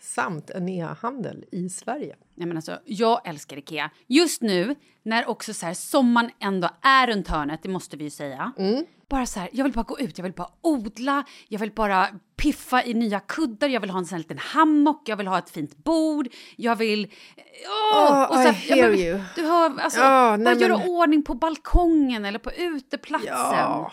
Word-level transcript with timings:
samt 0.00 0.50
en 0.50 0.68
e-handel 0.68 1.44
i 1.52 1.68
Sverige. 1.68 2.16
Nej, 2.34 2.46
men 2.46 2.56
alltså, 2.56 2.78
jag 2.84 3.28
älskar 3.28 3.56
Ikea. 3.56 3.90
Just 4.06 4.42
nu, 4.42 4.74
när 5.02 5.28
också 5.28 5.54
så 5.54 5.66
här, 5.66 5.74
sommaren 5.74 6.30
ändå 6.40 6.68
är 6.82 7.06
runt 7.06 7.28
hörnet, 7.28 7.60
det 7.62 7.68
måste 7.68 7.96
vi 7.96 8.04
ju 8.04 8.10
säga. 8.10 8.52
Bara 9.08 9.26
så 9.26 9.40
här, 9.40 9.48
jag 9.52 9.64
vill 9.64 9.72
bara 9.72 9.82
gå 9.82 9.98
ut, 9.98 10.18
jag 10.18 10.22
vill 10.22 10.32
bara 10.32 10.48
odla, 10.60 11.24
jag 11.48 11.58
vill 11.58 11.72
bara 11.72 12.08
piffa 12.36 12.84
i 12.84 12.94
nya 12.94 13.20
kuddar, 13.20 13.68
jag 13.68 13.80
vill 13.80 13.90
ha 13.90 13.98
en 13.98 14.06
sån 14.06 14.16
här 14.16 14.18
liten 14.22 14.38
hammock, 14.38 15.08
jag 15.08 15.16
vill 15.16 15.26
ha 15.26 15.38
ett 15.38 15.50
fint 15.50 15.76
bord, 15.84 16.28
jag 16.56 16.76
vill... 16.76 17.12
Åh! 17.92 18.24
Oh, 18.24 18.28
så 18.32 18.38
här, 18.38 18.50
I 18.52 18.54
hear 18.54 18.90
jag, 18.90 18.98
you. 18.98 19.20
Du 19.34 19.42
hör, 19.46 19.80
alltså, 19.80 20.00
Ja, 20.00 20.04
bara 20.04 20.36
nej, 20.36 20.62
göra 20.62 20.78
men- 20.78 20.88
ordning 20.88 21.22
på 21.22 21.34
balkongen 21.34 22.24
eller 22.24 22.38
på 22.38 22.52
uteplatsen. 22.52 23.28
Ja, 23.34 23.92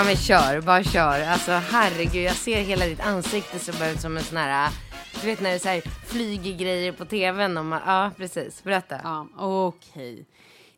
Ja 0.00 0.04
men 0.04 0.16
kör, 0.16 0.60
bara 0.60 0.84
kör. 0.84 1.22
Alltså 1.22 1.52
herregud, 1.52 2.22
jag 2.22 2.36
ser 2.36 2.62
hela 2.62 2.86
ditt 2.86 3.00
ansikte 3.00 3.58
som 3.58 3.74
bara 3.78 3.90
ut 3.90 4.00
som 4.00 4.16
en 4.16 4.22
sån 4.22 4.36
här, 4.36 4.70
du 5.20 5.26
vet 5.26 5.40
när 5.40 5.52
det 5.52 5.58
så 5.58 5.68
här 5.68 5.80
flyger 5.80 6.56
grejer 6.56 6.92
på 6.92 7.04
tvn. 7.04 7.58
Och 7.58 7.64
man, 7.64 7.80
ja 7.86 8.10
precis, 8.16 8.64
berätta. 8.64 9.00
Ja, 9.04 9.26
okej. 9.36 10.26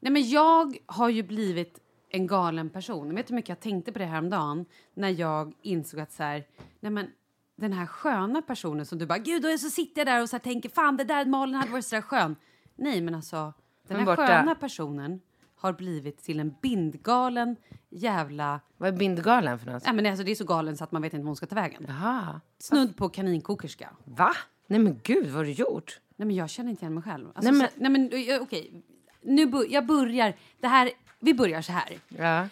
Nej, 0.01 0.13
men 0.13 0.29
jag 0.29 0.77
har 0.87 1.09
ju 1.09 1.23
blivit 1.23 1.79
en 2.11 2.27
galen 2.27 2.71
person. 2.71 3.15
Vet 3.15 3.27
du 3.27 3.33
hur 3.33 3.37
mycket 3.37 3.49
jag 3.49 3.61
tänkte 3.61 3.93
på 3.93 3.99
det 3.99 4.05
här 4.05 4.19
om 4.19 4.31
dagen 4.31 4.65
när 4.95 5.09
jag 5.09 5.53
insåg 5.63 6.01
att 6.01 6.13
så 6.13 6.23
här, 6.23 6.45
nej 6.81 6.93
men 6.93 7.11
den 7.57 7.73
här 7.73 7.87
sköna 7.87 8.43
personen 8.43 8.87
som 8.87 8.99
du 8.99 9.07
bara, 9.07 9.19
gud, 9.19 9.45
och 9.45 9.61
så 9.61 9.71
sitter 9.71 10.01
jag 10.01 10.07
där 10.07 10.23
och 10.23 10.29
så 10.29 10.37
här 10.37 10.43
tänker, 10.43 10.69
fan 10.69 10.97
det 10.97 11.05
där 11.05 11.25
Malin 11.25 11.55
hade 11.55 11.73
varit 11.73 11.87
så 11.87 11.95
där 11.95 12.03
skön. 12.03 12.37
Nej, 12.77 13.01
men 13.01 13.15
alltså, 13.15 13.53
den 13.89 14.09
här 14.09 14.17
sköna 14.17 14.55
personen 14.55 15.21
har 15.63 15.73
blivit 15.73 16.23
till 16.25 16.41
en 16.41 16.55
bindgalen 16.63 17.57
jävla... 17.91 18.61
Vad 18.77 18.89
är 18.89 18.93
Bindgalen 18.99 19.59
för 19.59 19.67
något? 19.67 19.85
Nej, 19.85 19.95
men 19.95 20.07
alltså, 20.07 20.25
det 20.25 20.31
är 20.31 20.35
så 20.35 20.45
galen 20.45 20.77
så 20.77 20.85
att 20.85 20.93
man 20.93 21.03
vet 21.03 21.15
inte 21.15 21.23
var 21.25 21.29
hon 21.29 21.37
ska 21.37 21.47
ta 21.47 21.55
vägen. 21.55 21.85
Jaha. 21.89 22.41
Snudd 22.59 22.97
på 22.97 23.09
kaninkokerska. 23.09 23.91
Va? 24.05 24.33
Nej 24.67 24.79
men 24.81 25.01
gud, 25.03 25.27
vad 25.27 25.35
har 25.35 25.45
du 25.45 25.51
gjort? 25.51 26.01
Nej, 26.17 26.27
men 26.27 26.37
jag 26.37 26.51
känner 26.51 26.71
inte 26.71 26.83
igen 26.85 26.95
mig 26.95 27.03
själv. 27.03 27.27
Alltså, 27.35 27.51
Nej, 27.51 27.59
men- 27.59 27.69
så, 27.69 27.75
nej, 27.77 27.91
men 27.91 28.11
ö, 28.13 28.39
okej. 28.43 28.83
Nu 29.23 29.47
bör, 29.47 29.67
jag 29.71 29.87
börjar... 29.87 30.35
Det 30.61 30.69
här, 30.69 30.91
vi 31.21 31.35
börjar 31.35 31.63
så 31.63 31.73
här. 31.73 31.99
Ja. 32.09 32.49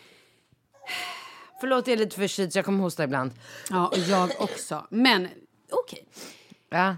Förlåt, 1.61 1.87
jag 1.87 1.95
är 1.95 1.99
lite 1.99 2.17
förkyld 2.17 2.53
så 2.53 2.59
jag 2.59 2.65
kommer 2.65 2.83
hosta 2.83 3.05
ibland. 3.05 3.31
Ja, 3.71 3.87
och 3.87 3.99
jag 3.99 4.31
också. 4.41 4.87
Men 4.91 5.29
okej. 5.71 6.07
Ja. 6.71 6.97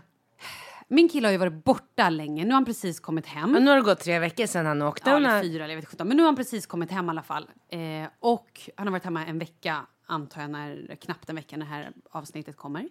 Min 0.92 1.08
kille 1.08 1.28
har 1.28 1.32
ju 1.32 1.38
varit 1.38 1.64
borta 1.64 2.10
länge. 2.10 2.44
Nu 2.44 2.50
har 2.50 2.54
han 2.54 2.64
precis 2.64 3.00
kommit 3.00 3.26
hem. 3.26 3.54
Och 3.54 3.62
nu 3.62 3.70
har 3.70 3.76
det 3.76 3.82
gått 3.82 4.00
tre 4.00 4.18
veckor 4.18 4.46
sedan 4.46 4.66
han 4.66 4.82
åkte. 4.82 5.10
Ja, 5.10 5.16
eller 5.16 5.42
fyra 5.42 5.64
eller 5.64 5.74
jag 5.74 5.80
vet 5.80 5.92
inte. 5.92 6.04
Men 6.04 6.16
nu 6.16 6.22
har 6.22 6.28
han 6.28 6.36
precis 6.36 6.66
kommit 6.66 6.90
hem 6.90 7.06
i 7.06 7.10
alla 7.10 7.22
fall. 7.22 7.50
Eh, 7.68 7.78
och 8.20 8.60
han 8.76 8.86
har 8.86 8.92
varit 8.92 9.04
hemma 9.04 9.26
en 9.26 9.38
vecka, 9.38 9.86
antar 10.06 10.40
jag, 10.40 10.50
när, 10.50 10.96
knappt 11.00 11.28
en 11.30 11.36
vecka 11.36 11.56
när 11.56 11.66
det 11.66 11.70
här 11.72 11.92
avsnittet 12.10 12.56
kommer. 12.56 12.88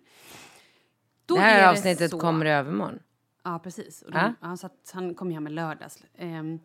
Då 1.25 1.35
det 1.35 1.41
här 1.41 1.63
är 1.63 1.69
avsnittet 1.69 2.11
så- 2.11 2.19
kommer 2.19 2.45
i 2.45 2.49
övermorgon. 2.49 2.99
Ja, 3.43 3.59
precis. 3.63 4.01
Och 4.01 4.11
de, 4.11 4.35
ja, 4.41 4.57
så 4.57 4.65
att 4.65 4.91
han 4.93 5.15
kom 5.15 5.31
hem 5.31 5.47
i 5.47 5.49
lördags. 5.49 6.03
Ehm, 6.17 6.59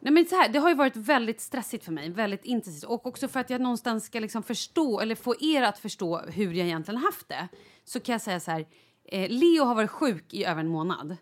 nej, 0.00 0.12
men 0.12 0.26
så 0.26 0.36
här, 0.36 0.48
det 0.48 0.58
har 0.58 0.68
ju 0.68 0.74
varit 0.74 0.96
väldigt 0.96 1.40
stressigt 1.40 1.84
för 1.84 1.92
mig, 1.92 2.10
väldigt 2.10 2.44
intensivt. 2.44 2.84
Och 2.90 3.06
också 3.06 3.28
för 3.28 3.40
att 3.40 3.50
jag 3.50 3.60
någonstans 3.60 4.04
ska 4.04 4.20
liksom 4.20 4.42
förstå, 4.42 5.00
eller 5.00 5.14
få 5.14 5.34
er 5.40 5.62
att 5.62 5.78
förstå 5.78 6.18
hur 6.18 6.52
jag 6.52 6.66
egentligen 6.66 7.00
haft 7.00 7.28
det. 7.28 7.48
Så 7.84 8.00
kan 8.00 8.12
jag 8.12 8.22
säga 8.22 8.40
så 8.40 8.50
här, 8.50 8.66
eh, 9.08 9.28
Leo 9.30 9.64
har 9.64 9.74
varit 9.74 9.90
sjuk 9.90 10.34
i 10.34 10.44
över 10.44 10.60
en 10.60 10.68
månad. 10.68 11.16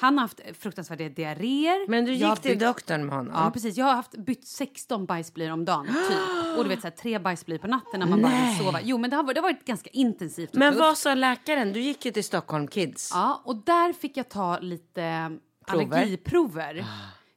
Han 0.00 0.14
har 0.18 0.22
haft 0.22 0.40
fruktansvärda 0.58 1.08
diarréer. 1.08 1.88
Men 1.88 2.04
du 2.04 2.12
gick 2.14 2.40
till 2.40 2.50
bytt- 2.58 2.60
doktorn 2.66 3.06
med 3.06 3.14
honom? 3.16 3.32
Ja, 3.36 3.50
precis. 3.50 3.76
Jag 3.76 3.86
har 3.86 3.94
haft 3.94 4.16
bytt 4.16 4.46
16 4.46 5.06
bajsblöjor 5.06 5.52
om 5.52 5.64
dagen, 5.64 5.86
typ. 5.86 6.58
Och 6.58 6.64
du 6.64 6.68
vet, 6.68 6.80
så 6.80 6.86
här, 6.86 6.94
tre 6.94 7.18
bajsblöjor 7.18 7.58
på 7.60 7.66
natten 7.66 8.00
när 8.00 8.06
man 8.06 8.22
bara 8.22 8.32
vill 8.32 8.58
sova. 8.64 8.80
Jo, 8.82 8.98
men 8.98 9.10
det 9.10 9.16
har, 9.16 9.22
varit- 9.22 9.34
det 9.34 9.40
har 9.40 9.48
varit 9.52 9.64
ganska 9.64 9.90
intensivt 9.90 10.54
Men 10.54 10.78
vad 10.78 10.98
sa 10.98 11.14
läkaren? 11.14 11.72
Du 11.72 11.80
gick 11.80 12.04
ju 12.04 12.10
till 12.10 12.24
Stockholm 12.24 12.68
Kids. 12.68 13.10
Ja, 13.14 13.42
och 13.44 13.56
där 13.56 13.92
fick 13.92 14.16
jag 14.16 14.28
ta 14.28 14.58
lite 14.58 15.30
Prover. 15.66 15.96
allergiprover. 15.96 16.84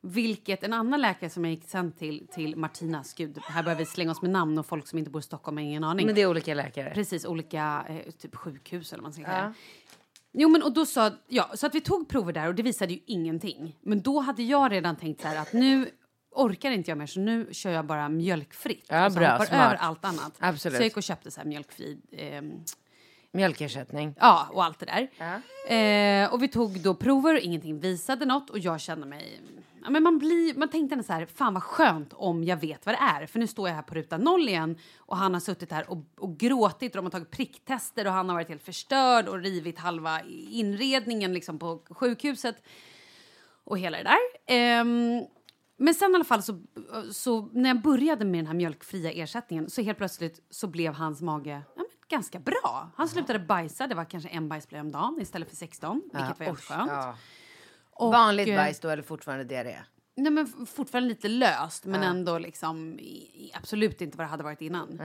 Vilket 0.02 0.64
en 0.64 0.74
annan 0.74 1.02
läkare 1.02 1.30
som 1.30 1.46
jag 1.46 1.54
gick 1.54 1.64
sen 1.70 1.92
till, 1.92 2.28
till 2.32 2.56
Martinas, 2.56 3.14
gud, 3.14 3.40
här 3.44 3.64
börjar 3.64 3.78
vi 3.78 3.86
slänga 3.86 4.12
oss 4.12 4.22
med 4.22 4.32
namn 4.32 4.58
och 4.58 4.66
folk 4.66 4.88
som 4.88 5.00
inte 5.00 5.12
bor 5.12 5.20
i 5.20 5.24
Stockholm 5.24 5.58
har 5.58 5.64
ingen 5.64 5.84
aning. 5.84 6.06
Men 6.06 6.16
det 6.16 6.22
är 6.22 6.28
olika 6.30 6.54
läkare. 6.54 6.92
Precis, 6.94 7.26
olika 7.26 7.86
eh, 7.90 8.12
typ 8.12 8.36
sjukhus 8.36 8.94
eller 8.94 9.04
vad 9.04 9.04
man 9.04 9.14
ska 9.14 9.24
säga. 9.24 9.54
Jo 10.34 10.50
men 10.50 10.64
och 10.64 10.74
då 10.74 10.86
sa, 10.86 11.12
ja, 11.28 11.52
så 11.56 11.68
att 11.68 11.76
vi 11.76 11.82
tog 11.82 12.10
prover 12.10 12.34
där 12.34 12.48
och 12.48 12.56
det 12.56 12.64
visade 12.64 12.94
ju 12.94 13.00
ingenting. 13.06 13.76
Men 13.82 14.02
då 14.02 14.20
hade 14.20 14.44
jag 14.44 14.72
redan 14.72 14.96
tänkt 14.96 15.22
så 15.22 15.28
här 15.28 15.42
att 15.42 15.54
nu 15.54 15.90
orkar 16.32 16.72
inte 16.72 16.92
jag 16.92 16.98
mer 16.98 17.06
så 17.06 17.20
nu 17.20 17.48
kör 17.52 17.72
jag 17.72 17.86
bara 17.86 18.10
mjölkfritt. 18.10 18.86
Ja, 18.90 19.06
och 19.06 19.12
så 19.14 19.20
bra, 19.20 19.32
hoppar 19.32 19.46
smart. 19.46 19.66
över 19.66 19.76
allt 19.76 20.06
annat. 20.06 20.36
Absolut. 20.40 20.76
Så 20.76 20.82
jag 20.82 20.86
gick 20.86 20.98
och 20.98 21.04
köpte 21.04 21.32
så 21.32 21.40
här 21.42 21.48
mjölkfri, 21.48 21.98
ehm, 22.12 22.52
Mjölkersättning. 23.32 24.14
ja 24.20 24.48
och 24.52 24.64
allt 24.64 24.80
det 24.80 24.86
där. 24.86 25.08
Eh, 26.24 26.34
och 26.34 26.44
vi 26.44 26.48
tog 26.48 26.82
då 26.82 26.96
prover 26.96 27.34
och 27.34 27.40
ingenting 27.40 27.80
visade 27.80 28.26
något 28.26 28.50
och 28.50 28.60
jag 28.60 28.82
kände 28.82 29.06
mig 29.08 29.42
Ja, 29.88 29.92
men 29.92 30.04
man, 30.04 30.19
blir, 30.19 30.54
man 30.54 30.69
tänkte 30.69 31.04
så 31.04 31.13
här, 31.13 31.25
fan 31.25 31.54
vad 31.54 31.63
skönt 31.63 32.13
om 32.13 32.44
jag 32.44 32.57
vet 32.57 32.86
vad 32.86 32.95
det 32.95 33.00
är. 33.00 33.25
För 33.25 33.39
nu 33.39 33.48
står 33.48 33.68
jag 33.68 33.75
här 33.75 33.81
på 33.81 33.95
ruta 33.95 34.18
noll 34.18 34.48
igen 34.48 34.78
och 34.98 35.18
han 35.18 35.34
har 35.34 35.42
suttit 35.42 35.72
här 35.72 35.89
och, 35.89 35.98
och 36.18 36.38
gråtit 36.38 36.92
och 36.92 36.98
de 36.98 37.06
har 37.06 37.12
tagit 37.12 37.31
pricktester 37.31 38.07
och 38.07 38.13
han 38.13 38.30
har 38.30 38.36
varit 38.36 38.50
helt 38.50 38.63
förstörd 38.63 39.28
och 39.28 39.39
rivit 39.39 39.80
halva 39.80 40.22
inredningen 40.50 41.34
liksom 41.34 41.60
på 41.60 41.81
sjukhuset. 41.89 42.56
Och 43.63 43.80
hela 43.80 43.98
det 43.98 44.04
där. 44.04 44.18
Ehm, 44.48 45.25
men 45.78 45.94
sen 45.94 46.12
i 46.12 46.16
alla 46.16 46.24
fall 46.24 46.44
så, 46.44 46.60
så 47.12 47.50
när 47.54 47.69
jag 47.69 47.81
började 47.81 48.25
med 48.25 48.39
den 48.39 48.48
här 48.48 48.54
mjölkfria 48.54 49.12
ersättningen 49.12 49.69
så 49.69 49.81
helt 49.81 49.98
plötsligt 49.98 50.45
så 50.50 50.68
blev 50.68 50.94
hans 50.94 51.22
mage 51.22 51.62
ja, 51.75 51.86
ganska 52.07 52.39
bra. 52.39 52.89
Han 52.95 53.07
slutade 53.07 53.39
bajsa, 53.39 53.88
det 53.88 53.95
var 53.95 54.06
kanske 54.06 54.30
en 54.30 54.50
bajsblöja 54.50 54.81
om 54.81 54.92
dagen 54.92 55.18
istället 55.22 55.50
för 55.50 55.56
16, 55.56 56.01
vilket 56.13 56.39
var 56.39 56.45
helt 56.45 56.63
skönt. 56.63 56.92
Ja. 56.92 57.16
Och, 58.00 58.12
Vanligt 58.12 58.48
eh, 58.48 58.56
bajs 58.56 58.80
då 58.80 58.90
eller 58.90 59.04
fortfarande 59.04 59.44
diarré? 59.44 59.78
Nej, 60.16 60.32
men 60.32 60.66
fortfarande 60.66 61.10
lite 61.10 61.28
löst, 61.28 61.86
men 61.86 62.04
ändå 62.04 62.38
liksom 62.38 63.00
absolut 63.54 64.02
inte 64.02 64.18
vad 64.18 64.28
det 64.28 64.30
hade 64.30 64.44
varit 64.44 64.62
innan. 64.62 65.02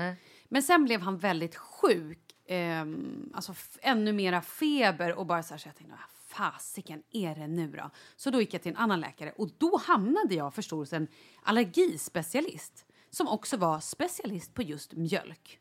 Men 0.48 0.62
sen 0.62 0.84
blev 0.84 1.00
han 1.00 1.18
väldigt 1.18 1.56
sjuk, 1.56 2.18
ehm, 2.48 3.32
alltså 3.34 3.54
ännu 3.82 4.12
mera 4.12 4.42
feber 4.42 5.14
och 5.14 5.26
bara 5.26 5.42
så 5.42 5.54
här 5.54 5.58
så 5.58 5.68
jag 5.68 5.76
tänkte, 5.76 5.96
vad 5.96 6.36
fasiken 6.36 7.02
är 7.10 7.34
det 7.34 7.46
nu 7.46 7.70
då? 7.70 7.90
Så 8.16 8.30
då 8.30 8.40
gick 8.40 8.54
jag 8.54 8.62
till 8.62 8.72
en 8.72 8.76
annan 8.76 9.00
läkare 9.00 9.32
och 9.36 9.48
då 9.58 9.76
hamnade 9.76 10.34
jag 10.34 10.54
förstås 10.54 10.78
hos 10.78 10.92
en 10.92 11.08
allergispecialist 11.42 12.86
som 13.10 13.28
också 13.28 13.56
var 13.56 13.80
specialist 13.80 14.54
på 14.54 14.62
just 14.62 14.92
mjölk. 14.92 15.58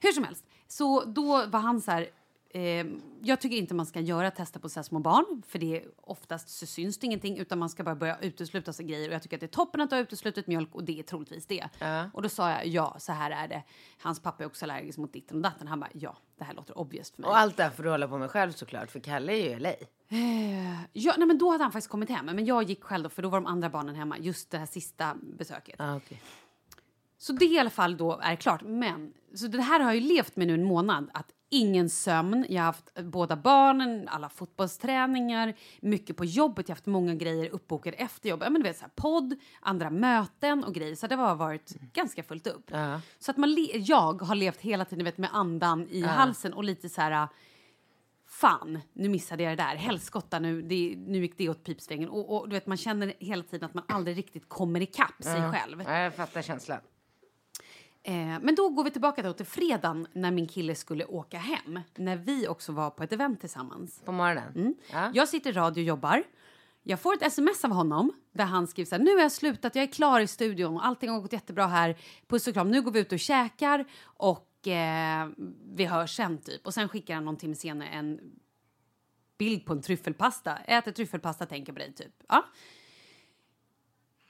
Hur 0.00 0.12
som 0.12 0.24
helst, 0.24 0.44
så 0.66 1.04
då 1.04 1.46
var 1.46 1.60
han 1.60 1.80
så 1.80 1.90
här... 1.90 2.08
Eh, 2.54 2.86
jag 3.22 3.40
tycker 3.40 3.56
inte 3.56 3.74
man 3.74 3.86
ska 3.86 4.00
göra 4.00 4.30
tester 4.30 4.60
på 4.60 4.68
så 4.68 4.80
här 4.80 4.84
små 4.84 4.98
barn, 4.98 5.42
för 5.48 5.58
det 5.58 5.76
är 5.76 5.84
oftast 5.96 6.48
så 6.48 6.66
syns 6.66 6.98
det 6.98 7.06
ingenting, 7.06 7.38
utan 7.38 7.58
man 7.58 7.68
ska 7.68 7.84
bara 7.84 7.94
börja 7.94 8.18
utesluta 8.18 8.72
sig 8.72 8.86
grejer. 8.86 9.08
Och 9.08 9.14
jag 9.14 9.22
tycker 9.22 9.36
att 9.36 9.40
det 9.40 9.46
är 9.46 9.48
toppen 9.48 9.80
att 9.80 9.90
du 9.90 9.96
har 9.96 10.02
uteslutit 10.02 10.46
mjölk 10.46 10.74
och 10.74 10.84
det 10.84 10.98
är 10.98 11.02
troligtvis 11.02 11.46
det. 11.46 11.68
Och 12.12 12.22
då 12.22 12.28
sa 12.28 12.50
jag 12.50 12.66
ja, 12.66 12.96
så 12.98 13.12
här 13.12 13.30
är 13.30 13.48
det. 13.48 13.62
Hans 13.98 14.20
pappa 14.20 14.42
är 14.42 14.46
också 14.46 14.64
allergisk 14.64 14.98
mot 14.98 15.12
ditten 15.12 15.36
och 15.36 15.42
datten. 15.42 15.68
Han 15.68 15.80
bara 15.80 15.90
ja, 15.92 16.16
det 16.38 16.44
här 16.44 16.54
låter 16.54 16.78
obvious 16.78 17.10
för 17.10 17.22
mig. 17.22 17.28
Och 17.28 17.38
allt 17.38 17.56
det 17.56 17.62
här 17.62 17.70
får 17.70 17.82
du 17.82 17.90
hålla 17.90 18.08
på 18.08 18.18
med 18.18 18.30
själv 18.30 18.52
såklart, 18.52 18.90
för 18.90 19.00
Kalle 19.00 19.32
är 19.32 19.36
ju 19.36 19.50
i 19.50 19.58
LA. 19.58 19.72
Ja, 20.92 21.14
nej, 21.18 21.26
men 21.26 21.38
då 21.38 21.50
hade 21.50 21.64
han 21.64 21.72
faktiskt 21.72 21.90
kommit 21.90 22.10
hem, 22.10 22.26
men 22.26 22.44
jag 22.44 22.62
gick 22.62 22.84
själv 22.84 23.02
då, 23.02 23.08
för 23.08 23.22
då 23.22 23.28
var 23.28 23.40
de 23.40 23.46
andra 23.46 23.68
barnen 23.68 23.94
hemma, 23.94 24.18
just 24.18 24.50
det 24.50 24.58
här 24.58 24.66
sista 24.66 25.16
besöket. 25.22 25.74
Ah, 25.78 25.96
okay. 25.96 26.18
Så 27.18 27.32
det 27.32 27.44
i 27.44 27.58
alla 27.58 27.70
fall 27.70 27.96
då 27.96 28.20
är 28.22 28.36
klart. 28.36 28.62
Men 28.62 29.12
så 29.34 29.46
det 29.46 29.62
här 29.62 29.80
har 29.80 29.86
jag 29.86 29.94
ju 29.94 30.08
levt 30.08 30.36
med 30.36 30.46
nu 30.46 30.54
en 30.54 30.64
månad. 30.64 31.10
Att 31.14 31.26
ingen 31.54 31.90
sömn. 31.90 32.46
Jag 32.48 32.62
har 32.62 32.66
haft 32.66 32.94
båda 32.94 33.36
barnen, 33.36 34.08
alla 34.08 34.28
fotbollsträningar, 34.28 35.54
mycket 35.80 36.16
på 36.16 36.24
jobbet. 36.24 36.68
Jag 36.68 36.74
har 36.74 36.76
haft 36.76 36.86
många 36.86 37.14
grejer 37.14 37.50
uppbokade 37.50 37.96
efter 37.96 38.28
jobbet. 38.28 38.52
Men 38.52 38.62
du 38.62 38.68
vet, 38.68 38.76
så 38.76 38.84
här, 38.84 38.92
podd, 38.94 39.34
andra 39.60 39.90
möten 39.90 40.64
och 40.64 40.74
grejer. 40.74 40.94
Så 40.94 41.06
det 41.06 41.14
har 41.14 41.34
varit 41.34 41.74
ganska 41.92 42.22
fullt 42.22 42.46
upp. 42.46 42.70
Ja. 42.70 43.00
Så 43.18 43.30
att 43.30 43.36
man, 43.36 43.56
jag 43.74 44.22
har 44.22 44.34
levt 44.34 44.60
hela 44.60 44.84
tiden 44.84 45.04
vet, 45.04 45.18
med 45.18 45.30
andan 45.32 45.88
i 45.90 46.02
halsen 46.02 46.52
och 46.52 46.64
lite 46.64 46.88
så 46.88 47.00
här... 47.00 47.28
Fan, 48.26 48.80
nu 48.92 49.08
missade 49.08 49.42
jag 49.42 49.52
det 49.52 49.62
där. 49.62 49.76
Helskotta, 49.76 50.38
nu, 50.38 50.62
det, 50.62 50.94
nu 51.06 51.18
gick 51.18 51.38
det 51.38 51.48
åt 51.48 51.64
pipsvängen. 51.64 52.08
Och, 52.08 52.36
och 52.36 52.48
du 52.48 52.54
vet, 52.54 52.66
man 52.66 52.76
känner 52.76 53.14
hela 53.18 53.42
tiden 53.42 53.66
att 53.66 53.74
man 53.74 53.84
aldrig 53.88 54.18
riktigt 54.18 54.48
kommer 54.48 54.80
ikapp 54.80 55.22
sig 55.22 55.50
själv. 55.52 55.82
Ja, 55.86 55.98
jag 55.98 56.14
fattar 56.14 56.42
känslan. 56.42 56.78
Eh, 58.06 58.14
men 58.40 58.54
då 58.54 58.68
går 58.68 58.84
vi 58.84 58.90
tillbaka 58.90 59.22
då 59.22 59.32
till 59.32 59.46
fredagen 59.46 60.06
när 60.12 60.30
min 60.30 60.48
kille 60.48 60.74
skulle 60.74 61.04
åka 61.04 61.38
hem. 61.38 61.80
När 61.94 62.16
vi 62.16 62.48
också 62.48 62.72
var 62.72 62.90
på 62.90 63.02
ett 63.02 63.12
event 63.12 63.40
tillsammans. 63.40 64.02
På 64.04 64.12
morgonen? 64.12 64.74
Ja. 64.92 65.10
Jag 65.14 65.28
sitter 65.28 65.50
i 65.50 65.52
radio 65.52 65.82
och 65.82 65.86
jobbar. 65.86 66.22
Jag 66.82 67.00
får 67.00 67.14
ett 67.14 67.22
sms 67.22 67.64
av 67.64 67.70
honom 67.70 68.12
där 68.32 68.44
han 68.44 68.66
skriver 68.66 68.88
så 68.88 68.94
här, 68.94 69.02
nu 69.02 69.10
har 69.14 69.20
jag 69.20 69.32
slutat, 69.32 69.74
jag 69.74 69.82
är 69.82 69.92
klar 69.92 70.20
i 70.20 70.26
studion 70.26 70.76
och 70.76 70.86
allting 70.86 71.10
har 71.10 71.20
gått 71.20 71.32
jättebra 71.32 71.66
här. 71.66 71.98
Puss 72.28 72.46
och 72.46 72.54
kram, 72.54 72.70
nu 72.70 72.82
går 72.82 72.90
vi 72.90 73.00
ut 73.00 73.12
och 73.12 73.18
käkar 73.18 73.84
och 74.04 74.68
eh, 74.68 75.28
vi 75.74 75.84
hörs 75.84 76.16
sen 76.16 76.38
typ. 76.38 76.66
Och 76.66 76.74
sen 76.74 76.88
skickar 76.88 77.14
han 77.14 77.24
någon 77.24 77.36
timme 77.36 77.54
senare 77.54 77.88
en 77.88 78.20
bild 79.38 79.66
på 79.66 79.72
en 79.72 79.82
tryffelpasta. 79.82 80.56
Äter 80.56 80.92
tryffelpasta, 80.92 81.46
tänker 81.46 81.72
på 81.72 81.78
dig 81.78 81.94
typ. 81.94 82.22
Ja. 82.28 82.44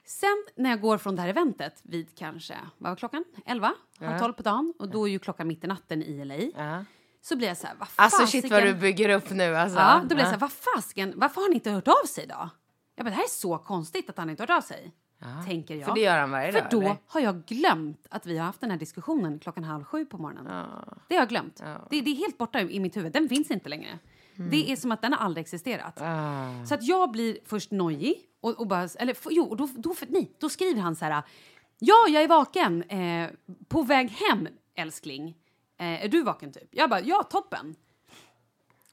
Sen 0.05 0.43
när 0.55 0.69
jag 0.69 0.81
går 0.81 0.97
från 0.97 1.15
det 1.15 1.21
här 1.21 1.29
eventet 1.29 1.79
vid 1.83 2.17
kanske, 2.17 2.57
vad 2.77 2.91
var 2.91 2.95
klockan? 2.95 3.23
11? 3.45 3.73
Halv 3.99 4.19
12 4.19 4.33
på 4.33 4.43
dagen. 4.43 4.73
Och 4.79 4.89
då 4.89 5.07
är 5.07 5.11
ju 5.11 5.19
klockan 5.19 5.47
mitt 5.47 5.63
i 5.63 5.67
natten 5.67 6.03
i 6.03 6.25
LA. 6.25 6.35
Ja. 6.65 6.85
Så 7.21 7.35
blir 7.35 7.47
jag 7.47 7.57
så 7.57 7.67
här, 7.67 7.75
vad 7.79 7.87
Alltså 7.95 8.27
shit 8.27 8.43
vad 8.43 8.51
fasiken- 8.51 8.73
du 8.75 8.81
bygger 8.81 9.09
upp 9.09 9.29
nu 9.29 9.55
alltså. 9.55 9.79
Ja, 9.79 9.99
då 10.01 10.07
blir 10.07 10.17
jag 10.17 10.27
så 10.27 10.31
här, 10.31 10.39
vad 10.39 10.51
fasken, 10.51 11.13
varför 11.15 11.35
har 11.41 11.47
han 11.47 11.53
inte 11.53 11.71
hört 11.71 11.87
av 11.87 12.05
sig 12.07 12.27
då? 12.27 12.49
Jag 12.95 13.05
bara, 13.05 13.09
det 13.09 13.15
här 13.15 13.23
är 13.23 13.29
så 13.29 13.57
konstigt 13.57 14.09
att 14.09 14.17
han 14.17 14.29
inte 14.29 14.43
hört 14.43 14.49
av 14.49 14.61
sig. 14.61 14.91
Tänker 15.47 15.75
jag. 15.75 15.85
För 15.85 15.93
det 15.95 16.01
gör 16.01 16.19
han 16.19 16.31
varje 16.31 16.51
För 16.51 16.59
dag, 16.61 16.69
då 16.71 16.81
eller? 16.81 16.95
har 17.07 17.21
jag 17.21 17.45
glömt 17.45 18.07
att 18.09 18.25
vi 18.25 18.37
har 18.37 18.45
haft 18.45 18.61
den 18.61 18.71
här 18.71 18.77
diskussionen 18.77 19.39
klockan 19.39 19.63
halv 19.63 19.83
sju 19.83 20.05
på 20.05 20.17
morgonen. 20.17 20.45
Det 21.07 21.15
har 21.15 21.21
jag 21.21 21.29
glömt. 21.29 21.57
Det, 21.89 22.01
det 22.01 22.09
är 22.11 22.15
helt 22.15 22.37
borta 22.37 22.61
i 22.61 22.79
mitt 22.79 22.97
huvud. 22.97 23.11
Den 23.11 23.29
finns 23.29 23.51
inte 23.51 23.69
längre. 23.69 23.99
Mm. 24.37 24.49
Det 24.49 24.71
är 24.71 24.75
som 24.75 24.91
att 24.91 25.01
den 25.01 25.13
har 25.13 25.19
aldrig 25.19 25.41
existerat. 25.41 26.01
Ah. 26.01 26.65
Så 26.65 26.73
att 26.73 26.83
jag 26.83 27.11
blir 27.11 27.37
först 27.45 27.71
nojig 27.71 28.15
och, 28.41 28.59
och 28.59 28.67
bara, 28.67 28.83
eller 28.83 29.17
jo, 29.29 29.43
och 29.43 29.57
då, 29.57 29.69
då, 29.75 29.93
för, 29.93 30.07
nej, 30.09 30.31
då 30.39 30.49
skriver 30.49 30.81
han 30.81 30.95
så 30.95 31.05
här. 31.05 31.23
Ja, 31.79 32.05
jag 32.09 32.23
är 32.23 32.27
vaken. 32.27 32.83
Eh, 32.83 33.29
på 33.67 33.83
väg 33.83 34.09
hem, 34.09 34.47
älskling. 34.75 35.27
Eh, 35.77 36.03
är 36.05 36.07
du 36.07 36.23
vaken 36.23 36.51
typ? 36.51 36.69
Jag 36.71 36.89
bara, 36.89 37.01
ja, 37.01 37.23
toppen. 37.23 37.75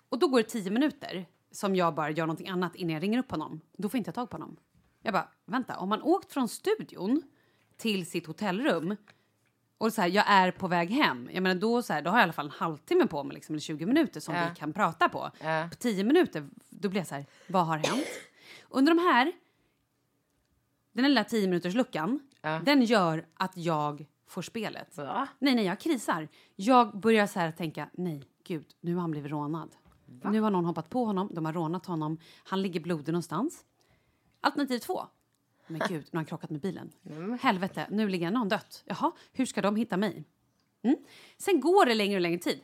Och 0.08 0.18
då 0.18 0.28
går 0.28 0.38
det 0.38 0.48
tio 0.48 0.70
minuter 0.70 1.26
som 1.50 1.76
jag 1.76 1.94
bara 1.94 2.10
gör 2.10 2.26
någonting 2.26 2.48
annat 2.48 2.76
innan 2.76 2.94
jag 2.94 3.02
ringer 3.02 3.18
upp 3.18 3.30
honom. 3.30 3.60
Då 3.76 3.88
får 3.88 3.98
inte 3.98 4.08
jag 4.08 4.14
tag 4.14 4.30
på 4.30 4.36
honom. 4.36 4.56
Jag 5.02 5.12
bara, 5.12 5.28
vänta, 5.46 5.78
om 5.78 5.88
man 5.88 6.02
åkt 6.02 6.32
från 6.32 6.48
studion 6.48 7.22
till 7.76 8.06
sitt 8.06 8.26
hotellrum 8.26 8.96
och 9.82 9.92
så 9.92 10.00
här, 10.00 10.08
jag 10.08 10.24
är 10.28 10.50
på 10.50 10.68
väg 10.68 10.90
hem. 10.90 11.28
Jag 11.32 11.42
menar, 11.42 11.60
då, 11.60 11.82
så 11.82 11.92
här, 11.92 12.02
då 12.02 12.10
har 12.10 12.16
jag 12.18 12.22
i 12.22 12.24
alla 12.24 12.32
fall 12.32 12.46
en 12.46 12.52
halvtimme 12.52 13.06
på 13.06 13.24
mig, 13.24 13.34
liksom, 13.34 13.52
eller 13.52 13.60
20 13.60 13.86
minuter 13.86 14.20
som 14.20 14.34
Ja. 14.34 14.48
vi 14.50 14.56
kan 14.56 14.72
prata 14.72 15.08
på. 15.08 15.30
Ja. 15.40 15.66
På 15.70 15.76
10 15.76 16.04
minuter, 16.04 16.48
då 16.70 16.88
blir 16.88 17.00
jag 17.00 17.06
så 17.08 17.14
här, 17.14 17.26
vad 17.46 17.66
har 17.66 17.76
hänt? 17.78 18.06
Under 18.68 18.94
de 18.94 19.00
här, 19.02 19.32
den 20.92 21.04
lilla 21.04 21.24
10 21.24 21.48
minuters 21.48 21.74
luckan, 21.74 22.20
Ja. 22.42 22.60
den 22.64 22.82
gör 22.82 23.26
att 23.34 23.56
jag 23.56 24.06
får 24.26 24.42
spelet. 24.42 24.96
Va? 24.96 25.28
Nej, 25.38 25.54
nej, 25.54 25.64
jag 25.64 25.80
krisar. 25.80 26.28
Jag 26.56 27.00
börjar 27.00 27.26
så 27.26 27.40
här 27.40 27.52
tänka, 27.52 27.88
nej, 27.92 28.22
gud, 28.44 28.66
nu 28.80 28.94
har 28.94 29.00
han 29.00 29.10
blivit 29.10 29.30
rånad. 29.32 29.70
Nu 30.24 30.40
har 30.40 30.50
någon 30.50 30.64
hoppat 30.64 30.90
på 30.90 31.04
honom, 31.04 31.30
de 31.34 31.44
har 31.44 31.52
rånat 31.52 31.86
honom, 31.86 32.18
han 32.44 32.62
ligger 32.62 32.80
blodig 32.80 33.12
någonstans. 33.12 33.64
Alternativ 34.40 34.78
två. 34.78 35.06
Men 35.72 35.82
gud, 35.88 36.04
nu 36.04 36.08
har 36.12 36.18
han 36.18 36.24
krockat 36.24 36.50
med 36.50 36.60
bilen. 36.60 36.92
Helvete, 37.40 37.86
nu 37.90 38.08
ligger 38.08 38.30
någon 38.30 38.48
dött. 38.48 38.82
Jaha, 38.86 39.12
hur 39.32 39.46
ska 39.46 39.62
de 39.62 39.76
hitta 39.76 39.96
mig? 39.96 40.24
Mm. 40.82 40.96
Sen 41.38 41.60
går 41.60 41.86
det 41.86 41.94
längre 41.94 42.14
och 42.14 42.20
längre 42.20 42.38
tid. 42.38 42.60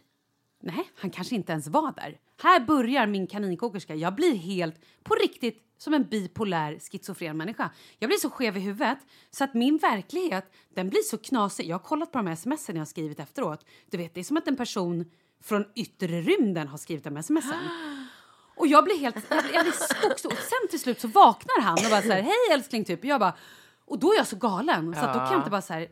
Nej, 0.61 0.91
han 0.95 1.11
kanske 1.11 1.35
inte 1.35 1.53
ens 1.53 1.69
var 1.69 1.93
där. 1.93 2.21
Här 2.43 2.61
börjar 2.61 3.07
min 3.07 3.27
kaninkokerska. 3.27 3.95
Jag 3.95 4.15
blir 4.15 4.35
helt, 4.35 4.75
på 5.03 5.15
riktigt, 5.15 5.65
som 5.79 5.95
en 5.95 6.09
bipolär 6.09 6.79
schizofren 6.79 7.37
människa. 7.37 7.71
Jag 7.99 8.09
blir 8.09 8.19
så 8.19 8.31
skev 8.31 8.57
i 8.57 8.61
huvudet 8.61 8.99
så 9.31 9.45
att 9.45 9.55
min 9.55 9.77
verklighet, 9.77 10.53
den 10.75 10.89
blir 10.89 11.03
så 11.03 11.19
knasig. 11.19 11.67
Jag 11.67 11.75
har 11.75 11.85
kollat 11.85 12.13
på 12.13 12.19
de 12.19 12.27
här 12.27 12.37
smsen 12.37 12.77
jag 12.77 12.81
har 12.81 12.87
skrivit 12.87 13.21
efteråt. 13.21 13.67
Du 13.91 13.97
vet, 13.97 14.15
det 14.15 14.21
är 14.21 14.25
som 14.25 14.37
att 14.37 14.49
en 14.49 14.57
person 14.57 15.11
från 15.43 15.65
yttre 15.75 16.21
rymden 16.21 16.69
har 16.69 16.79
skrivit 16.79 17.05
de 17.05 17.17
här 17.17 17.23
smsen. 17.23 17.59
Och 18.59 18.67
jag 18.67 18.85
blir 18.85 18.99
helt, 18.99 19.17
jag 19.31 19.45
blir, 19.45 19.55
jag 19.55 19.65
blir. 19.65 19.73
Och 20.27 20.39
sen 20.39 20.69
till 20.71 20.81
slut 20.81 21.01
så 21.01 21.09
vaknar 21.09 21.61
han 21.63 21.75
och 21.85 21.91
bara 21.91 22.03
så 22.03 22.13
här, 22.13 22.23
hej 22.23 22.53
älskling 22.53 22.85
typ. 22.85 22.99
Och 23.01 23.05
jag 23.05 23.21
bara, 23.21 23.33
och 23.85 23.99
då 23.99 24.13
är 24.13 24.17
jag 24.17 24.27
så 24.27 24.37
galen 24.37 24.95
så 24.95 25.01
att 25.01 25.13
då 25.15 25.19
kan 25.19 25.31
jag 25.33 25.41
inte 25.41 25.51
bara 25.51 25.63
så 25.63 25.73
här, 25.73 25.89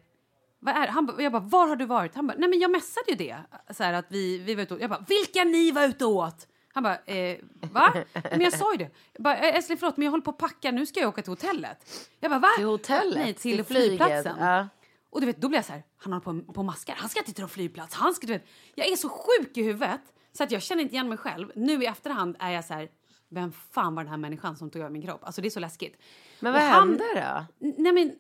vad 0.61 0.76
är, 0.76 0.87
han, 0.88 1.14
jag 1.18 1.32
bara, 1.32 1.42
var 1.42 1.66
har 1.68 1.76
du 1.76 1.85
varit? 1.87 2.14
Han 2.14 2.26
bara, 2.26 2.37
nej 2.38 2.49
men 2.49 2.58
jag 2.61 2.70
messade 2.70 3.11
ju 3.11 3.14
det. 3.16 3.37
Så 3.76 3.82
här 3.85 3.92
att 3.92 4.06
vi, 4.08 4.38
vi 4.38 4.54
var 4.54 4.62
ute 4.62 4.75
och, 4.75 4.80
jag 4.80 4.90
bara, 4.90 5.04
vilka 5.08 5.44
ni 5.44 5.70
var 5.70 5.85
ute 5.88 6.04
och 6.04 6.14
åt? 6.14 6.46
Han 6.73 6.82
bara, 6.82 6.99
eh, 7.04 7.37
va? 7.73 7.94
Men 8.30 8.40
jag 8.40 8.52
sa 8.52 8.73
ju 8.73 8.78
det. 8.78 8.90
Jag 9.12 9.23
bara, 9.23 9.37
"Eh, 9.37 9.56
älskling 9.56 9.78
förlåt 9.78 9.96
men 9.96 10.04
jag 10.04 10.11
håller 10.11 10.25
på 10.25 10.30
att 10.30 10.38
packa, 10.38 10.70
nu 10.70 10.87
ska 10.87 11.00
jag 11.00 11.08
åka 11.08 11.23
till 11.23 11.32
hotellet. 11.32 11.78
Jag 12.20 12.30
bara, 12.30 12.40
va? 12.40 12.49
Till 12.56 12.66
hotellet? 12.66 13.14
Nej, 13.18 13.35
till, 13.35 13.56
Till 13.56 13.64
flygplatsen. 13.64 14.37
Ja. 14.40 14.68
Och 15.11 15.20
du 15.20 15.26
vet, 15.26 15.40
då 15.40 15.49
blir 15.49 15.58
jag 15.58 15.64
så 15.64 15.73
här, 15.73 15.82
han 15.96 16.12
håller 16.12 16.42
på, 16.42 16.52
på 16.52 16.62
maskar. 16.62 16.94
Han 16.99 17.08
ska 17.08 17.20
inte 17.20 17.32
till 17.32 17.42
någon 17.42 17.49
flygplats. 17.49 17.94
Han 17.94 18.14
ska, 18.14 18.26
du 18.26 18.32
vet, 18.32 18.46
jag 18.75 18.87
är 18.88 18.96
så 18.96 19.08
sjuk 19.08 19.56
i 19.56 19.62
huvudet 19.62 20.00
så 20.37 20.45
att 20.45 20.50
jag 20.50 20.62
känner 20.62 20.83
inte 20.83 20.95
igen 20.95 21.09
mig 21.09 21.19
själv. 21.19 21.52
Nu 21.57 21.83
i 21.83 21.87
efterhand 21.87 22.37
är 22.38 22.50
jag 22.50 22.64
så 22.64 22.75
här, 22.75 22.88
vem 23.28 23.52
fan 23.52 23.95
var 23.95 24.02
den 24.05 24.11
här 24.11 24.16
människan 24.19 24.57
som 24.57 24.71
tog 24.71 24.81
över 24.83 24.90
min 24.90 25.02
kropp? 25.02 25.25
Alltså 25.25 25.40
det 25.43 25.49
är 25.49 25.50
så 25.50 25.61
läskigt. 25.61 26.02
Men 26.40 26.52
vad 26.52 26.62
han- 26.62 26.88
hände 26.88 27.05
då? 27.14 27.71
Nej 27.83 27.93
men, 27.93 28.16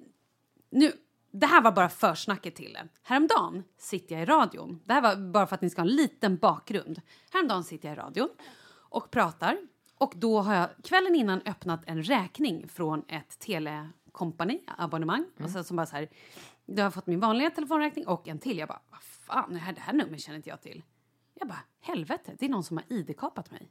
nu, 0.70 0.92
det 1.30 1.46
här 1.46 1.62
var 1.62 1.72
bara 1.72 1.88
försnacket 1.88 2.54
till 2.54 2.72
det. 2.72 2.88
Häromdagen 3.02 3.64
sitter 3.78 4.14
jag 4.14 4.22
i 4.22 4.26
radion. 4.26 4.80
Det 4.84 4.92
här 4.92 5.00
var 5.02 5.16
bara 5.16 5.46
för 5.46 5.54
att 5.54 5.62
ni 5.62 5.70
ska 5.70 5.80
ha 5.82 5.88
en 5.88 5.96
liten 5.96 6.36
bakgrund. 6.36 7.00
Häromdagen 7.32 7.64
sitter 7.64 7.88
jag 7.88 7.96
i 7.96 8.00
radion 8.00 8.28
och 8.74 9.10
pratar. 9.10 9.58
Och 9.98 10.12
då 10.16 10.40
har 10.40 10.54
jag 10.54 10.68
kvällen 10.84 11.14
innan 11.14 11.40
öppnat 11.46 11.80
en 11.86 12.02
räkning 12.02 12.68
från 12.68 13.04
ett 13.08 13.38
telekompani, 13.38 14.60
abonnemang. 14.78 15.24
Och 15.42 15.50
sen 15.50 15.64
som 15.64 15.76
bara 15.76 15.86
så 15.86 15.96
här, 15.96 16.08
då 16.66 16.76
har 16.82 16.86
jag 16.86 16.94
fått 16.94 17.06
min 17.06 17.20
vanliga 17.20 17.50
telefonräkning 17.50 18.06
och 18.06 18.28
en 18.28 18.38
till. 18.38 18.58
Jag 18.58 18.68
bara, 18.68 18.80
vad 18.90 19.00
fan, 19.02 19.52
det 19.52 19.58
här, 19.58 19.72
det 19.72 19.80
här 19.80 19.92
numret 19.92 20.20
känner 20.20 20.36
inte 20.36 20.48
jag 20.50 20.60
till. 20.62 20.82
Jag 21.38 21.48
bara, 21.48 21.64
helvete, 21.80 22.36
det 22.38 22.46
är 22.46 22.50
någon 22.50 22.64
som 22.64 22.76
har 22.76 22.84
id-kapat 22.88 23.50
mig. 23.50 23.70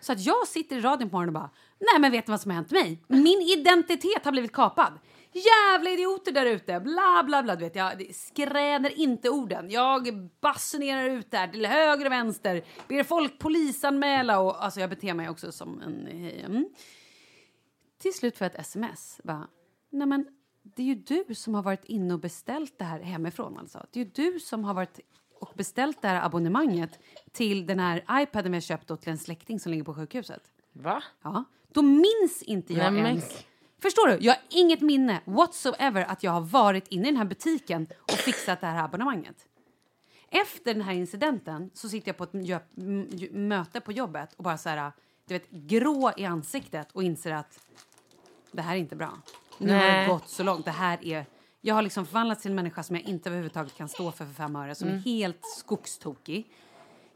Så 0.00 0.12
att 0.12 0.20
jag 0.20 0.48
sitter 0.48 0.76
i 0.76 0.80
radion 0.80 1.10
på 1.10 1.16
morgonen 1.16 1.36
och 1.36 1.40
bara, 1.42 1.50
nej 1.78 2.00
men 2.00 2.12
vet 2.12 2.26
ni 2.26 2.30
vad 2.30 2.40
som 2.40 2.50
har 2.50 2.56
hänt 2.56 2.70
mig? 2.70 3.04
Min 3.08 3.40
identitet 3.58 4.24
har 4.24 4.32
blivit 4.32 4.52
kapad. 4.52 4.92
Jävla 5.32 5.90
idioter 5.90 6.32
där 6.32 6.46
ute, 6.46 6.80
bla 6.80 7.22
bla 7.26 7.42
bla. 7.42 7.56
Du 7.56 7.64
vet, 7.64 7.76
jag 7.76 8.14
skräder 8.14 8.98
inte 8.98 9.30
orden. 9.30 9.70
Jag 9.70 10.28
basunerar 10.40 11.10
ut 11.10 11.30
där 11.30 11.48
till 11.48 11.66
höger 11.66 12.06
och 12.06 12.12
vänster, 12.12 12.64
ber 12.88 13.02
folk 13.02 13.38
polisanmäla 13.38 14.40
och 14.40 14.64
alltså 14.64 14.80
jag 14.80 14.90
beter 14.90 15.14
mig 15.14 15.28
också 15.28 15.52
som 15.52 15.80
en... 15.80 16.06
Eh, 16.06 16.44
mm. 16.44 16.68
Till 17.98 18.14
slut 18.14 18.38
får 18.38 18.44
jag 18.44 18.54
ett 18.54 18.60
sms. 18.60 19.20
Bara, 19.24 19.48
nej 19.90 20.06
men 20.06 20.26
det 20.62 20.82
är 20.82 20.86
ju 20.86 20.94
du 20.94 21.34
som 21.34 21.54
har 21.54 21.62
varit 21.62 21.84
inne 21.84 22.14
och 22.14 22.20
beställt 22.20 22.78
det 22.78 22.84
här 22.84 23.00
hemifrån 23.00 23.58
alltså. 23.58 23.86
Det 23.92 24.00
är 24.00 24.04
ju 24.04 24.10
du 24.10 24.40
som 24.40 24.64
har 24.64 24.74
varit 24.74 25.00
och 25.40 25.52
beställt 25.54 26.02
det 26.02 26.08
här 26.08 26.26
abonnemanget 26.26 26.98
till 27.32 27.66
den 27.66 27.78
här 27.78 28.04
iPaden 28.22 28.52
vi 28.52 28.56
har 28.56 28.60
köpt 28.60 28.90
åt 28.90 29.06
en 29.06 29.18
släkting 29.18 29.60
som 29.60 29.72
ligger 29.72 29.84
på 29.84 29.94
sjukhuset. 29.94 30.42
Va? 30.72 31.02
Ja, 31.22 31.44
då 31.72 31.82
minns 31.82 32.42
inte 32.42 32.72
jag 32.72 32.92
Nej, 32.92 33.02
men- 33.02 33.06
ens. 33.10 33.44
Förstår 33.82 34.08
du? 34.08 34.16
Jag 34.20 34.32
har 34.32 34.42
inget 34.50 34.80
minne 34.80 35.20
whatsoever 35.24 36.04
att 36.04 36.22
jag 36.22 36.30
har 36.32 36.40
varit 36.40 36.88
inne 36.88 37.02
i 37.02 37.10
den 37.10 37.16
här 37.16 37.24
butiken 37.24 37.86
och 38.02 38.10
fixat 38.10 38.60
det 38.60 38.66
här 38.66 38.84
abonnemanget. 38.84 39.46
Efter 40.28 40.74
den 40.74 40.82
här 40.82 40.92
incidenten 40.92 41.70
så 41.74 41.88
sitter 41.88 42.08
jag 42.08 42.16
på 42.16 42.24
ett 42.24 42.32
möte 43.32 43.80
på 43.80 43.92
jobbet 43.92 44.32
och 44.36 44.44
bara 44.44 44.58
så 44.58 44.68
här, 44.68 44.92
du 45.26 45.34
vet, 45.34 45.50
grå 45.50 46.12
i 46.16 46.24
ansiktet 46.24 46.88
och 46.92 47.02
inser 47.02 47.32
att 47.32 47.60
det 48.52 48.62
här 48.62 48.74
är 48.74 48.78
inte 48.78 48.96
bra. 48.96 49.18
Nu 49.58 49.72
har 49.72 49.80
det 49.80 49.86
Nej. 49.92 50.08
gått 50.08 50.28
så 50.28 50.42
långt. 50.42 50.64
Det 50.64 50.70
här 50.70 51.04
är... 51.04 51.26
Jag 51.66 51.74
har 51.74 51.82
liksom 51.82 52.06
förvandlats 52.06 52.42
till 52.42 52.50
en 52.50 52.54
människa 52.54 52.82
som 52.82 52.96
jag 52.96 53.04
inte 53.04 53.28
överhuvudtaget 53.28 53.74
kan 53.74 53.88
stå 53.88 54.12
för 54.12 54.24
för 54.24 54.34
fem 54.34 54.56
öre, 54.56 54.74
som 54.74 54.88
är 54.88 54.96
helt 54.96 55.40
skogstokig. 55.56 56.52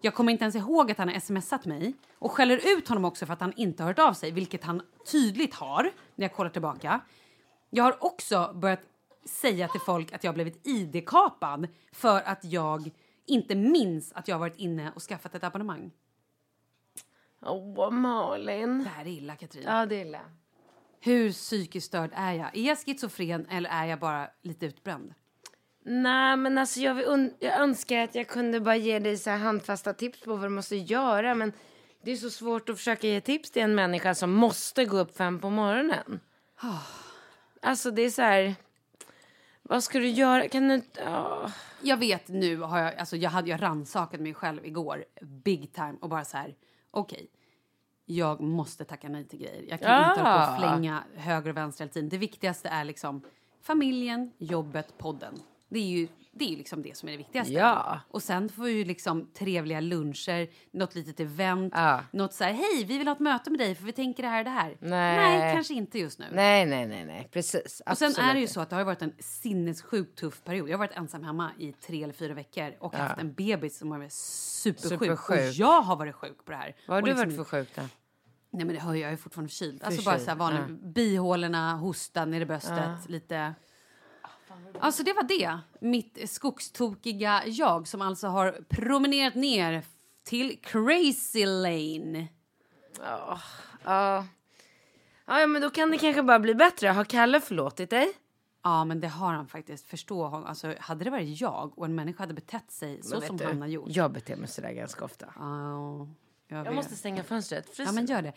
Jag 0.01 0.15
kommer 0.15 0.33
inte 0.33 0.45
ens 0.45 0.55
ihåg 0.55 0.91
att 0.91 0.99
han 0.99 1.09
har 1.09 1.21
smsat 1.21 1.67
mig 1.67 1.95
och 2.19 2.33
skäller 2.33 2.77
ut 2.77 2.89
honom 2.89 3.05
också 3.05 3.27
för 3.27 3.33
att 3.33 3.41
han 3.41 3.53
inte 3.57 3.83
har 3.83 3.91
hört 3.91 3.99
av 3.99 4.13
sig, 4.13 4.31
vilket 4.31 4.65
han 4.65 4.83
tydligt 5.13 5.55
har 5.55 5.91
när 6.15 6.25
jag 6.25 6.33
kollar 6.33 6.51
tillbaka. 6.51 7.01
Jag 7.71 7.85
har 7.85 8.05
också 8.05 8.53
börjat 8.55 8.81
säga 9.25 9.69
till 9.69 9.81
folk 9.81 10.13
att 10.13 10.25
jag 10.25 10.29
har 10.29 10.35
blivit 10.35 10.67
id-kapad 10.67 11.69
för 11.93 12.21
att 12.21 12.45
jag 12.45 12.91
inte 13.27 13.55
minns 13.55 14.13
att 14.13 14.29
jag 14.29 14.35
har 14.35 14.41
varit 14.41 14.59
inne 14.59 14.93
och 14.95 15.03
skaffat 15.03 15.35
ett 15.35 15.45
abonnemang. 15.45 15.91
Åh, 17.43 17.91
Malin. 17.91 18.85
Det 18.85 18.91
här 18.91 19.05
är 19.05 19.11
illa, 19.11 19.37
Katrin. 19.37 19.65
Ja, 19.67 19.87
det 19.87 19.97
är 19.97 20.07
illa. 20.07 20.21
Hur 21.01 21.33
psykiskt 21.33 21.87
störd 21.87 22.11
är 22.15 22.33
jag? 22.33 22.57
Är 22.57 22.63
jag 22.63 22.79
schizofren 22.79 23.47
eller 23.51 23.71
är 23.71 23.87
jag 23.87 23.99
bara 23.99 24.29
lite 24.43 24.67
utbränd? 24.67 25.15
Nej, 25.85 26.37
men 26.37 26.59
alltså 26.59 26.81
jag, 26.81 26.95
vill 26.95 27.31
jag 27.39 27.61
önskar 27.61 27.99
att 27.99 28.15
jag 28.15 28.29
kunde 28.29 28.61
bara 28.61 28.77
ge 28.77 28.99
dig 28.99 29.17
så 29.17 29.31
här 29.31 29.39
handfasta 29.39 29.95
tips 29.95 30.21
på 30.21 30.37
vad 30.37 30.45
du 30.45 30.49
måste 30.49 30.77
göra. 30.77 31.35
Men 31.35 31.53
det 32.03 32.13
är 32.13 32.17
så 32.17 32.31
svårt 32.31 32.69
att 32.69 32.77
försöka 32.77 33.07
ge 33.07 33.21
tips 33.21 33.51
till 33.51 33.63
en 33.63 33.75
människa 33.75 34.15
som 34.15 34.33
måste 34.33 34.85
gå 34.85 34.99
upp 34.99 35.17
fem 35.17 35.41
på 35.41 35.51
morgonen. 35.51 36.21
Alltså 37.63 37.91
det 37.91 38.03
är 38.03 38.11
så 38.11 38.23
här... 38.23 38.55
Vad 39.63 39.85
ska 39.85 39.99
du 39.99 40.09
göra? 40.09 40.49
Kan 40.49 40.69
du 40.69 40.83
ja. 40.97 41.53
Jag 41.83 41.97
vet 41.97 42.29
nu, 42.29 42.57
har 42.57 42.79
jag, 42.79 42.95
alltså 42.95 43.17
jag, 43.17 43.31
hade, 43.31 43.51
jag 43.51 43.63
rannsakade 43.63 44.23
mig 44.23 44.35
själv 44.35 44.67
igår, 44.67 45.05
big 45.23 45.73
time, 45.73 45.95
och 46.01 46.09
bara 46.09 46.25
så 46.25 46.37
här, 46.37 46.55
okej, 46.91 47.31
jag 48.11 48.41
måste 48.41 48.85
tacka 48.85 49.09
nej 49.09 49.25
till 49.25 49.39
grejer. 49.39 49.65
Jag 49.69 49.81
kan 49.81 49.91
Ja. 49.93 50.11
inte 50.11 50.21
hålla 50.23 50.47
på 50.47 50.53
och 50.53 50.59
flänga 50.59 51.05
höger 51.17 51.51
och 51.51 51.57
vänster 51.57 51.85
hela 51.85 51.93
tiden. 51.93 52.09
Det 52.09 52.19
viktigaste 52.19 52.69
är 52.69 52.85
liksom 52.85 53.21
familjen, 53.63 54.33
jobbet, 54.39 54.99
podden. 54.99 55.35
Det 55.69 55.79
är 55.79 55.85
ju 55.87 56.09
det, 56.39 56.45
är 56.45 56.49
ju 56.51 56.57
liksom 56.57 56.83
det 56.83 56.97
som 56.97 57.09
är 57.09 57.13
det 57.13 57.19
viktigaste. 57.19 57.53
Ja. 57.53 58.01
Och 58.09 58.23
sen 58.23 58.49
får 58.49 58.63
vi 58.63 58.71
ju 58.73 58.85
liksom 58.85 59.31
trevliga 59.39 59.81
luncher, 59.81 60.49
något 60.73 60.95
litet 60.95 61.21
event, 61.21 61.73
Ja. 61.77 62.01
något 62.11 62.35
så 62.35 62.45
här, 62.45 62.53
hej, 62.53 62.85
vi 62.85 62.99
vill 62.99 63.09
ha 63.09 63.15
ett 63.15 63.21
möte 63.21 63.51
med 63.51 63.61
dig 63.61 63.75
för 63.75 63.85
vi 63.85 63.93
tänker 63.93 64.23
det 64.23 64.29
här 64.29 64.39
och 64.39 64.45
det 64.45 64.51
här. 64.51 64.77
Nej. 64.81 65.55
kanske 65.55 65.75
inte 65.75 65.99
just 65.99 66.19
nu. 66.19 66.27
Nej, 66.33 66.67
nej, 66.67 66.87
nej, 66.87 67.05
nej. 67.05 67.29
Precis. 67.33 67.83
Och 67.91 67.99
sen 67.99 68.13
är 68.17 68.35
det 68.35 68.41
ju 68.41 68.47
så 68.47 68.61
att 68.61 68.71
det 68.71 68.77
har 68.77 68.85
varit 68.85 69.03
en 69.03 69.13
sinnessjukt 69.19 70.19
tuff 70.19 70.45
period. 70.45 70.69
Jag 70.69 70.79
har 70.79 70.87
varit 70.87 70.97
ensam 70.97 71.25
hemma 71.25 71.51
i 71.59 71.73
tre 71.73 72.03
eller 72.03 72.15
fyra 72.15 72.35
veckor 72.35 72.75
och 72.81 72.95
haft 72.95 73.21
en 73.21 73.33
bebis 73.33 73.79
som 73.79 73.91
har 73.91 73.99
varit 73.99 74.13
supersjuk. 74.13 75.01
Supersjuk. 75.01 75.39
Och 75.49 75.53
jag 75.55 75.81
har 75.83 75.97
varit 75.97 76.15
sjuk 76.15 76.45
på 76.45 76.51
det 76.51 76.57
här. 76.57 76.77
Vad 76.87 76.97
har 76.97 77.03
du 77.03 77.09
liksom- 77.09 77.27
varit 77.29 77.37
för 77.37 77.45
sjuk 77.45 77.69
då? 77.77 77.83
Nej 78.51 78.65
men 78.67 78.75
det 78.75 78.81
hör 78.81 78.95
jag, 78.95 79.01
jag 79.01 79.13
är 79.13 79.17
fortfarande 79.17 79.49
förkyld. 79.49 79.85
Alltså 79.85 80.03
bara 80.03 80.19
så 80.19 80.27
här 80.31 80.37
vanlig, 80.37 80.63
bihålorna, 80.93 81.75
hosta 81.77 82.25
ner 82.25 82.41
i 82.41 82.47
bröstet, 82.47 83.09
lite... 83.09 83.55
Alltså 84.81 85.03
det 85.03 85.13
var 85.13 85.23
det. 85.23 85.59
Mitt 85.81 86.31
skogstokiga 86.31 87.43
jag 87.47 87.89
som 87.89 88.03
alltså 88.03 88.27
har 88.27 88.65
promenerat 88.69 89.35
ner 89.35 89.83
till 90.25 90.59
Crazy 90.63 91.47
Lane. 91.47 92.29
Ja. 93.01 93.41
Ja, 93.85 95.41
ja, 95.41 95.47
men 95.47 95.63
då 95.63 95.71
kan 95.71 95.91
det 95.91 95.99
kanske 95.99 96.23
bara 96.23 96.39
bli 96.39 96.55
bättre. 96.55 96.89
Har 96.89 97.05
Kalle 97.05 97.41
förlåtit 97.41 97.91
dig? 97.91 98.13
Ja, 98.63 98.85
men 98.85 99.01
det 99.01 99.09
har 99.09 99.33
han 99.33 99.47
faktiskt. 99.49 99.87
Förstå 99.87 100.27
honom. 100.27 100.47
Alltså, 100.49 100.75
hade 100.81 101.05
det 101.05 101.11
varit 101.11 101.41
jag 101.41 101.79
och 101.79 101.85
en 101.85 101.95
människa 101.95 102.23
hade 102.23 102.35
betett 102.35 102.71
sig 102.71 103.03
så 103.03 103.11
Men 103.11 103.21
vet 103.21 103.27
som 103.27 103.37
du, 103.37 103.45
han 103.45 103.61
har 103.61 103.69
gjort. 103.69 103.89
Jag 103.91 104.13
beter 104.13 104.37
mig 104.37 104.49
sådär 104.49 104.73
ganska 104.73 105.05
ofta. 105.05 105.27
Ja, 105.37 106.09
jag, 106.49 106.67
Jag 106.67 106.75
måste 106.75 106.97
stänga 106.97 107.25
fönstret. 107.25 107.79
Ja, 107.79 107.93
men 107.93 108.07
gör 108.07 108.23
det. 108.23 108.33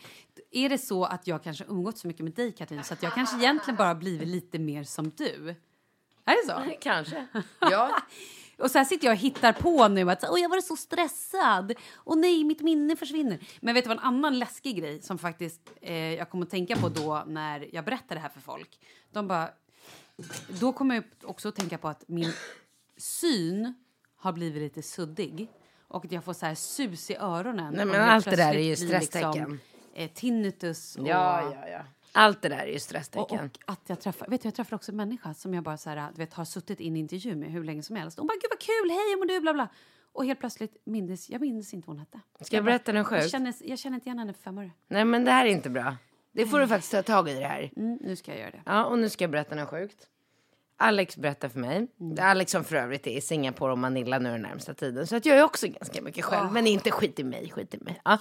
Är 0.52 0.70
det 0.70 0.78
så 0.78 1.06
att 1.06 1.28
jag 1.28 1.44
kanske 1.44 1.64
umgått 1.68 1.98
så 1.98 2.08
mycket 2.08 2.24
med 2.24 2.34
dig, 2.34 2.52
Katrin, 2.52 2.84
så 2.84 2.94
att 2.94 3.04
jag 3.04 3.14
kanske 3.14 3.38
egentligen 3.38 3.78
bara 3.78 3.96
blivit 3.96 4.28
lite 4.28 4.60
mer 4.60 4.84
som 4.84 5.10
du? 5.10 5.56
Är 6.26 6.48
det 6.48 6.54
så? 6.54 6.78
Kanske. 6.82 7.28
Ja. 7.60 8.02
Och 8.58 8.72
så 8.72 8.78
här 8.78 8.86
sitter 8.86 9.08
jag 9.08 9.14
och 9.14 9.20
hittar 9.20 9.54
på 9.54 9.88
nu 9.88 10.12
att 10.12 10.24
Åh, 10.30 10.40
jag 10.42 10.50
var 10.50 10.62
så 10.62 10.76
stressad. 10.76 11.74
Och 11.96 12.18
nej, 12.18 12.44
mitt 12.44 12.62
minne 12.62 12.96
försvinner. 12.96 13.40
Men 13.62 13.74
vet 13.76 13.84
du 13.84 13.88
vad 13.88 13.98
en 13.98 14.04
annan 14.04 14.40
läskig 14.40 14.78
grej 14.78 15.02
som 15.02 15.18
faktiskt 15.18 15.62
eh, 15.82 16.14
jag 16.14 16.30
kommer 16.30 16.46
att 16.46 16.52
tänka 16.52 16.76
på 16.76 16.90
då 16.90 17.24
när 17.28 17.76
jag 17.76 17.86
berättar 17.86 18.16
det 18.16 18.22
här 18.22 18.30
för 18.30 18.40
folk. 18.42 18.80
De 19.12 19.28
bara... 19.28 19.50
Då 20.60 20.74
kommer 20.74 20.96
jag 20.96 21.04
också 21.24 21.50
att 21.50 21.56
tänka 21.56 21.78
på 21.78 21.88
att 21.88 22.04
min 22.08 22.34
syn 22.98 23.74
har 24.16 24.34
blivit 24.34 24.62
lite 24.62 24.82
suddig. 24.82 25.48
Och 25.88 26.06
att 26.06 26.12
jag 26.12 26.24
får 26.24 26.34
så 26.34 26.46
här 26.46 26.56
sus 26.56 27.10
i 27.12 27.16
öronen. 27.16 27.74
Nej, 27.74 27.86
men 27.86 28.02
allt 28.02 28.26
det 28.26 28.36
där 28.36 28.54
är 28.56 28.60
ju 28.60 28.76
stresstecken. 28.76 29.60
eh, 29.94 30.10
tinnitus 30.12 30.96
och... 30.96 31.08
ja, 31.08 31.54
ja, 31.54 31.68
ja. 31.68 31.82
Allt 32.14 32.42
det 32.42 32.50
där 32.50 32.58
är 32.58 32.68
ju 32.68 32.76
Och, 32.76 32.82
stresstecken. 32.82 33.40
och 33.40 33.58
att 33.66 33.80
jag 33.88 34.00
träffar, 34.02 34.28
vet 34.28 34.42
du, 34.42 34.48
jag 34.48 34.56
träffar 34.56 34.76
också 34.76 34.92
en 34.92 34.98
människa 34.98 35.34
som 35.34 35.54
jag 35.54 35.64
bara 35.64 35.78
så 35.78 35.90
här, 35.90 36.10
du 36.16 36.18
vet, 36.18 36.34
har 36.34 36.46
suttit 36.46 36.82
i 36.82 36.88
en 36.88 36.98
intervju 36.98 37.36
med 37.36 37.52
hur 37.52 37.64
länge 37.64 37.84
som 37.84 37.96
helst. 37.96 38.18
Hon 38.18 38.28
bara, 38.28 38.34
gud 38.34 38.50
vad 38.50 38.60
kul, 38.60 38.90
hej 38.90 38.98
hur 39.12 39.18
mår 39.18 39.26
du, 39.26 39.40
bla 39.40 39.54
bla. 39.54 39.68
Och 40.14 40.26
helt 40.26 40.40
plötsligt 40.40 40.78
mindes, 40.86 41.30
jag 41.30 41.42
minns 41.42 41.74
inte 41.74 41.88
vad 41.88 41.96
hon 41.98 42.00
hette. 42.00 42.20
Ska 42.46 42.56
jag 42.56 42.66
berätta 42.66 42.92
något 42.92 43.12
Jag 43.12 43.22
sjukt? 43.22 43.32
känner, 43.32 43.54
jag 43.62 43.80
känner 43.80 43.96
inte 43.96 44.10
igen 44.10 44.20
henne 44.20 44.34
för 44.34 44.42
fem 44.42 44.58
år. 44.58 44.72
Nej, 44.88 45.06
men 45.06 45.26
det 45.26 45.32
här 45.32 45.46
är 45.46 45.50
inte 45.50 45.70
bra. 45.70 45.96
Det 46.32 46.48
får 46.48 46.60
du 46.60 46.68
faktiskt 46.68 46.92
ta 46.92 47.02
tag 47.04 47.30
i 47.30 47.34
det 47.34 47.46
här. 47.46 47.72
Mm, 47.76 47.98
nu 48.02 48.16
ska 48.16 48.32
jag 48.32 48.40
göra 48.40 48.52
det. 48.52 48.62
Ja, 48.66 48.86
och 48.86 49.00
nu 49.00 49.10
ska 49.10 49.24
jag 49.24 49.32
berätta 49.32 49.56
något 49.56 49.70
sjukt. 49.70 50.08
Alex 50.78 51.18
berättar 51.18 51.50
för 51.50 51.60
mig. 51.60 51.88
Är 52.18 52.22
Alex 52.22 52.52
som 52.52 52.64
för 52.64 52.76
övrigt 52.76 53.08
är 53.08 53.12
i 53.12 53.22
Singapore 53.22 53.72
och 53.72 53.78
Manila 53.78 54.20
nu 54.20 54.32
den 54.32 54.42
närmsta 54.42 54.74
tiden. 54.74 55.08
Så 55.08 55.16
att 55.16 55.26
jag 55.26 55.38
är 55.38 55.44
också 55.44 55.68
ganska 55.68 56.02
mycket 56.02 56.26
själv. 56.26 56.52
Men 56.52 56.68
inte 56.68 56.92
skit 56.92 57.20
i 57.20 57.24
mig, 57.24 57.50
skit 57.50 57.74
i 57.74 57.78
mig. 57.84 58.02
Ja. 58.06 58.18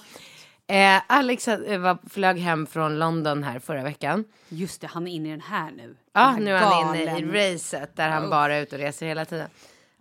Eh, 0.67 1.01
Alex 1.07 1.47
eh, 1.47 1.79
var, 1.79 1.97
flög 2.09 2.37
hem 2.37 2.67
från 2.67 2.99
London 2.99 3.43
här 3.43 3.59
förra 3.59 3.83
veckan. 3.83 4.25
Just 4.49 4.81
det, 4.81 4.87
han 4.87 5.07
är 5.07 5.11
inne 5.11 5.27
i 5.27 5.31
den 5.31 5.41
här 5.41 5.71
nu. 5.71 5.95
Ja, 6.13 6.19
här 6.21 6.39
nu 6.39 6.51
är 6.51 6.59
han 6.59 6.95
inne 6.95 7.19
i 7.19 7.53
racet 7.53 7.95
där 7.95 8.09
han 8.09 8.29
bara 8.29 8.55
är 8.55 8.61
ute 8.61 8.75
och 8.75 8.81
reser 8.81 9.05
hela 9.05 9.25
tiden. 9.25 9.47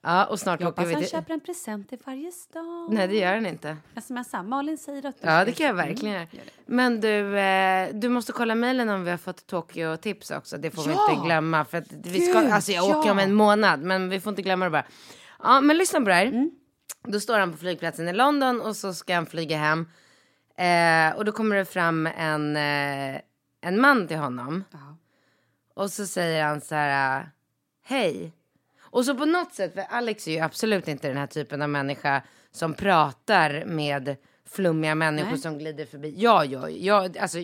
Ja, 0.03 0.25
och 0.25 0.41
snart 0.41 0.61
Jag 0.61 0.69
åker 0.69 0.87
vi 0.87 0.93
han 0.93 1.03
till... 1.03 1.11
köper 1.11 1.35
en 1.35 1.41
present 1.41 1.89
till 1.89 1.99
varje 2.05 2.33
stad. 2.33 2.89
Nej, 2.91 3.09
det 3.09 3.17
gör 3.17 3.35
han 3.35 3.47
inte. 3.47 3.77
Smsa, 4.03 4.43
Malin 4.43 4.79
säger 4.79 5.07
att 5.07 5.23
du 5.23 5.29
Ja, 5.29 5.45
det 5.45 5.53
kan 5.53 5.67
jag 5.67 5.75
verkligen 5.75 6.15
göra. 6.15 6.27
Men 6.67 7.01
du, 7.01 7.39
eh, 7.39 7.89
du 7.93 8.09
måste 8.09 8.33
kolla 8.33 8.55
mejlen 8.55 8.89
om 8.89 9.05
vi 9.05 9.11
har 9.11 9.19
fått 9.19 9.47
Tokyo-tips 9.47 10.31
också. 10.31 10.59
Det 10.59 10.71
får 10.71 10.83
vi 10.83 10.91
Ja! 10.91 11.11
inte 11.11 11.27
glömma. 11.27 11.65
För 11.65 11.79
att 11.79 11.93
vi 11.93 12.21
ska, 12.21 12.41
Gud, 12.41 12.51
alltså 12.51 12.73
jag 12.73 12.85
åker 12.85 13.09
ja! 13.09 13.13
om 13.13 13.19
en 13.19 13.35
månad, 13.35 13.83
men 13.83 14.09
vi 14.09 14.21
får 14.21 14.31
inte 14.31 14.43
glömma 14.43 14.65
det 14.65 14.71
bara. 14.71 14.85
Ja, 15.43 15.61
men 15.61 15.77
lyssna 15.77 16.01
på 16.01 16.07
det 16.07 16.15
här. 16.15 16.27
Mm. 16.27 16.51
Då 17.05 17.21
står 17.21 17.39
han 17.39 17.53
på 17.53 17.59
flygplatsen 17.59 18.09
i 18.09 18.13
London 18.13 18.61
och 18.61 18.77
så 18.77 18.95
ska 18.95 19.15
han 19.15 19.27
flyga 19.27 19.57
hem. 19.57 19.87
Eh, 20.61 21.17
och 21.17 21.25
då 21.25 21.33
kommer 21.33 21.57
det 21.57 21.65
fram 21.65 22.07
en, 22.07 22.57
eh, 22.57 23.21
en 23.61 23.81
man 23.81 24.09
till 24.09 24.17
honom. 24.17 24.65
Och 25.75 25.91
så 25.91 26.07
säger 26.07 26.45
han 26.45 26.61
så 26.61 26.75
här, 26.75 27.31
hej. 27.85 28.33
Och 28.81 29.05
så 29.05 29.15
på 29.15 29.25
något 29.25 29.55
sätt, 29.55 29.75
för 29.75 29.81
Alex 29.81 30.29
är 30.29 30.33
ju 30.33 30.39
absolut 30.39 30.89
inte 30.89 31.09
den 31.09 31.17
här 31.17 31.27
typen 31.27 31.63
av 31.63 31.69
människa 31.69 32.23
som 32.51 32.75
pratar 32.75 33.65
med 33.65 34.17
flummiga 34.45 34.95
människor 34.95 35.37
som 35.37 35.59
glider 35.59 35.87
förbi. 35.87 36.15
Jag 36.17 36.47
gör 36.47 36.69
jag, 36.69 37.19
alltså, 37.19 37.39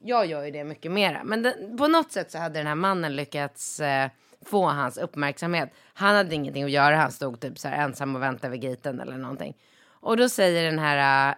jag 0.00 0.26
gör 0.26 0.44
ju 0.44 0.50
det 0.50 0.64
mycket 0.64 0.92
mera. 0.92 1.24
Men 1.24 1.42
den, 1.42 1.76
på 1.76 1.88
något 1.88 2.12
sätt 2.12 2.30
så 2.30 2.38
hade 2.38 2.58
den 2.58 2.66
här 2.66 2.74
mannen 2.74 3.16
lyckats 3.16 3.80
eh, 3.80 4.10
få 4.44 4.66
hans 4.66 4.98
uppmärksamhet. 4.98 5.70
Han 5.94 6.16
hade 6.16 6.34
ingenting 6.34 6.64
att 6.64 6.70
göra, 6.70 6.96
han 6.96 7.12
stod 7.12 7.40
typ 7.40 7.58
så 7.58 7.68
ensam 7.68 8.16
och 8.16 8.22
väntade 8.22 8.50
vid 8.50 8.60
gaten 8.60 9.00
eller 9.00 9.16
någonting. 9.16 9.56
Och 10.00 10.16
då 10.16 10.28
säger 10.28 10.64
den 10.70 10.78
här, 10.78 11.34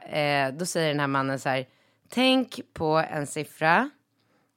eh, 0.48 0.52
då 0.54 0.66
säger 0.66 0.88
den 0.88 1.00
här 1.00 1.06
mannen 1.06 1.38
så 1.38 1.48
här, 1.48 1.66
tänk 2.08 2.60
på 2.72 3.04
en 3.10 3.26
siffra, 3.26 3.90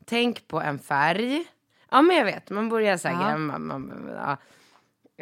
tänk 0.05 0.47
på 0.47 0.61
en 0.61 0.79
färg. 0.79 1.45
Ja 1.89 2.01
men 2.01 2.17
jag 2.17 2.25
vet, 2.25 2.49
man 2.49 2.69
börjar 2.69 2.97
så 2.97 3.07
här, 3.07 3.31
Ja. 3.31 3.37
man, 3.37 3.65
man, 3.67 3.87
man, 3.87 4.09
ja. 4.15 4.37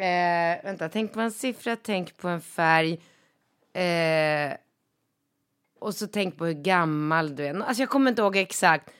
Eh, 0.04 0.64
vänta, 0.64 0.88
tänk 0.88 1.12
på 1.12 1.20
en 1.20 1.30
siffra, 1.30 1.76
tänk 1.76 2.16
på 2.16 2.28
en 2.28 2.40
färg. 2.40 2.92
Eh, 3.72 4.56
och 5.80 5.94
så 5.94 6.06
tänk 6.06 6.38
på 6.38 6.46
hur 6.46 6.52
gammal 6.52 7.36
du 7.36 7.46
är. 7.46 7.60
Alltså 7.62 7.82
jag 7.82 7.88
kommer 7.90 8.10
inte 8.10 8.22
ihåg 8.22 8.36
exakt. 8.36 8.90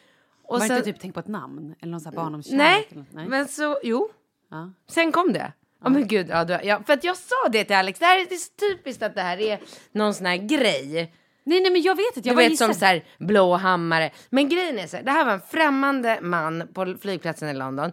Och 0.42 0.58
Var 0.58 0.66
sen, 0.66 0.76
inte 0.76 0.92
typ 0.92 1.00
tänk 1.00 1.14
på 1.14 1.20
ett 1.20 1.28
namn? 1.28 1.74
Eller 1.80 1.90
någon 1.90 2.00
sån 2.00 2.12
här 2.12 2.16
barndomskärlek? 2.16 2.58
nej, 2.58 2.86
eller 2.90 3.00
något? 3.00 3.12
nej. 3.12 3.28
men 3.28 3.48
så, 3.48 3.78
jo. 3.82 4.08
Ja. 4.50 4.70
Sen 4.88 5.12
kom 5.12 5.32
det. 5.32 5.52
Ja 5.84 5.90
men 5.90 6.08
gud, 6.08 6.26
ja, 6.30 6.44
du, 6.44 6.58
ja, 6.62 6.82
för 6.86 6.92
att 6.92 7.04
jag 7.04 7.16
sa 7.16 7.48
det 7.52 7.64
till 7.64 7.76
Alex, 7.76 7.98
det 7.98 8.04
här 8.06 8.20
är 8.20 8.26
det 8.28 8.34
är 8.34 8.38
så 8.38 8.50
typiskt 8.60 9.02
att 9.02 9.14
det 9.14 9.20
här 9.22 9.40
är 9.40 9.60
någon 9.92 10.14
sån 10.14 10.26
här 10.26 10.36
grej. 10.36 11.12
Nej, 11.46 11.60
nej, 11.60 11.70
men 11.72 11.82
jag 11.82 11.94
vet 11.96 12.16
inte. 12.16 12.28
Jag 12.28 12.36
Du 12.36 12.42
vet 12.42 12.50
gissar. 12.50 12.66
som 12.66 12.74
så 12.74 12.84
här 12.84 13.04
blå 13.18 13.54
hammare. 13.56 14.10
Men 14.30 14.48
grejen 14.48 14.78
är 14.78 14.86
så 14.86 14.96
här, 14.96 15.04
det 15.04 15.10
här 15.10 15.24
var 15.24 15.32
en 15.32 15.40
främmande 15.40 16.18
man 16.22 16.68
på 16.74 16.96
flygplatsen 17.00 17.48
i 17.48 17.54
London. 17.54 17.92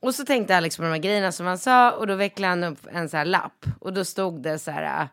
Och 0.00 0.14
så 0.14 0.24
tänkte 0.24 0.56
Alex 0.56 0.76
på 0.76 0.82
de 0.82 0.88
här 0.88 0.98
grejerna 0.98 1.32
som 1.32 1.46
han 1.46 1.58
sa 1.58 1.90
och 1.92 2.06
då 2.06 2.14
vecklade 2.14 2.48
han 2.50 2.64
upp 2.64 2.78
en 2.92 3.08
så 3.08 3.16
här 3.16 3.24
lapp. 3.24 3.66
Och 3.80 3.92
då 3.92 4.04
stod 4.04 4.42
det 4.42 4.58
så 4.58 4.70
här, 4.70 5.02
äh, 5.02 5.06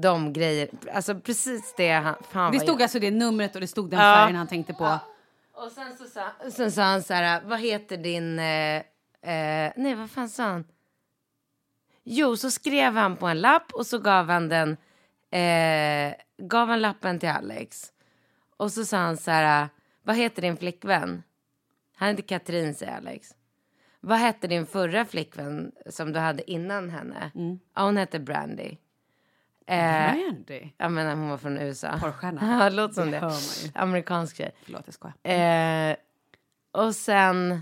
de 0.00 0.32
grejer, 0.32 0.68
alltså 0.94 1.14
precis 1.14 1.74
det 1.76 1.90
han, 1.92 2.14
fan 2.30 2.52
Det 2.52 2.60
stod 2.60 2.74
jag- 2.74 2.82
alltså 2.82 2.98
det 2.98 3.10
numret 3.10 3.54
och 3.54 3.60
det 3.60 3.66
stod 3.66 3.90
den 3.90 4.00
Ja. 4.00 4.14
färgen 4.16 4.36
han 4.36 4.46
tänkte 4.46 4.72
på. 4.74 4.98
Och 5.54 5.72
sen 5.72 5.96
så 5.98 6.04
sa, 6.04 6.50
sen 6.50 6.72
sa 6.72 6.82
han 6.82 7.02
så 7.02 7.14
här, 7.14 7.40
vad 7.44 7.60
heter 7.60 7.96
din, 7.96 8.38
eh, 8.38 8.76
eh, 8.76 9.72
nej 9.76 9.94
vad 9.94 10.10
fan 10.10 10.28
sa 10.28 10.42
han? 10.44 10.64
Jo, 12.04 12.36
så 12.36 12.50
skrev 12.50 12.94
han 12.96 13.16
på 13.16 13.26
en 13.26 13.40
lapp 13.40 13.72
och 13.72 13.86
så 13.86 13.98
gav 13.98 14.28
han 14.28 14.48
den, 14.48 14.76
eh, 15.30 16.14
gav 16.38 16.68
han 16.68 16.80
lappen 16.80 17.18
till 17.18 17.28
Alex. 17.28 17.92
Och 18.56 18.72
så 18.72 18.84
sa 18.84 18.96
han 18.96 19.16
så 19.16 19.30
här, 19.30 19.68
vad 20.02 20.16
heter 20.16 20.42
din 20.42 20.56
flickvän? 20.56 21.22
Han 21.96 22.08
heter 22.08 22.22
Katrin, 22.22 22.74
säger 22.74 22.96
Alex. 22.96 23.34
Vad 24.00 24.18
hette 24.18 24.46
din 24.46 24.66
förra 24.66 25.04
flickvän 25.04 25.72
som 25.90 26.12
du 26.12 26.18
hade 26.18 26.50
innan 26.50 26.90
henne? 26.90 27.30
Ja, 27.74 27.82
hon 27.82 27.96
hette 27.96 28.18
Brandy. 28.18 28.76
Eh, 29.66 30.12
Brandy? 30.12 30.70
jag 30.76 30.92
menar, 30.92 31.14
hon 31.14 31.28
var 31.28 31.38
från 31.38 31.58
USA. 31.58 31.98
Porrstjärna. 32.00 32.58
Ja, 32.60 32.68
låter 32.68 32.94
som 32.94 33.10
Det. 33.10 33.70
Amerikansk 33.74 34.36
tjej. 34.36 34.54
Förlåt, 34.64 34.82
jag 34.84 34.94
skojar. 34.94 35.16
Eh, 35.90 35.96
och 36.72 36.94
sen, 36.94 37.52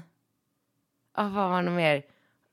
oh, 1.16 1.28
vad 1.34 1.50
var 1.50 1.62
det 1.62 1.70
mer? 1.70 2.02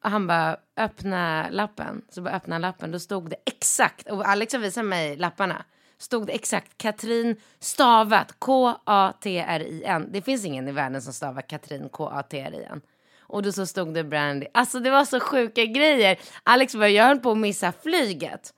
Och 0.04 0.10
han 0.10 0.28
bara, 0.28 0.58
öppna 0.80 1.50
lappen. 1.50 2.02
Så 2.10 2.22
bara 2.22 2.36
öppna 2.36 2.58
lappen, 2.58 2.92
då 2.92 3.00
stod 3.00 3.30
det 3.30 3.36
exakt, 3.46 4.12
och 4.12 4.28
Alex 4.28 4.54
har 4.54 4.60
visat 4.60 4.86
mig 4.86 5.18
lapparna. 5.18 5.66
Stod 5.98 6.28
det 6.28 6.34
exakt 6.34 6.78
Katrin 6.78 7.36
stavat 7.60 8.36
K-A-T-R-I-N. 8.40 10.08
Det 10.12 10.22
finns 10.22 10.46
ingen 10.46 10.68
i 10.68 10.72
världen 10.72 11.02
som 11.02 11.14
stavar 11.14 11.42
Katrin 11.42 11.90
K-A-T-R-I-N. 11.90 12.82
Och 13.20 13.44
då 13.44 13.52
så 13.52 13.66
stod 13.66 13.94
det 13.94 14.04
Brandy. 14.04 14.46
Alltså 14.54 14.80
det 14.80 14.90
var 14.90 15.06
så 15.06 15.20
sjuka 15.20 15.66
grejer. 15.66 16.20
Alex 16.44 16.76
bara, 16.76 16.90
jag 16.90 17.06
höll 17.06 17.20
på 17.20 17.32
att 17.32 17.38
missa 17.38 17.72
flyget. 17.72 18.54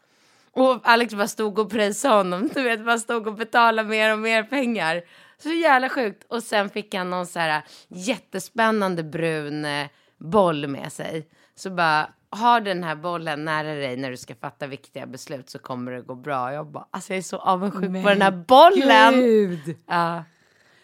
Och 0.52 0.80
Alex 0.84 1.14
bara 1.14 1.28
stod 1.28 1.60
och 1.60 1.70
prisade 1.72 2.16
honom. 2.16 2.50
Du 2.54 2.64
vet, 2.64 2.86
bara 2.86 3.00
stod 3.00 3.28
och 3.28 3.34
betalade 3.34 3.90
mer 3.90 4.14
och 4.14 4.20
mer 4.20 4.44
pengar. 4.44 5.02
Så 5.38 5.50
jävla 5.50 5.90
sjukt. 5.90 6.24
Och 6.28 6.44
sen 6.44 6.70
fick 6.70 6.96
han 6.96 7.10
någon 7.10 7.28
så 7.28 7.40
här 7.40 7.64
jättespännande 7.88 9.04
brun 9.04 9.66
eh, 9.66 9.88
boll 10.18 10.68
med 10.68 10.94
sig. 10.94 11.28
Så 11.62 11.70
bara, 11.70 12.10
ha 12.32 12.60
den 12.60 12.84
här 12.84 12.96
bollen 12.96 13.46
nära 13.46 13.74
dig 13.74 13.98
när 13.98 14.12
du 14.12 14.18
ska 14.18 14.36
fatta 14.36 14.68
viktiga 14.68 15.06
beslut 15.06 15.50
så 15.50 15.60
kommer 15.60 15.92
det 15.92 16.02
gå 16.02 16.16
bra. 16.16 16.54
Jag 16.54 16.68
bara, 16.68 16.88
alltså 16.92 17.14
jag 17.14 17.18
är 17.18 17.22
så 17.22 17.38
avundsjuk 17.38 18.04
på 18.04 18.10
den 18.10 18.22
här 18.22 18.44
bollen. 18.48 19.14
Gud! 19.14 19.78
Ja. 19.88 20.24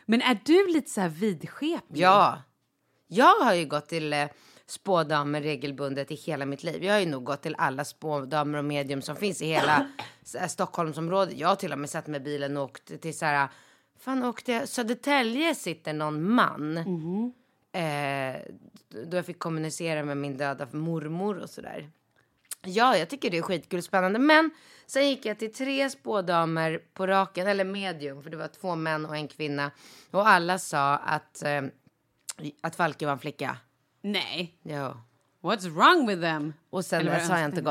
Men 0.05 0.21
är 0.21 0.39
du 0.45 0.73
lite 0.73 0.89
så 0.89 1.01
här 1.01 1.09
vidskeplig? 1.09 2.01
Ja. 2.01 2.41
Jag 3.07 3.35
har 3.35 3.53
ju 3.53 3.65
gått 3.65 3.87
till 3.87 4.13
eh, 4.13 4.27
spådamer 4.67 5.41
regelbundet 5.41 6.11
i 6.11 6.15
hela 6.15 6.45
mitt 6.45 6.63
liv. 6.63 6.83
Jag 6.83 6.93
har 6.93 6.99
ju 6.99 7.05
nog 7.05 7.23
gått 7.23 7.41
till 7.41 7.55
alla 7.57 7.85
spådamer 7.85 8.57
och 8.57 8.65
medium 8.65 9.01
som 9.01 9.15
finns 9.15 9.41
i 9.41 9.45
hela 9.45 9.87
här, 10.35 10.47
Stockholmsområdet. 10.47 11.37
Jag 11.37 11.47
har 11.47 11.55
till 11.55 11.73
och 11.73 11.79
med 11.79 11.89
satt 11.89 12.07
med 12.07 12.23
bilen 12.23 12.57
och 12.57 12.63
åkt 12.63 13.01
till 13.01 13.17
så 13.17 13.25
här, 13.25 13.49
fan 13.99 14.23
åkte 14.23 14.51
jag, 14.51 14.67
Södertälje 14.67 15.55
sitter 15.55 15.93
någon 15.93 16.31
man. 16.31 16.85
Eh, 17.77 18.41
då 19.05 19.17
jag 19.17 19.25
fick 19.25 19.39
kommunicera 19.39 20.03
med 20.03 20.17
min 20.17 20.37
döda 20.37 20.67
mormor 20.71 21.37
och 21.37 21.49
sådär. 21.49 21.89
Ja, 22.61 22.97
jag 22.97 23.09
tycker 23.09 23.29
det 23.29 23.37
är 23.37 23.41
skitkul 23.41 23.77
och 23.77 23.83
spännande. 23.83 24.19
Men 24.19 24.51
sen 24.85 25.09
gick 25.09 25.25
jag 25.25 25.39
till 25.39 25.53
tre 25.53 25.89
spådamer 25.89 26.81
på 26.93 27.07
raken, 27.07 27.47
eller 27.47 27.63
medium, 27.65 28.23
för 28.23 28.29
det 28.29 28.37
var 28.37 28.47
två 28.47 28.75
män 28.75 29.05
och 29.05 29.15
en 29.15 29.27
kvinna. 29.27 29.71
Och 30.11 30.27
alla 30.27 30.59
sa 30.59 30.95
att, 30.97 31.43
eh, 31.43 31.61
att 32.61 32.75
Falke 32.75 33.05
var 33.05 33.13
en 33.13 33.19
flicka. 33.19 33.57
Nej. 34.01 34.57
Ja. 34.63 35.01
What's 35.41 35.69
wrong 35.69 36.07
with 36.07 36.21
them? 36.21 36.53
Och 36.69 36.85
sen 36.85 37.01
Eller 37.01 37.11
har 37.11 37.19
jag 37.19 37.45
inte 37.45 37.61
önskningar? 37.61 37.63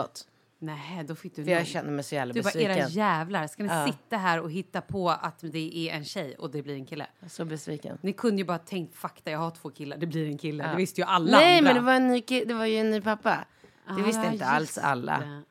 Nej, 0.59 1.05
då 1.05 1.15
fick 1.15 1.37
du 1.37 1.45
För 1.45 1.51
jag 1.51 1.59
nog. 1.59 1.67
känner 1.67 1.91
mig 1.91 2.05
så 2.05 2.15
jävla 2.15 2.35
Du 2.35 2.43
bara, 2.43 2.55
era 2.61 2.69
besviken. 2.75 2.91
jävlar, 2.91 3.47
ska 3.47 3.63
ni 3.63 3.93
sitta 3.93 4.17
här 4.17 4.41
och 4.41 4.51
hitta 4.53 4.81
på 4.81 5.11
att 5.11 5.39
det 5.41 5.77
är 5.89 5.95
en 5.97 6.05
tjej 6.05 6.35
och 6.39 6.51
det 6.51 6.63
blir 6.63 6.75
en 6.75 6.87
kille? 6.87 7.07
Så 7.29 7.45
besviken. 7.45 7.99
Ni 8.03 8.13
kunde 8.13 8.37
ju 8.43 8.45
bara 8.45 8.59
tänkt 8.59 8.97
fakta, 8.97 9.31
jag 9.31 9.39
har 9.39 9.51
två 9.51 9.71
killar, 9.71 9.97
det 9.97 10.07
blir 10.07 10.27
en 10.27 10.39
kille. 10.39 10.69
Det 10.71 10.77
visste 10.77 11.01
ju 11.01 11.07
alla 11.07 11.39
Nej, 11.39 11.59
andra. 11.59 11.73
men 11.73 11.83
det 11.83 11.87
var, 11.87 11.95
en 11.95 12.09
ny, 12.09 12.45
det 12.47 12.55
var 12.55 12.67
ju 12.67 12.77
en 12.77 12.91
ny 12.91 13.01
pappa. 13.01 13.45
Det 13.89 13.93
Ah, 13.93 14.07
visste 14.07 14.27
inte 14.33 14.47
alls 14.47 14.79
alla. 14.79 15.43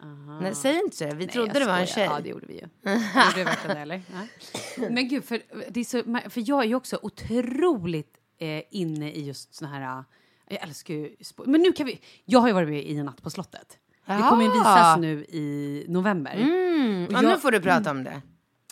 Nej, 0.41 0.55
säg 0.55 0.75
inte 0.79 0.95
så. 0.97 1.05
Vi 1.05 1.13
Nej, 1.13 1.27
trodde 1.27 1.51
jag 1.53 1.61
det 1.61 1.65
var 1.71 1.79
en 1.79 1.87
tjej. 1.87 2.03
Ja, 2.05 2.19
det 2.23 2.29
gjorde 2.29 2.45
vi 2.45 2.53
ju. 2.53 2.59
Gjorde 2.59 3.43
verkligen 3.43 3.75
det, 3.75 3.81
eller? 3.81 4.01
Nej. 4.13 4.89
Men 4.91 5.07
gud, 5.07 5.23
för, 5.23 5.41
det 5.69 5.79
är 5.79 5.83
så, 5.83 6.29
för 6.29 6.49
jag 6.49 6.63
är 6.63 6.67
ju 6.67 6.75
också 6.75 6.99
otroligt 7.01 8.17
eh, 8.37 8.61
inne 8.71 9.11
i 9.11 9.25
just 9.25 9.55
såna 9.55 9.71
här... 9.71 10.03
Jag 10.49 10.63
älskar 10.63 10.93
ju. 10.93 11.15
Men 11.45 11.61
nu 11.61 11.71
kan 11.71 11.85
vi... 11.85 12.01
Jag 12.25 12.39
har 12.39 12.47
ju 12.47 12.53
varit 12.53 12.69
med 12.69 12.83
i 12.85 12.97
En 12.97 13.05
natt 13.05 13.21
på 13.21 13.29
slottet. 13.29 13.77
Det 14.05 14.23
kommer 14.29 14.43
visas 14.57 14.97
nu 14.99 15.25
i 15.29 15.85
november. 15.87 16.33
Mm, 16.33 17.07
ja, 17.11 17.21
jag- 17.21 17.23
nu 17.31 17.37
får 17.37 17.51
du 17.51 17.59
prata 17.61 17.91
om 17.91 18.03
det. 18.03 18.21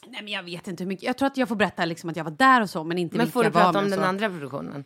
Nej, 0.07 0.21
men 0.23 0.31
jag 0.33 0.43
vet 0.43 0.67
inte 0.67 0.83
hur 0.83 0.87
mycket. 0.87 1.03
Jag 1.03 1.17
tror 1.17 1.27
att 1.27 1.37
jag 1.37 1.47
får 1.47 1.55
berätta 1.55 1.85
liksom 1.85 2.09
att 2.09 2.15
jag 2.15 2.23
var 2.23 2.31
där 2.31 2.61
och 2.61 2.69
så, 2.69 2.83
men 2.83 2.97
inte 2.97 3.17
Men 3.17 3.25
vilka 3.25 3.33
får 3.33 3.43
du 3.43 3.49
var, 3.49 3.61
prata 3.61 3.79
om 3.79 3.89
den 3.89 3.99
så. 3.99 4.05
andra 4.05 4.29
produktionen? 4.29 4.83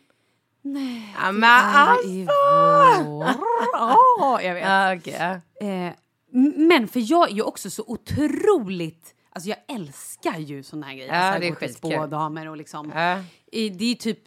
Nej, 0.62 1.14
Ja, 1.22 1.32
men 1.32 1.50
alltså! 1.50 2.08
i 2.08 2.24
vår. 2.24 3.26
Ja, 3.72 4.40
jag 4.42 4.54
vet. 4.54 4.64
Ja, 4.64 4.94
okej. 4.96 5.14
Eh, 5.60 5.92
m- 6.34 6.54
men 6.56 6.88
för 6.88 7.10
jag 7.12 7.30
är 7.30 7.34
ju 7.34 7.42
också 7.42 7.70
så 7.70 7.84
otroligt... 7.86 9.14
Alltså 9.32 9.48
jag 9.50 9.58
älskar 9.68 10.38
ju 10.38 10.62
såna 10.62 10.86
här 10.86 10.94
grejer. 10.94 11.08
Ja, 11.14 11.18
alltså, 11.20 11.40
det 11.40 11.46
är 11.46 11.50
gå 11.50 11.56
till 11.56 11.74
spådamer 11.74 12.48
och 12.48 12.56
liksom... 12.56 12.92
Ja. 12.94 13.18
I, 13.52 13.68
det 13.68 13.84
är 13.84 13.94
typ... 13.94 14.18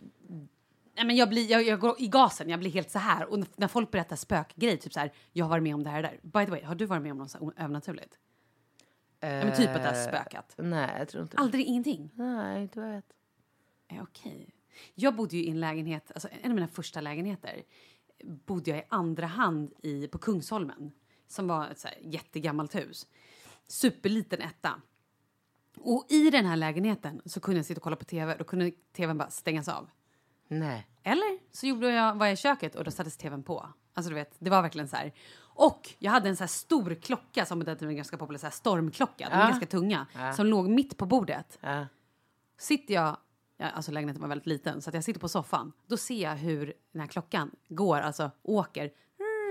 Nej, 0.96 1.06
men 1.06 1.16
jag, 1.16 1.30
blir, 1.30 1.52
jag, 1.52 1.64
jag 1.64 1.80
går 1.80 1.96
i 2.00 2.08
gasen, 2.08 2.50
jag 2.50 2.60
blir 2.60 2.72
helt 2.72 2.92
så 2.92 3.00
här. 3.00 3.26
Och 3.26 3.40
när 3.56 3.68
folk 3.68 3.92
berättar 3.92 4.16
spökgrejer, 4.16 4.78
typ 4.78 4.94
så 4.94 5.00
här, 5.00 5.14
jag 5.32 5.46
har 5.46 5.50
varit 5.50 5.64
med 5.64 5.76
om 5.76 5.84
det 5.84 5.90
här 5.90 6.02
där. 6.02 6.20
By 6.22 6.46
the 6.46 6.52
way, 6.52 6.64
har 6.64 6.76
du 6.76 6.86
varit 6.86 7.02
med 7.02 7.12
om 7.12 7.18
något 7.18 7.32
så 7.32 7.54
övernaturligt? 7.58 8.20
Ja, 9.20 9.28
men 9.28 9.56
typ 9.56 9.70
att 9.70 9.84
det 9.84 9.90
har 9.90 10.08
spökat. 10.08 10.54
Nej, 10.58 10.96
jag 11.00 11.08
tror 11.10 11.24
inte 11.24 11.38
det. 11.38 11.42
Aldrig 11.42 11.66
ingenting? 11.66 12.10
Nej, 12.14 12.62
inte 12.62 12.80
vad 12.80 12.90
jag 12.90 12.96
vet. 12.96 13.14
Eh, 13.88 14.04
Okej. 14.04 14.56
Jag 14.96 15.16
bodde 15.16 15.38
ju 15.38 15.44
i 15.44 15.50
en 15.50 15.60
lägenhet, 15.60 16.12
alltså 16.12 16.28
en 16.42 16.52
av 16.52 16.56
mina 16.56 16.68
första 16.68 17.02
lägenheter, 17.02 17.64
bodde 18.24 18.72
jag 18.72 18.80
i 18.80 18.84
andra 18.90 19.28
hand 19.28 19.74
i, 19.84 20.08
på 20.08 20.18
Kungsholmen, 20.18 20.92
som 21.28 21.48
var 21.48 21.68
ett 21.68 21.80
så 21.80 21.88
här 21.88 21.98
jättegammalt 22.02 22.76
hus. 22.76 23.08
Superliten 23.68 24.42
etta. 24.42 24.82
Och 25.78 26.06
i 26.10 26.30
den 26.30 26.46
här 26.46 26.56
lägenheten 26.56 27.22
så 27.26 27.40
kunde 27.40 27.60
jag 27.60 27.66
sitta 27.66 27.80
och 27.80 27.84
kolla 27.84 27.96
på 27.96 28.06
tv, 28.06 28.36
då 28.38 28.44
kunde 28.44 28.72
tvn 28.72 29.18
bara 29.18 29.30
stängas 29.30 29.68
av. 29.68 29.90
Nej. 30.60 30.88
Eller 31.04 31.40
så 31.52 31.68
gjorde 31.68 31.92
jag, 31.94 32.16
var 32.16 32.26
jag 32.26 32.34
i 32.34 32.38
köket 32.38 32.76
och 32.76 32.84
då 32.84 32.92
sattes 32.92 33.18
tvn 33.18 33.44
på. 33.44 33.68
Alltså 33.94 34.10
du 34.10 34.16
vet, 34.16 34.36
det 34.40 34.50
var 34.50 34.62
verkligen 34.62 34.88
så 34.88 34.96
här. 34.96 35.14
Och 35.40 35.90
jag 36.00 36.12
hade 36.12 36.30
en 36.30 36.36
så 36.36 36.44
här 36.44 36.48
stor 36.48 36.96
klocka 36.96 37.46
som 37.46 37.60
på 37.60 37.66
den 37.66 37.76
tiden 37.78 37.88
var 37.90 37.94
ganska 37.96 38.18
populär, 38.18 38.40
så 38.40 38.46
här 38.46 38.52
stormklocka, 38.52 39.30
de 39.30 39.36
är 39.36 39.40
Ja. 39.40 39.48
ganska 39.48 39.66
tunga, 39.66 40.08
som 40.36 40.46
låg 40.46 40.70
mitt 40.70 40.98
på 40.98 41.06
bordet 41.06 41.58
Ja. 41.62 41.86
sitter 42.58 42.94
jag, 42.94 43.18
ja, 43.58 43.70
alltså 43.70 43.92
lägenheten 43.92 44.22
var 44.22 44.30
väldigt 44.30 44.48
liten, 44.48 44.82
så 44.82 44.90
att 44.90 44.94
jag 44.94 45.04
sitter 45.04 45.20
på 45.20 45.30
soffan. 45.30 45.72
Då 45.88 45.98
ser 45.98 46.24
jag 46.24 46.36
hur 46.36 46.74
den 46.92 47.02
här 47.02 47.08
klockan 47.08 47.52
går, 47.68 47.98
alltså 48.00 48.32
åker. 48.44 48.92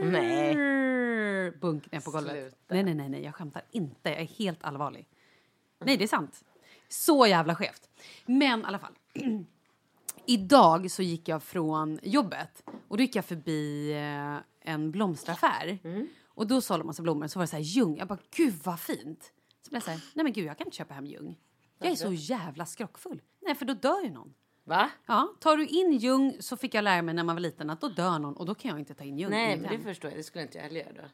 Nej. 0.02 0.54
Bunk 1.60 1.92
ner 1.92 2.00
på 2.00 2.10
golvet. 2.10 2.32
Sluta. 2.32 2.56
Nej, 2.68 2.82
nej, 2.82 2.94
nej, 2.94 3.08
nej, 3.08 3.24
jag 3.24 3.34
skämtar 3.34 3.62
inte. 3.70 4.10
Jag 4.10 4.20
är 4.20 4.24
helt 4.24 4.64
allvarlig. 4.64 5.08
Nej, 5.84 5.96
det 5.96 6.04
är 6.04 6.08
sant. 6.08 6.44
Så 6.88 7.26
jävla 7.26 7.54
skevt. 7.54 7.88
Men 8.26 8.60
i 8.60 8.64
alla 8.64 8.78
fall. 8.78 8.92
Idag 10.30 10.90
så 10.90 11.02
gick 11.02 11.28
jag 11.28 11.42
från 11.42 11.98
jobbet 12.02 12.62
och 12.88 12.96
då 12.96 13.02
gick 13.02 13.16
jag 13.16 13.24
förbi 13.24 13.92
eh, 13.92 14.72
en 14.72 14.90
blomsteraffär. 14.90 15.78
Och 16.26 16.46
då 16.46 16.60
sålde 16.60 16.82
de 16.82 16.86
massa 16.86 17.02
blommor 17.02 17.26
så 17.26 17.38
var 17.38 17.44
det 17.44 17.48
så 17.48 17.56
här 17.56 17.62
ljung. 17.62 17.96
Jag 17.96 18.08
bara 18.08 18.18
gud 18.36 18.54
vad 18.64 18.80
fint. 18.80 19.32
Så 19.62 19.70
blev 19.70 19.76
jag 19.76 19.82
så 19.82 19.90
här, 19.90 20.00
nej 20.14 20.24
men 20.24 20.32
gud 20.32 20.44
jag 20.44 20.58
kan 20.58 20.66
inte 20.66 20.76
köpa 20.76 20.94
hem 20.94 21.06
ljung. 21.06 21.38
Jag 21.78 21.90
är 21.90 21.96
så 21.96 22.12
jävla 22.12 22.66
skrockfull. 22.66 23.22
Nej 23.40 23.54
för 23.54 23.64
då 23.64 23.74
dör 23.74 24.02
ju 24.04 24.10
någon. 24.10 24.34
Va? 24.64 24.90
Ja, 25.06 25.34
tar 25.40 25.56
du 25.56 25.66
in 25.66 25.92
ljung 25.92 26.36
så 26.40 26.56
fick 26.56 26.74
jag 26.74 26.84
lära 26.84 27.02
mig 27.02 27.14
när 27.14 27.24
man 27.24 27.36
var 27.36 27.40
liten 27.40 27.70
att 27.70 27.80
då 27.80 27.88
dör 27.88 28.18
någon 28.18 28.36
och 28.36 28.46
då 28.46 28.54
kan 28.54 28.68
jag 28.68 28.78
inte 28.78 28.94
ta 28.94 29.04
in 29.04 29.18
ljung. 29.18 29.30
Nej, 29.30 29.56
men 29.56 29.70
det 29.70 29.84
förstår 29.84 30.10
jag. 30.10 30.18
Det 30.18 30.24
skulle 30.24 30.42
inte 30.42 30.58
jag 30.58 30.64
heller 30.64 30.80
göra 30.80 30.92
då. 30.92 31.08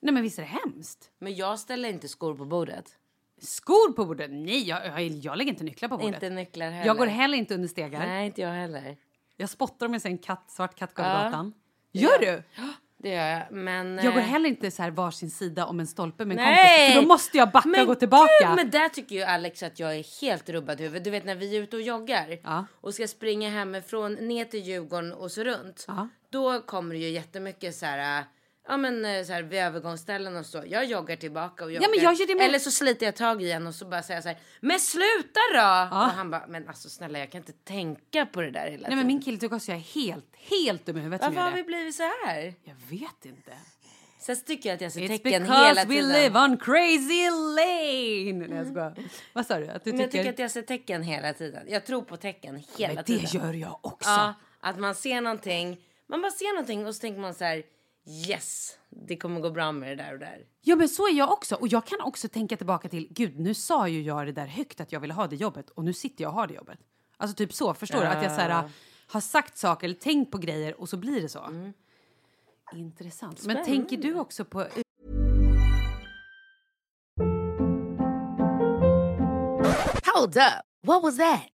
Nej 0.00 0.14
men 0.14 0.22
visst 0.22 0.38
är 0.38 0.42
det 0.42 0.48
hemskt? 0.48 1.10
Men 1.18 1.34
jag 1.34 1.58
ställer 1.58 1.88
inte 1.88 2.08
skor 2.08 2.34
på 2.34 2.44
bordet. 2.44 2.96
Skor 3.40 3.92
på 3.92 4.04
bordet? 4.04 4.30
Nej, 4.30 4.68
jag, 4.68 4.86
jag, 4.86 5.00
jag 5.02 5.38
lägger 5.38 5.50
inte 5.52 5.64
nycklar 5.64 5.88
på 5.88 5.96
bordet. 5.96 6.14
Inte 6.14 6.30
nycklar 6.30 6.70
heller. 6.70 6.86
jag 6.86 6.96
går 6.96 7.06
heller 7.06 7.38
inte 7.38 7.54
under 7.54 7.68
stegar. 7.68 7.98
Nej, 8.06 8.26
inte 8.26 8.40
jag 8.40 8.48
heller. 8.50 8.96
Jag 9.36 9.48
spottar 9.48 9.86
om 9.86 9.92
jag 9.92 10.02
ser 10.02 10.08
en 10.08 10.18
katt, 10.18 10.50
svart 10.50 10.74
katt 10.78 10.94
gå 10.94 11.02
över 11.02 11.18
Ja. 11.18 11.24
gatan. 11.24 11.52
Gör 11.92 12.18
du? 12.18 12.42
Det 13.02 13.08
gör 13.08 13.26
jag. 13.28 13.42
Men... 13.52 14.00
Jag 14.02 14.12
går 14.14 14.20
eh, 14.20 14.26
heller 14.26 14.48
inte 14.48 14.70
så 14.70 14.82
här 14.82 14.90
varsin 14.90 15.30
sida 15.30 15.66
om 15.66 15.80
en 15.80 15.86
stolpe 15.86 16.24
med 16.24 16.38
en 16.38 16.44
Nej! 16.44 16.78
kompis. 16.86 16.94
För 16.94 17.02
då 17.02 17.08
måste 17.08 17.38
jag 17.38 17.50
backa 17.50 17.68
Men 17.68 17.80
och 17.80 17.86
gå 17.86 17.94
tillbaka. 17.94 18.32
Gud, 18.46 18.56
men 18.56 18.70
där 18.70 18.88
tycker 18.88 19.14
ju 19.16 19.22
Alex 19.22 19.62
att 19.62 19.78
jag 19.78 19.96
är 19.96 20.20
helt 20.20 20.48
rubbad 20.48 20.80
i 20.80 20.82
huvudet. 20.82 21.04
Du 21.04 21.10
vet 21.10 21.24
när 21.24 21.34
vi 21.34 21.56
är 21.56 21.62
ute 21.62 21.76
och 21.76 21.82
joggar 21.82 22.38
Ja. 22.44 22.64
och 22.80 22.94
ska 22.94 23.08
springa 23.08 23.50
hemifrån 23.50 24.14
ner 24.14 24.44
till 24.44 24.60
Djurgården 24.60 25.12
och 25.12 25.30
så 25.32 25.44
runt. 25.44 25.84
Ja. 25.88 26.08
Då 26.30 26.60
kommer 26.60 26.94
det 26.94 27.00
ju 27.00 27.08
jättemycket 27.08 27.74
så 27.76 27.86
här. 27.86 28.24
Ja 28.68 28.76
men 28.76 29.04
eh, 29.04 29.24
så 29.24 29.32
här 29.32 29.42
vid 29.42 29.58
övergångsställen 29.60 30.36
och 30.36 30.46
så. 30.46 30.62
Jag 30.66 30.84
joggar 30.84 31.16
tillbaka 31.16 31.64
och 31.64 31.72
joggar. 31.72 31.88
men 31.88 31.98
jag 32.04 32.14
gör 32.14 32.26
det 32.26 32.34
med- 32.34 32.46
Eller 32.46 32.58
så 32.58 32.70
sliter 32.70 33.06
jag 33.06 33.16
tag 33.16 33.42
i 33.42 33.52
en 33.52 33.66
och 33.66 33.74
så 33.74 33.84
bara 33.86 34.02
säger 34.02 34.16
jag 34.16 34.22
så 34.22 34.28
här. 34.28 34.38
Men 34.60 34.80
sluta 34.80 35.40
då! 35.54 35.96
Och 35.96 36.02
han 36.12 36.30
bara, 36.30 36.46
men 36.48 36.68
alltså 36.68 36.88
snälla 36.88 37.18
jag 37.18 37.30
kan 37.30 37.38
inte 37.40 37.52
tänka 37.52 38.26
på 38.26 38.40
det 38.40 38.50
där 38.50 38.60
hela 38.60 38.70
Nej 38.70 38.78
tiden. 38.84 38.98
men 38.98 39.06
min 39.06 39.22
kille 39.22 39.38
tycker 39.38 39.56
också 39.56 39.70
jag 39.70 39.78
är 39.78 39.82
helt, 40.04 40.36
helt 40.36 40.86
dum 40.86 40.96
i 40.96 41.00
huvudet 41.00 41.22
Varför 41.26 41.40
har 41.40 41.50
vi 41.50 41.56
det. 41.56 41.62
blivit 41.64 41.94
så 41.94 42.02
här? 42.26 42.54
Jag 42.64 42.74
vet 42.90 43.24
inte. 43.24 43.52
Sen 44.20 44.36
tycker 44.46 44.68
jag 44.68 44.74
att 44.76 44.80
jag 44.80 44.92
ser 44.92 45.00
It's 45.00 45.08
tecken 45.08 45.42
because 45.42 45.66
hela 45.68 45.84
we 45.84 45.94
tiden. 45.94 46.08
live 46.12 46.38
on 46.40 46.56
crazy 46.56 47.30
lane. 47.30 48.46
Nej 48.48 48.56
jag 48.58 48.66
skojar. 48.66 48.94
Vad 49.32 49.46
sa 49.46 49.58
du? 49.58 49.68
Att 49.68 49.84
du 49.84 49.90
Men 49.92 50.00
jag 50.00 50.10
tycker... 50.10 50.22
tycker 50.24 50.32
att 50.32 50.38
jag 50.38 50.50
ser 50.50 50.62
tecken 50.62 51.02
hela 51.02 51.32
tiden. 51.32 51.66
Jag 51.68 51.84
tror 51.86 52.02
på 52.02 52.16
tecken 52.16 52.62
hela 52.76 52.94
Men 52.94 53.04
tiden. 53.04 53.24
det 53.32 53.38
gör 53.38 53.52
jag 53.52 53.78
också. 53.82 54.10
Ja, 54.10 54.34
att 54.60 54.78
man 54.78 54.94
ser 54.94 55.20
någonting. 55.20 55.80
Man 56.06 56.22
bara 56.22 56.32
ser 56.32 56.54
någonting 56.54 56.86
och 56.86 56.94
så 56.94 57.00
tänker 57.00 57.20
man 57.20 57.34
så 57.34 57.44
här. 57.44 57.62
Yes, 58.06 58.78
det 58.88 59.16
kommer 59.16 59.40
gå 59.40 59.50
bra 59.50 59.72
med 59.72 59.98
det 59.98 60.04
där 60.04 60.12
och 60.12 60.18
där. 60.18 60.46
Ja 60.60 60.76
men 60.76 60.88
så 60.88 61.08
är 61.08 61.12
jag 61.12 61.32
också. 61.32 61.54
Och 61.54 61.68
jag 61.68 61.86
kan 61.86 62.00
också 62.00 62.28
tänka 62.28 62.56
tillbaka 62.56 62.88
till, 62.88 63.08
gud 63.10 63.38
nu 63.38 63.54
sa 63.54 63.88
ju 63.88 64.02
jag 64.02 64.26
det 64.26 64.32
där 64.32 64.46
högt 64.46 64.80
att 64.80 64.92
jag 64.92 65.00
ville 65.00 65.14
ha 65.14 65.26
det 65.26 65.36
jobbet 65.36 65.70
och 65.70 65.84
nu 65.84 65.92
sitter 65.92 66.24
jag 66.24 66.30
och 66.30 66.34
har 66.34 66.46
det 66.46 66.54
jobbet. 66.54 66.78
Alltså 67.16 67.36
typ 67.36 67.52
så, 67.52 67.74
förstår 67.74 68.00
du? 68.00 68.06
Att 68.06 68.22
jag 68.22 68.32
så 68.32 68.40
här, 68.40 68.70
har 69.06 69.20
sagt 69.20 69.58
saker 69.58 69.86
eller 69.86 69.98
tänkt 69.98 70.32
på 70.32 70.38
grejer 70.38 70.80
och 70.80 70.88
så 70.88 70.96
blir 70.96 71.22
det 71.22 71.28
så. 71.28 71.44
Mm. 71.44 71.72
Intressant. 72.72 73.46
Men 73.46 73.64
tänker 73.64 73.96
du 73.96 74.14
också 74.14 74.44
på 74.44 74.66
Hold 80.14 80.36
up. 80.36 80.64
What 80.82 81.02
was 81.02 81.16
that? 81.16 81.59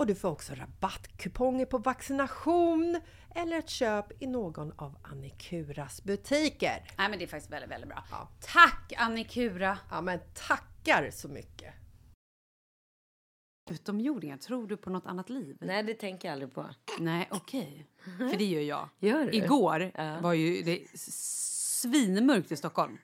och 0.00 0.06
du 0.06 0.14
får 0.14 0.28
också 0.28 0.54
rabattkuponger 0.54 1.66
på 1.66 1.78
vaccination 1.78 3.00
eller 3.34 3.58
ett 3.58 3.68
köp 3.68 4.22
i 4.22 4.26
någon 4.26 4.72
av 4.76 4.98
Annikuras 5.02 6.02
butiker. 6.04 6.84
Nej, 6.98 7.08
men 7.10 7.18
det 7.18 7.24
är 7.24 7.26
faktiskt 7.26 7.52
väldigt, 7.52 7.70
väldigt 7.70 7.88
bra. 7.88 8.04
Ja. 8.10 8.28
Tack 8.40 8.92
Annikura! 8.96 9.78
Ja, 9.90 10.00
men 10.00 10.20
tackar 10.34 11.10
så 11.10 11.28
mycket! 11.28 11.74
Utomjordingar, 13.70 14.36
tror 14.36 14.66
du 14.66 14.76
på 14.76 14.90
något 14.90 15.06
annat 15.06 15.30
liv? 15.30 15.56
Nej, 15.60 15.82
det 15.82 15.94
tänker 15.94 16.28
jag 16.28 16.32
aldrig 16.32 16.54
på. 16.54 16.66
Nej, 16.98 17.28
okej. 17.30 17.86
För 18.18 18.36
det 18.38 18.44
gör 18.44 18.60
jag. 18.62 18.88
Gör 18.98 19.24
du? 19.24 19.32
Igår 19.32 19.92
Ja. 19.94 20.20
var 20.20 20.32
ju 20.32 20.62
det 20.62 20.98
svinmörkt 21.00 22.52
i 22.52 22.56
Stockholm. 22.56 22.98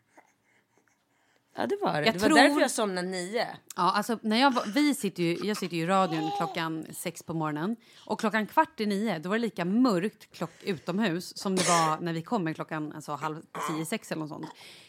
Ja, 1.59 1.67
det 1.67 1.77
var 1.83 1.93
det. 1.93 2.07
Jag 2.07 2.15
det 2.15 2.19
var 2.21 2.29
tror- 2.29 2.39
därför 2.39 2.61
jag 2.61 2.71
somnade 2.71 3.09
nio. 3.09 3.47
Ja, 3.77 3.93
alltså 3.93 4.19
när 4.23 4.41
jag 4.41 4.55
var, 4.55 4.65
vi 4.75 4.95
sitter 4.95 5.23
ju, 5.23 5.37
jag 5.49 5.57
sitter 5.57 5.77
ju 5.77 5.83
i 5.83 5.87
radion 5.87 6.31
klockan 6.37 6.87
sex 6.93 7.23
på 7.23 7.35
morgonen 7.35 7.77
och 8.07 8.21
klockan 8.21 8.47
kvart 8.47 8.81
i 8.81 8.87
nio 8.87 9.19
då 9.19 9.29
var 9.29 9.37
det 9.37 9.43
lika 9.43 9.65
mörkt 9.65 10.33
klock, 10.33 10.51
utomhus 10.63 11.39
som 11.39 11.57
det 11.57 11.69
var 11.69 12.01
när 12.01 12.13
vi 12.13 12.23
kom 12.23 12.55
klockan 12.55 12.93
alltså, 12.93 13.13
halv 13.13 13.43
tio, 13.69 13.87
sex 13.87 14.13
eller 14.13 14.21
något 14.21 14.29
sånt. 14.29 14.47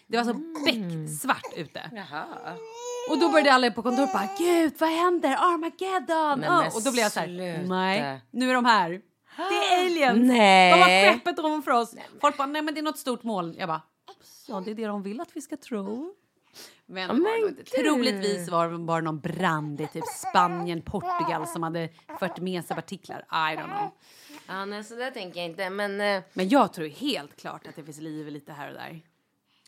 Det 0.08 0.18
var 0.18 0.24
så 0.24 0.34
becksvart 0.66 1.54
ute. 1.58 1.92
Jaha. 1.94 2.26
Och 3.10 3.20
då 3.20 3.30
började 3.30 3.54
alla 3.54 3.72
på 3.72 3.84
kontoret 3.84 4.14
bara 4.14 4.30
gud 4.38 4.74
vad 4.78 4.90
händer? 4.90 5.30
Armageddon! 5.30 6.40
Men 6.40 6.50
Ja, 6.50 6.62
men 6.62 6.72
och 6.76 6.84
då 6.84 6.92
blev 6.92 7.04
jag 7.04 7.12
så 7.12 7.20
här, 7.20 7.64
nej 7.68 8.22
nu 8.32 8.50
är 8.50 8.54
de 8.54 8.66
här. 8.66 9.02
Det 9.38 9.44
är 9.44 9.86
aliens! 9.86 10.28
Nej. 10.28 10.72
De 10.74 10.80
har 10.80 11.14
skeppet 11.14 11.40
ovanför 11.40 11.72
oss. 11.72 11.96
Folk 12.22 12.38
bara 12.38 12.48
nej 12.48 12.62
men 12.62 12.74
det 12.74 12.80
är 12.80 12.84
något 12.84 12.98
stort 12.98 13.24
moln. 13.24 13.56
Jag 13.58 13.68
bara 13.70 13.82
ja 14.48 14.60
det 14.66 14.72
är 14.72 14.76
det 14.76 14.86
de 14.86 15.04
vill 15.04 15.22
att 15.22 15.30
vi 15.34 15.42
ska 15.42 15.58
tro. 15.58 16.14
Men, 16.90 17.08
men 17.08 17.24
var 17.24 17.64
troligtvis 17.84 18.50
var 18.50 18.70
det 18.70 18.78
bara 18.78 19.02
någon 19.02 19.20
brand 19.20 19.82
i 19.82 19.88
typ 19.88 20.04
Spanien, 20.08 20.82
Portugal 20.82 21.48
som 21.48 21.64
hade 21.64 21.90
fört 22.20 22.40
med 22.40 22.66
sig 22.66 22.76
partiklar. 22.76 23.20
I 23.32 23.56
don't 23.58 23.78
know. 23.78 23.92
Ja, 24.48 24.66
nej, 24.66 24.84
så 24.84 24.96
där 24.96 25.12
tänker 25.12 25.40
jag 25.40 25.50
inte. 25.50 25.70
Men, 25.70 26.02
eh, 26.02 26.24
Men 26.34 26.50
jag 26.50 26.74
tror 26.74 26.88
helt 26.88 27.36
klart 27.38 27.68
att 27.68 27.76
det 27.76 27.84
finns 27.84 28.00
liv 28.02 28.28
lite 28.28 28.52
här 28.54 28.68
och 28.68 28.74
där. 28.74 29.02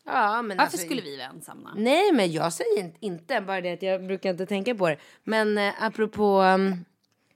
ja, 0.06 0.42
men 0.42 0.58
Varför 0.58 0.62
alltså, 0.72 0.78
skulle 0.78 1.02
vi 1.02 1.18
vara 1.18 1.28
ensamma? 1.28 1.70
Nej, 1.76 2.12
men 2.14 2.32
jag 2.32 2.54
säger 2.54 2.80
inte- 2.80 2.98
inte. 3.00 3.42
Bara 3.42 3.62
det 3.62 3.74
att 3.74 3.82
jag 3.82 4.06
brukar 4.08 4.30
inte 4.30 4.46
tänka 4.46 4.76
på 4.76 4.90
det. 4.90 4.98
Men 5.24 5.58
eh, 5.58 5.74
apropå 5.84 6.42
um, 6.42 6.86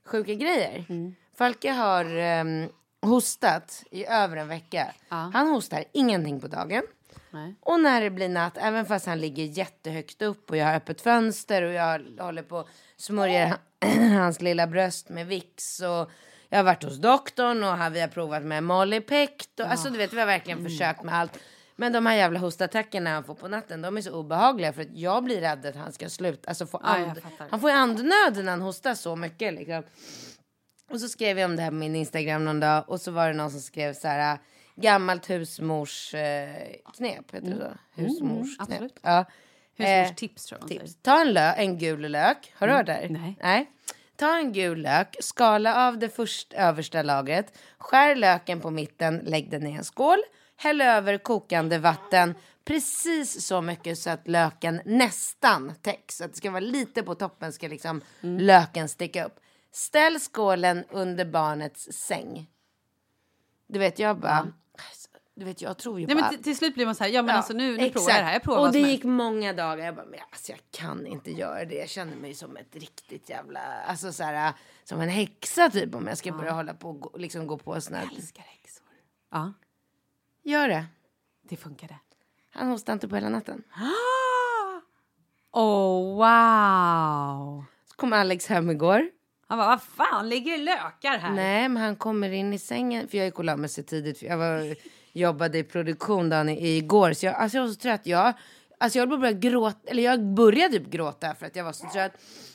sjuka 0.05 0.33
grejer. 0.33 0.85
Mm. 0.89 1.15
Falke 1.35 1.71
har 1.71 2.05
um, 2.17 2.69
hostat 3.01 3.83
i 3.91 4.05
över 4.05 4.37
en 4.37 4.47
vecka. 4.47 4.93
Ja. 5.09 5.31
Han 5.33 5.47
hostar 5.47 5.83
ingenting 5.91 6.39
på 6.39 6.47
dagen. 6.47 6.83
Nej. 7.33 7.55
Och 7.59 7.79
när 7.79 8.01
det 8.01 8.09
blir 8.09 8.29
natt, 8.29 8.57
även 8.57 8.85
fast 8.85 9.05
han 9.05 9.19
ligger 9.19 9.43
jättehögt 9.43 10.21
upp 10.21 10.49
och 10.49 10.57
jag 10.57 10.65
har 10.65 10.75
öppet 10.75 11.01
fönster 11.01 11.61
och 11.63 11.73
jag 11.73 12.01
håller 12.19 12.43
på 12.43 12.57
och 12.57 12.67
smörjer 12.97 13.55
hans 14.19 14.41
lilla 14.41 14.67
bröst 14.67 15.09
med 15.09 15.27
Vicks 15.27 15.79
och 15.79 16.11
jag 16.49 16.59
har 16.59 16.63
varit 16.63 16.83
hos 16.83 16.97
doktorn 16.97 17.63
och 17.63 17.77
har, 17.77 17.89
vi 17.89 18.01
har 18.01 18.07
provat 18.07 18.43
med 18.43 18.63
Mollypect 18.63 19.59
och 19.59 19.65
alltså 19.71 19.89
du 19.89 19.97
vet 19.97 20.13
vi 20.13 20.19
har 20.19 20.25
verkligen 20.25 20.59
Mm. 20.59 20.71
försökt 20.71 21.03
med 21.03 21.15
allt. 21.15 21.39
Men 21.75 21.93
de 21.93 22.05
här 22.05 22.15
jävla 22.15 22.39
hostattackerna 22.39 23.09
han 23.09 23.23
får 23.23 23.35
på 23.35 23.47
natten, 23.47 23.81
de 23.81 23.97
är 23.97 24.01
så 24.01 24.11
obehagliga 24.11 24.73
för 24.73 24.81
att 24.81 24.97
jag 24.97 25.23
blir 25.23 25.41
rädd 25.41 25.65
att 25.65 25.75
han 25.75 25.91
ska 25.93 26.09
sluta, 26.09 26.49
alltså 26.49 26.65
få 26.65 26.79
Ja, 26.83 26.89
and, 26.89 27.21
han 27.49 27.61
får 27.61 27.69
andnöd 27.71 28.35
när 28.43 28.49
han 28.49 28.61
hostar 28.61 28.95
så 28.95 29.15
mycket 29.15 29.53
liksom. 29.53 29.83
Och 30.91 30.99
så 30.99 31.07
skrev 31.07 31.39
jag 31.39 31.49
om 31.49 31.55
det 31.55 31.61
här 31.61 31.69
på 31.69 31.75
min 31.75 31.95
Instagram 31.95 32.45
någon 32.45 32.59
dag 32.59 32.83
och 32.87 33.01
så 33.01 33.11
var 33.11 33.27
det 33.27 33.33
någon 33.33 33.51
som 33.51 33.59
skrev 33.61 33.93
så 33.93 34.07
här 34.07 34.37
gammalt 34.75 35.29
husmorsknep, 35.29 37.33
eh, 37.33 37.35
heter 37.35 37.41
det 37.41 37.77
så? 37.95 38.01
Husmorsknep. 38.01 38.79
Mm. 38.81 38.89
Ja. 39.01 39.25
Husmorstips 39.77 40.45
tror 40.45 40.59
jag 40.61 40.69
man 40.69 40.79
Tips. 40.87 40.97
Ta 41.01 41.21
en, 41.21 41.37
lö- 41.37 41.53
en 41.57 41.77
gul 41.77 42.11
lök. 42.11 42.53
Har 42.55 42.67
du 42.67 42.73
hört 42.73 42.85
det? 42.85 43.07
Nej. 43.09 43.37
Nej. 43.41 43.71
Ta 44.15 44.37
en 44.37 44.53
gul 44.53 44.81
lök, 44.81 45.15
skala 45.19 45.87
av 45.87 45.99
det 45.99 46.09
först 46.09 46.53
översta 46.53 47.01
lagret, 47.01 47.57
skär 47.77 48.15
löken 48.15 48.61
på 48.61 48.69
mitten, 48.69 49.17
lägg 49.17 49.51
den 49.51 49.67
i 49.67 49.71
en 49.71 49.83
skål, 49.83 50.19
häll 50.55 50.81
över 50.81 51.17
kokande 51.17 51.77
vatten 51.77 52.35
precis 52.65 53.45
så 53.45 53.61
mycket 53.61 53.97
så 53.97 54.09
att 54.09 54.27
löken 54.27 54.81
nästan 54.85 55.73
täcks. 55.81 56.17
Så 56.17 56.23
att 56.23 56.31
det 56.31 56.37
ska 56.37 56.51
vara 56.51 56.59
lite 56.59 57.03
på 57.03 57.15
toppen 57.15 57.53
ska 57.53 57.67
liksom 57.67 58.01
löken 58.21 58.89
sticka 58.89 59.25
upp. 59.25 59.39
Ställ 59.71 60.19
skålen 60.19 60.83
under 60.89 61.25
barnets 61.25 61.91
säng. 61.91 62.47
Du 63.67 63.79
vet, 63.79 63.99
jag 63.99 64.19
bara... 64.19 64.47
Du 65.35 65.45
vet, 65.45 65.61
jag 65.61 65.77
tror 65.77 65.99
ju 65.99 66.05
Nej, 66.07 66.15
på 66.15 66.21
men 66.21 66.29
allt. 66.29 66.43
till, 66.43 66.57
slut 66.57 66.73
blir 66.75 66.85
man 66.85 66.95
så 66.95 67.03
här, 67.03 67.11
ja 67.11 67.21
men 67.21 67.35
alltså 67.35 67.53
nu, 67.53 67.77
nu 67.77 67.89
provar 67.89 68.09
jag 68.09 68.19
det 68.19 68.23
här. 68.25 68.33
Jag 68.33 68.43
provar 68.43 68.59
och 68.67 68.71
det 68.71 68.79
gick 68.79 69.03
många 69.03 69.53
dagar. 69.53 69.85
Jag 69.85 69.95
bara, 69.95 70.05
men 70.05 70.19
alltså 70.31 70.51
jag 70.51 70.59
kan 70.71 71.07
inte 71.07 71.31
göra 71.31 71.65
det. 71.65 71.75
Jag 71.75 71.89
känner 71.89 72.15
mig 72.15 72.33
som 72.33 72.57
ett 72.57 72.75
riktigt 72.75 73.29
jävla, 73.29 73.59
alltså 73.59 74.11
så 74.13 74.23
här, 74.23 74.53
som 74.83 75.01
en 75.01 75.09
häxa 75.09 75.69
typ 75.69 75.95
om 75.95 76.07
jag 76.07 76.17
ska 76.17 76.31
börja 76.31 76.51
hålla 76.51 76.73
på 76.73 76.89
och 76.89 76.99
gå, 76.99 77.17
liksom 77.17 77.47
gå 77.47 77.57
på 77.57 77.81
såna 77.81 77.97
här. 77.97 78.09
älskar 78.15 78.43
häxor. 78.43 78.85
Ja, 79.31 79.53
Gör 80.43 80.67
det. 80.67 80.85
det 81.41 81.55
funkade. 81.55 81.95
Han 82.51 82.67
hostade 82.69 82.93
inte 82.93 83.07
på 83.07 83.15
hela 83.15 83.29
natten. 83.29 83.63
Oh 85.55 86.15
wow! 86.15 87.63
Så 87.85 87.95
kom 87.95 88.13
Alex 88.13 88.47
hem 88.47 88.69
igår. 88.69 89.09
Han 89.47 89.57
bara, 89.57 89.67
vad 89.67 89.81
fan 89.83 90.29
ligger 90.29 90.57
lökar 90.57 91.17
här? 91.17 91.31
Nej, 91.31 91.69
men 91.69 91.83
han 91.83 91.95
kommer 91.95 92.31
in 92.31 92.53
i 92.53 92.59
sängen. 92.59 93.07
För 93.07 93.17
jag 93.17 93.25
gick 93.25 93.39
och 93.39 93.45
la 93.45 93.55
mig 93.57 93.69
så 93.69 93.83
tidigt. 93.83 94.19
För 94.19 94.25
jag 94.25 94.37
var, 94.37 94.75
jobbade 95.13 95.57
i 95.57 95.63
produktion 95.63 96.29
dagen 96.29 96.49
igår. 96.49 97.13
Så 97.13 97.25
jag, 97.25 97.35
alltså 97.35 97.57
jag 97.57 97.63
var 97.63 97.69
så 97.69 97.79
trött. 97.79 98.01
Jag, 98.03 98.33
alltså 98.77 98.99
jag 98.99 99.09
började 99.09 99.39
gråta. 99.39 99.79
Eller 99.85 100.03
jag 100.03 100.23
började 100.23 100.79
typ 100.79 100.89
gråta 100.89 101.35
för 101.35 101.45
att 101.45 101.55
jag 101.55 101.63
var 101.63 101.71
så 101.73 101.89
trött. 101.89 102.11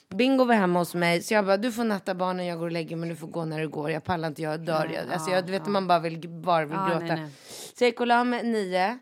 Bingo 0.09 0.45
var 0.45 0.55
hemma 0.55 0.79
hos 0.79 0.95
mig. 0.95 1.23
Så 1.23 1.35
jag 1.35 1.47
bara, 1.47 1.57
du 1.57 1.73
får 1.73 1.85
natta 1.85 2.15
barnen, 2.15 2.47
jag 2.47 2.59
går 2.59 2.67
och 2.67 2.73
lägger 2.73 2.97
mig. 2.97 3.09
Du 3.09 3.17
får 3.17 3.27
gå 3.27 3.45
när 3.45 3.61
du 3.61 3.69
går. 3.69 3.91
Jag 3.91 4.05
pallar 4.05 4.29
inte, 4.29 4.43
jag 4.43 4.61
dör. 4.61 4.91
Jag, 4.95 5.13
alltså 5.13 5.31
jag, 5.31 5.47
du 5.47 5.53
vet, 5.53 5.67
man 5.67 5.87
bara 5.87 5.99
vill, 5.99 6.29
bara 6.29 6.65
vill 6.65 6.79
gråta. 6.79 6.99
nej, 6.99 7.17
nej. 7.17 7.31
Så 7.75 7.85
jag 7.85 7.89
gick 7.89 8.01
och 8.01 8.07
la 8.07 8.25
mig 8.25 8.43
nio. 8.43 8.99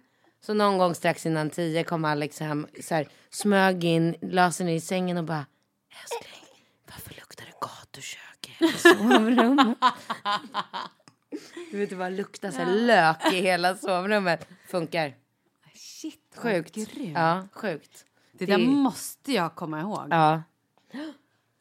Så 0.47 0.55
någon 0.55 0.79
gång 0.79 0.95
strax 0.95 1.27
innan 1.27 1.51
tio 1.51 1.85
kom 1.85 2.05
Alex 2.05 2.41
hem, 2.41 2.67
så 2.83 2.95
här, 2.95 3.09
smög 3.31 3.85
in, 3.85 4.17
la 4.23 4.53
sig 4.53 4.67
ner 4.67 4.75
i 4.75 4.81
sängen 4.81 5.17
och 5.17 5.25
bara 5.25 5.47
Älskling, 6.03 6.65
varför 6.91 7.15
luktar 7.15 7.45
det 7.45 7.53
gatukök 7.61 8.61
i 8.61 8.79
sovrummet? 8.79 9.79
du 11.71 11.79
vet 11.79 11.91
det 11.91 11.97
bara 11.97 12.09
luktar 12.09 12.51
så 12.51 12.59
här 12.59 12.73
lök 12.73 13.33
i 13.33 13.37
hela 13.41 13.77
sovrummet. 13.77 14.49
Funkar. 14.69 15.15
Shit, 15.75 16.21
vad 16.35 16.43
Sjukt. 16.43 16.75
grymt. 16.75 17.13
Ja, 17.15 17.49
sjukt. 17.53 18.05
Det 18.33 18.47
där 18.47 18.59
måste 18.59 19.33
jag 19.33 19.55
komma 19.55 19.81
ihåg. 19.81 20.07
Ja. 20.11 20.43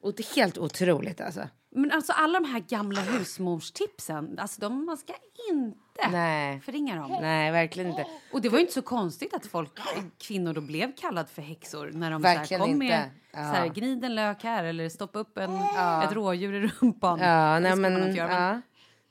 Och 0.01 0.13
det 0.15 0.31
är 0.31 0.35
helt 0.35 0.57
otroligt 0.57 1.21
alltså. 1.21 1.47
Men 1.69 1.91
alltså 1.91 2.13
alla 2.13 2.39
de 2.39 2.45
här 2.49 2.59
gamla 2.59 3.01
husmorstipsen, 3.01 4.39
alltså 4.39 4.61
de, 4.61 4.85
man 4.85 4.97
ska 4.97 5.13
inte 5.51 6.09
Nej. 6.11 6.59
förringa 6.61 6.95
dem. 6.95 7.17
Nej, 7.21 7.51
verkligen 7.51 7.89
inte. 7.89 8.05
Och 8.31 8.41
det 8.41 8.49
var 8.49 8.57
ju 8.57 8.61
inte 8.61 8.73
så 8.73 8.81
konstigt 8.81 9.33
att 9.33 9.45
folk, 9.45 9.79
kvinnor 10.17 10.53
då 10.53 10.61
blev 10.61 10.95
kallade 10.95 11.27
för 11.29 11.41
häxor 11.41 11.91
när 11.93 12.11
de 12.11 12.21
så 12.21 12.27
här, 12.27 12.37
Verkligen 12.37 12.61
kom 12.61 12.77
med 12.77 12.87
inte. 12.87 13.09
Ja. 13.31 13.37
så 13.37 13.43
här, 13.59 13.67
gnid 13.67 14.03
en 14.03 14.15
lök 14.15 14.43
här 14.43 14.63
eller 14.63 14.89
stoppa 14.89 15.19
upp 15.19 15.37
en, 15.37 15.55
ett 16.03 16.11
rådjur 16.11 16.53
i 16.53 16.67
rumpan. 16.67 17.19
Ja, 17.19 17.53
Det 17.53 17.59
nej 17.59 17.71
man 17.75 17.81
men, 17.93 18.03
inte 18.07 18.17
göra, 18.17 18.27
men- 18.29 18.41
ja. 18.55 18.61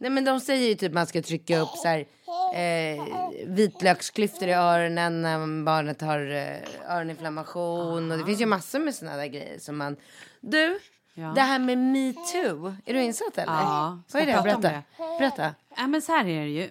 Nej 0.05 0.11
men 0.13 0.25
de 0.25 0.41
säger 0.41 0.69
ju 0.69 0.75
typ 0.75 0.93
man 0.93 1.07
ska 1.07 1.23
trycka 1.23 1.59
upp 1.59 1.69
så 1.69 1.89
här 1.89 2.05
eh, 2.55 3.05
vitlöksklyftor 3.47 4.49
i 4.49 4.53
öronen 4.53 5.23
när 5.23 5.65
barnet 5.65 6.01
har 6.01 6.31
eh, 6.31 6.97
öroninflammation 6.97 8.13
och 8.13 8.19
det 8.19 8.25
finns 8.25 8.41
ju 8.41 8.47
massor 8.47 8.79
med 8.79 8.95
såna 8.95 9.17
där 9.17 9.27
grejer 9.27 9.59
som 9.59 9.77
man. 9.77 9.97
Du, 10.41 10.79
Ja. 11.17 11.33
Det 11.35 11.41
här 11.41 11.59
med 11.59 11.79
metoo, 11.79 12.75
är 12.85 12.95
du 12.95 13.03
insatt 13.03 13.39
eller? 13.39 13.53
Ja, 13.53 13.99
Vad 14.13 14.23
är 14.23 14.27
det? 14.27 14.43
Berätta. 14.43 14.83
Berätta. 15.19 15.55
Ja, 15.77 15.87
men 15.87 16.03
så 16.03 16.13
här 16.13 16.29
är 16.29 16.45
det 16.45 16.51
ju. 16.51 16.71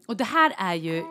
Och 0.06 0.16
det 0.16 0.24
här 0.24 0.54
är 0.58 0.74
ju... 0.74 1.04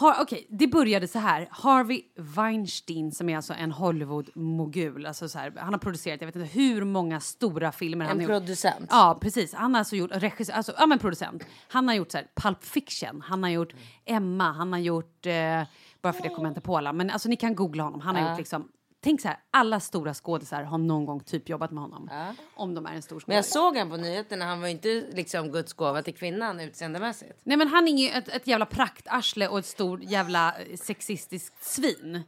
Okej, 0.00 0.46
det 0.50 0.66
började 0.66 1.08
så 1.08 1.18
här. 1.18 1.48
Harvey 1.50 2.02
Weinstein, 2.16 3.12
som 3.12 3.28
är 3.28 3.36
alltså 3.36 3.52
en 3.54 3.72
Hollywood-mogul. 3.72 5.06
Alltså 5.06 5.28
så 5.28 5.38
här, 5.38 5.52
han 5.56 5.72
har 5.72 5.78
producerat 5.78 6.20
jag 6.20 6.26
vet 6.26 6.36
inte 6.36 6.48
hur 6.48 6.84
många 6.84 7.20
stora 7.20 7.72
filmer. 7.72 8.04
han 8.04 8.16
En 8.16 8.22
gjort. 8.22 8.28
producent. 8.30 8.86
Ja, 8.90 9.18
precis. 9.20 9.54
Han 9.54 9.74
har 9.74 9.78
alltså 9.78 9.96
gjort 9.96 10.10
regissör, 10.14 10.52
alltså, 10.52 10.72
ja, 10.78 10.86
men 10.86 10.98
producent. 10.98 11.42
Han 11.68 11.88
har 11.88 11.94
gjort 11.94 12.10
så 12.12 12.18
här, 12.18 12.26
Pulp 12.34 12.64
Fiction, 12.64 13.22
han 13.26 13.42
har 13.42 13.50
gjort 13.50 13.74
Emma, 14.04 14.52
han 14.52 14.72
har 14.72 14.80
gjort... 14.80 15.26
Eh, 15.26 15.62
bara 16.02 16.12
för 16.12 16.22
det 16.22 16.28
kommer 16.28 16.44
jag 16.48 16.50
inte 16.50 16.60
på 16.60 16.76
alla. 16.76 16.92
Men 16.92 17.10
alltså, 17.10 17.28
ni 17.28 17.36
kan 17.36 17.54
googla 17.54 17.82
honom. 17.82 18.00
Han 18.00 18.16
har 18.16 18.28
gjort 18.30 18.38
liksom... 18.38 18.68
Tänk 19.06 19.20
så 19.20 19.28
här, 19.28 19.38
alla 19.50 19.80
stora 19.80 20.14
skådisar 20.14 20.62
har 20.62 20.78
någon 20.78 21.06
gång 21.06 21.20
typ 21.20 21.48
jobbat 21.48 21.70
med 21.70 21.82
honom. 21.82 22.10
Om 22.54 22.74
de 22.74 22.86
är 22.86 22.94
en 22.94 23.02
stor 23.02 23.16
skådis. 23.16 23.26
Men 23.26 23.36
jag 23.36 23.44
såg 23.44 23.76
han 23.76 23.90
på 23.90 23.96
nyheterna, 23.96 24.44
han 24.44 24.60
var 24.60 24.68
ju 24.68 24.72
inte 24.72 25.04
liksom 25.12 25.52
Guds 25.52 25.72
gåva 25.72 26.02
till 26.02 26.14
kvinnan 26.14 26.60
utseendemässigt. 26.60 27.40
Nej 27.44 27.56
men 27.56 27.68
han 27.68 27.88
är 27.88 27.92
ju 27.92 28.08
ett, 28.08 28.28
ett 28.28 28.46
jävla 28.46 28.66
praktarsle 28.66 29.48
och 29.48 29.58
ett 29.58 29.66
stort 29.66 30.00
jävla 30.02 30.54
eh, 30.58 30.76
sexistiskt 30.76 31.64
svin. 31.64 32.22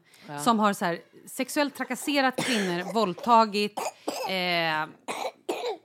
Som 0.44 0.58
har 0.58 0.72
så 0.72 0.84
här, 0.84 0.98
sexuellt 1.26 1.74
trakasserat 1.76 2.36
kvinnor, 2.36 2.94
våldtagit, 2.94 3.80
eh, 4.28 4.86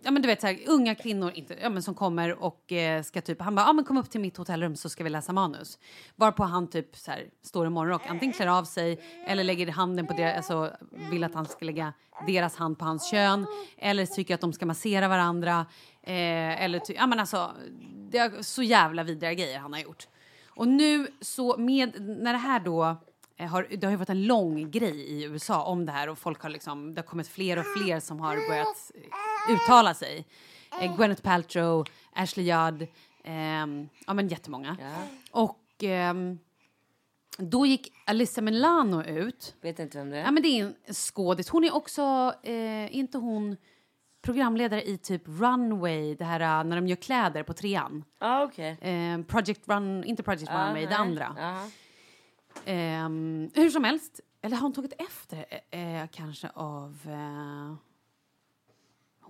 ja 0.04 0.12
men 0.12 0.22
du 0.22 0.28
vet 0.28 0.42
så 0.42 0.48
här, 0.48 0.60
unga 0.68 0.96
kvinnor 0.96 1.32
inte, 1.36 1.58
ja, 1.62 1.70
men 1.70 1.84
som 1.84 1.96
kommer 1.96 2.44
och 2.44 2.72
eh, 2.72 3.04
ska 3.04 3.22
typ, 3.22 3.42
han 3.42 3.56
bara, 3.56 3.66
ah, 3.66 3.74
men 3.74 3.86
kom 3.86 3.98
upp 3.98 4.10
till 4.10 4.22
mitt 4.22 4.38
hotellrum 4.38 4.76
så 4.76 4.89
ska 4.89 5.04
vi 5.04 5.10
läsa 5.10 5.34
manus. 5.34 5.80
Varpå 6.16 6.44
han 6.44 6.68
typ 6.68 6.96
så 6.96 7.12
här, 7.12 7.26
står 7.44 7.68
i 7.68 7.70
morgonrock, 7.70 8.02
antingen 8.08 8.34
klär 8.34 8.48
av 8.48 8.63
sig 8.63 9.00
eller 9.28 9.44
lägger 9.44 9.68
handen 9.68 10.08
på 10.08 10.13
deras, 10.13 10.38
alltså 10.38 10.72
vill 11.12 11.24
att 11.24 11.34
han 11.34 11.46
ska 11.46 11.66
lägga 11.66 11.94
deras 12.28 12.56
hand 12.56 12.80
på 12.80 12.86
hans 12.86 13.12
kön. 13.12 13.48
Eller 13.78 14.06
tycker 14.06 14.36
att 14.36 14.42
de 14.42 14.54
ska 14.54 14.66
massera 14.66 15.08
varandra. 15.08 15.66
Eh, 16.04 16.63
eller 16.63 16.80
ty, 16.80 16.94
ja 16.94 17.08
men 17.08 17.20
alltså, 17.20 17.52
det 18.12 18.18
är 18.18 18.42
så 18.42 18.63
jävla 18.63 19.04
vidriga 19.04 19.34
grejer 19.34 19.60
han 19.60 19.74
har 19.74 19.80
gjort. 19.80 20.08
Och 20.48 20.68
nu 20.68 21.08
så 21.22 21.58
med, 21.58 22.02
när 22.02 22.34
det 22.34 22.39
här 22.39 22.60
då 22.60 22.98
har, 23.39 23.67
det 23.78 23.86
har 23.86 23.91
ju 23.91 23.98
varit 23.98 24.10
en 24.10 24.24
lång 24.28 24.72
grej 24.72 25.00
i 25.00 25.24
USA 25.24 25.63
om 25.63 25.86
det 25.86 25.91
här 25.91 26.10
och 26.10 26.17
folk 26.17 26.41
har 26.41 26.50
liksom, 26.50 26.93
det 26.93 27.02
har 27.02 27.06
kommit 27.08 27.28
fler 27.28 27.60
och 27.60 27.65
fler 27.65 28.00
som 28.00 28.19
har 28.19 28.50
börjat 28.50 28.91
eh, 28.96 29.54
uttala 29.54 29.93
sig. 29.93 30.26
Eh, 30.82 30.98
Gwyneth 30.98 31.22
Paltrow, 31.22 31.86
Ashley 32.13 32.46
Judd, 32.46 32.88
ehm, 33.24 33.89
ja 34.08 34.13
men 34.13 34.28
jättemånga. 34.28 34.78
Och 35.32 35.60
ehm, 35.84 36.39
då 37.38 37.65
gick 37.65 37.93
Alyssa 38.06 38.41
Milano 38.41 39.04
ut. 39.04 39.56
Vet 39.62 39.80
inte 39.80 39.98
vem 39.98 40.10
det 40.10 40.17
är. 40.17 40.24
Ja 40.24 40.32
men 40.32 40.43
det 40.43 40.50
är 40.50 40.65
en 40.65 40.93
skådis. 40.93 41.50
Hon 41.50 41.63
är 41.63 41.76
också, 41.76 42.34
eh, 42.43 42.96
inte 42.96 43.17
hon 43.17 43.58
programledare 44.22 44.84
i 44.84 44.98
typ 44.98 45.22
Runway, 45.26 46.15
det 46.15 46.26
här 46.26 46.39
eh, 46.39 46.63
när 46.63 46.76
de 46.76 46.88
gör 46.88 46.96
kläder 46.96 47.43
på 47.43 47.54
trean. 47.54 48.04
Ja, 48.19 48.43
okej. 48.43 48.78
Eh, 48.82 49.22
Project 49.22 49.67
Run, 49.67 50.04
inte 50.04 50.24
Project 50.24 50.48
Ja, 50.52 50.65
Runway, 50.65 50.82
det 50.82 50.89
nej. 50.89 50.98
andra. 50.98 51.36
Ja. 51.38 51.67
Ehm, 52.66 53.50
hur 53.54 53.70
som 53.70 53.84
helst, 53.84 54.22
eller 54.42 54.56
har 54.56 54.62
hon 54.62 54.74
tagit 54.74 54.94
efter 55.02 55.46
eh, 55.72 56.02
eh 56.02 56.08
kanske 56.12 56.50
av 56.56 56.98
eh, 57.06 57.76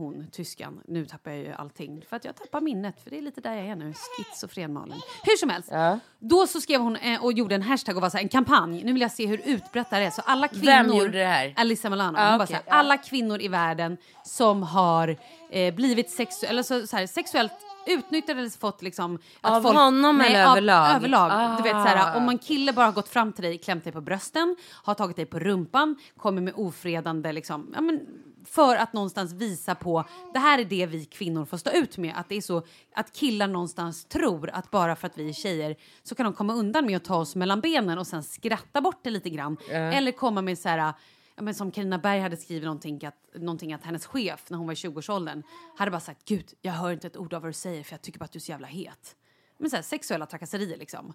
hon, 0.03 0.27
tyskan. 0.31 0.81
Nu 0.87 1.05
tappar 1.05 1.31
jag 1.31 1.39
ju 1.39 1.51
allting 1.53 2.01
för 2.09 2.15
att 2.15 2.25
jag 2.25 2.35
tappar 2.35 2.61
minnet 2.61 3.01
för 3.03 3.09
det 3.09 3.17
är 3.17 3.21
lite 3.21 3.41
där 3.41 3.53
jag 3.55 3.65
är 3.67 3.75
nu, 3.75 3.93
schizofren 3.93 4.73
Malin. 4.73 5.01
Hur 5.23 5.37
som 5.37 5.49
helst, 5.49 5.69
Ja. 5.71 5.99
då 6.19 6.47
så 6.47 6.61
skrev 6.61 6.81
hon 6.81 6.95
eh, 6.95 7.23
och 7.23 7.33
gjorde 7.33 7.55
en 7.55 7.61
hashtag 7.61 7.95
och 7.95 8.01
var 8.01 8.09
så 8.09 8.17
här, 8.17 8.23
en 8.23 8.29
kampanj. 8.29 8.83
Nu 8.83 8.93
vill 8.93 9.01
jag 9.01 9.11
se 9.11 9.25
hur 9.25 9.41
utbrett 9.45 9.89
det 9.89 9.95
här 9.95 10.03
är. 10.03 10.09
Så 10.09 10.21
alla 10.25 10.47
kvinnor... 10.47 10.65
Vem 10.65 10.87
gjorde 10.87 11.11
det 11.19 11.25
här? 11.25 11.53
Alyssa 11.57 11.89
Milano. 11.89 12.17
Bara 12.17 12.35
okej, 12.35 12.47
så 12.47 12.53
här, 12.53 12.63
ja. 12.67 12.73
Alla 12.73 12.97
kvinnor 12.97 13.41
i 13.41 13.47
världen 13.47 13.97
som 14.23 14.63
har 14.63 15.17
eh, 15.49 15.73
blivit 15.75 16.07
sexu- 16.19 16.45
eller 16.45 16.63
så, 16.63 16.87
så 16.87 16.97
här, 16.97 17.07
sexuellt 17.07 17.51
utnyttjade 17.87 18.39
eller 18.39 18.49
fått 18.49 18.81
liksom... 18.81 19.19
att 19.41 19.65
Av 19.65 19.73
honom 19.73 20.21
eller 20.21 20.45
av- 20.45 20.51
överlag? 20.51 20.95
Överlag. 20.95 21.57
Du 21.57 21.63
vet 21.63 21.71
så 21.71 21.77
här, 21.87 22.13
Ah. 22.13 22.17
om 22.17 22.29
en 22.29 22.37
kille 22.37 22.73
bara 22.73 22.85
har 22.85 22.93
gått 22.93 23.09
fram 23.09 23.33
till 23.33 23.43
dig, 23.43 23.57
klämt 23.57 23.83
dig 23.83 23.93
på 23.93 24.01
brösten, 24.01 24.55
har 24.83 24.93
tagit 24.93 25.15
dig 25.15 25.25
på 25.25 25.39
rumpan, 25.39 25.95
kommer 26.17 26.41
med 26.41 26.53
ofredande 26.57 27.31
liksom, 27.31 27.71
ja, 27.75 27.81
men, 27.81 27.99
för 28.45 28.75
att 28.75 28.93
någonstans 28.93 29.33
visa 29.33 29.75
på 29.75 30.05
det 30.33 30.39
här 30.39 30.59
är 30.59 30.65
det 30.65 30.85
vi 30.85 31.05
kvinnor 31.05 31.45
får 31.45 31.57
stå 31.57 31.71
ut 31.71 31.97
med. 31.97 32.13
Att 32.15 32.29
det 32.29 32.35
är 32.35 32.41
så 32.41 32.63
att 32.95 33.11
killar 33.13 33.47
någonstans 33.47 34.05
tror 34.05 34.49
att 34.49 34.71
bara 34.71 34.95
för 34.95 35.07
att 35.07 35.17
vi 35.17 35.29
är 35.29 35.33
tjejer 35.33 35.75
så 36.03 36.15
kan 36.15 36.23
de 36.23 36.33
komma 36.33 36.53
undan 36.53 36.85
med 36.85 36.97
att 36.97 37.03
ta 37.03 37.15
oss 37.15 37.35
mellan 37.35 37.61
benen 37.61 37.97
och 37.97 38.07
sen 38.07 38.23
skratta 38.23 38.81
bort 38.81 38.99
det 39.03 39.09
lite 39.09 39.29
grann. 39.29 39.57
Eller 39.69 40.11
komma 40.11 40.41
med 40.41 40.59
så 40.59 40.69
här 40.69 40.93
Ja, 41.35 41.43
men 41.43 41.53
som 41.53 41.71
Carina 41.71 41.97
Berg 41.97 42.19
hade 42.19 42.37
skrivit 42.37 42.63
någonting 42.63 43.05
att, 43.05 43.15
någonting 43.35 43.73
att 43.73 43.83
hennes 43.83 44.05
chef 44.05 44.49
när 44.49 44.57
hon 44.57 44.67
var 44.67 44.73
i 44.73 44.75
20-årsåldern 44.75 45.43
hade 45.77 45.91
bara 45.91 45.99
sagt 45.99 46.25
gud 46.25 46.53
jag 46.61 46.73
hör 46.73 46.91
inte 46.91 47.07
ett 47.07 47.17
ord 47.17 47.33
av 47.33 47.41
vad 47.41 47.49
du 47.49 47.53
säger 47.53 47.83
för 47.83 47.93
jag 47.93 48.01
tycker 48.01 48.19
bara 48.19 48.25
att 48.25 48.31
du 48.31 48.37
är 48.37 48.41
så 48.41 48.51
jävla 48.51 48.67
het. 48.67 49.15
Men 49.57 49.69
så 49.69 49.75
här, 49.75 49.83
sexuella 49.83 50.25
trakasserier 50.25 50.77
liksom. 50.77 51.13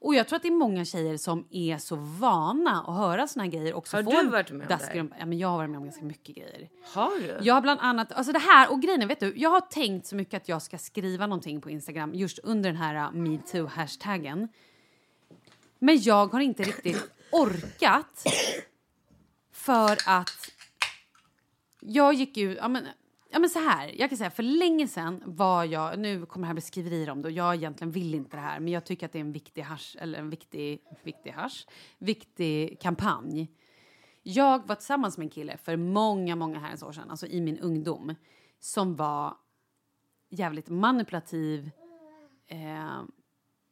Och 0.00 0.14
jag 0.14 0.28
tror 0.28 0.36
att 0.36 0.42
det 0.42 0.48
är 0.48 0.52
många 0.52 0.84
tjejer 0.84 1.16
som 1.16 1.46
är 1.50 1.78
så 1.78 1.96
vana 1.96 2.84
att 2.86 2.96
höra 2.96 3.26
såna 3.26 3.44
här 3.44 3.50
grejer. 3.50 3.74
Också 3.74 3.96
Har 3.96 4.02
du 4.02 4.28
varit 4.28 4.50
med 4.50 4.70
om 4.70 4.78
det. 4.78 5.16
Ja, 5.18 5.26
men 5.26 5.38
jag 5.38 5.48
har 5.48 5.56
varit 5.56 5.70
med 5.70 5.78
om 5.78 5.84
ganska 5.84 6.04
mycket 6.04 6.36
grejer. 6.36 6.68
Har 6.94 7.20
du? 7.20 7.38
Jag 7.46 7.54
har 7.54 7.60
bland 7.60 7.80
annat, 7.80 8.12
alltså 8.12 8.32
det 8.32 8.38
här 8.38 8.72
och 8.72 8.82
grejen 8.82 9.08
vet 9.08 9.20
du, 9.20 9.32
jag 9.36 9.50
har 9.50 9.60
tänkt 9.60 10.06
så 10.06 10.16
mycket 10.16 10.42
att 10.42 10.48
jag 10.48 10.62
ska 10.62 10.78
skriva 10.78 11.26
någonting 11.26 11.60
på 11.60 11.70
Instagram 11.70 12.14
just 12.14 12.38
under 12.38 12.70
den 12.70 12.76
här 12.76 12.94
uh, 12.94 13.12
metoo-hashtaggen. 13.12 14.48
Men 15.78 16.02
jag 16.02 16.26
har 16.26 16.40
inte 16.40 16.62
riktigt 16.62 17.10
orkat 17.32 18.24
för 19.52 19.92
att 20.06 20.50
jag 21.80 22.14
gick 22.14 22.36
ut, 22.36 22.58
ja 22.60 22.68
men, 22.68 22.86
ja 23.30 23.38
men 23.38 23.50
så 23.50 23.58
här, 23.58 23.94
jag 23.98 24.08
kan 24.08 24.18
säga 24.18 24.30
för 24.30 24.42
länge 24.42 24.88
sedan 24.88 25.22
var 25.26 25.64
jag, 25.64 25.98
nu 25.98 26.26
kommer 26.26 26.44
det 26.44 26.46
här 26.46 26.54
bli 26.54 26.62
skriverier 26.62 27.10
om 27.10 27.22
det 27.22 27.28
och 27.28 27.32
jag 27.32 27.54
egentligen 27.54 27.90
vill 27.90 28.14
inte 28.14 28.36
det 28.36 28.40
här 28.40 28.60
men 28.60 28.72
jag 28.72 28.84
tycker 28.84 29.06
att 29.06 29.12
det 29.12 29.18
är 29.18 29.20
en 29.20 29.32
viktig 29.32 29.62
hash, 29.62 29.96
eller 29.98 30.18
en 30.18 30.30
viktig, 30.30 30.82
viktig 31.02 31.30
hash, 31.30 31.66
viktig 31.98 32.80
kampanj. 32.80 33.48
Jag 34.22 34.68
var 34.68 34.74
tillsammans 34.74 35.18
med 35.18 35.24
en 35.24 35.30
kille 35.30 35.56
för 35.56 35.76
många, 35.76 36.36
många 36.36 36.58
herrens 36.58 36.82
år 36.82 36.92
sedan, 36.92 37.10
alltså 37.10 37.26
i 37.26 37.40
min 37.40 37.58
ungdom, 37.58 38.14
som 38.60 38.96
var 38.96 39.36
jävligt 40.28 40.68
manipulativ, 40.68 41.70
eh, 42.46 43.02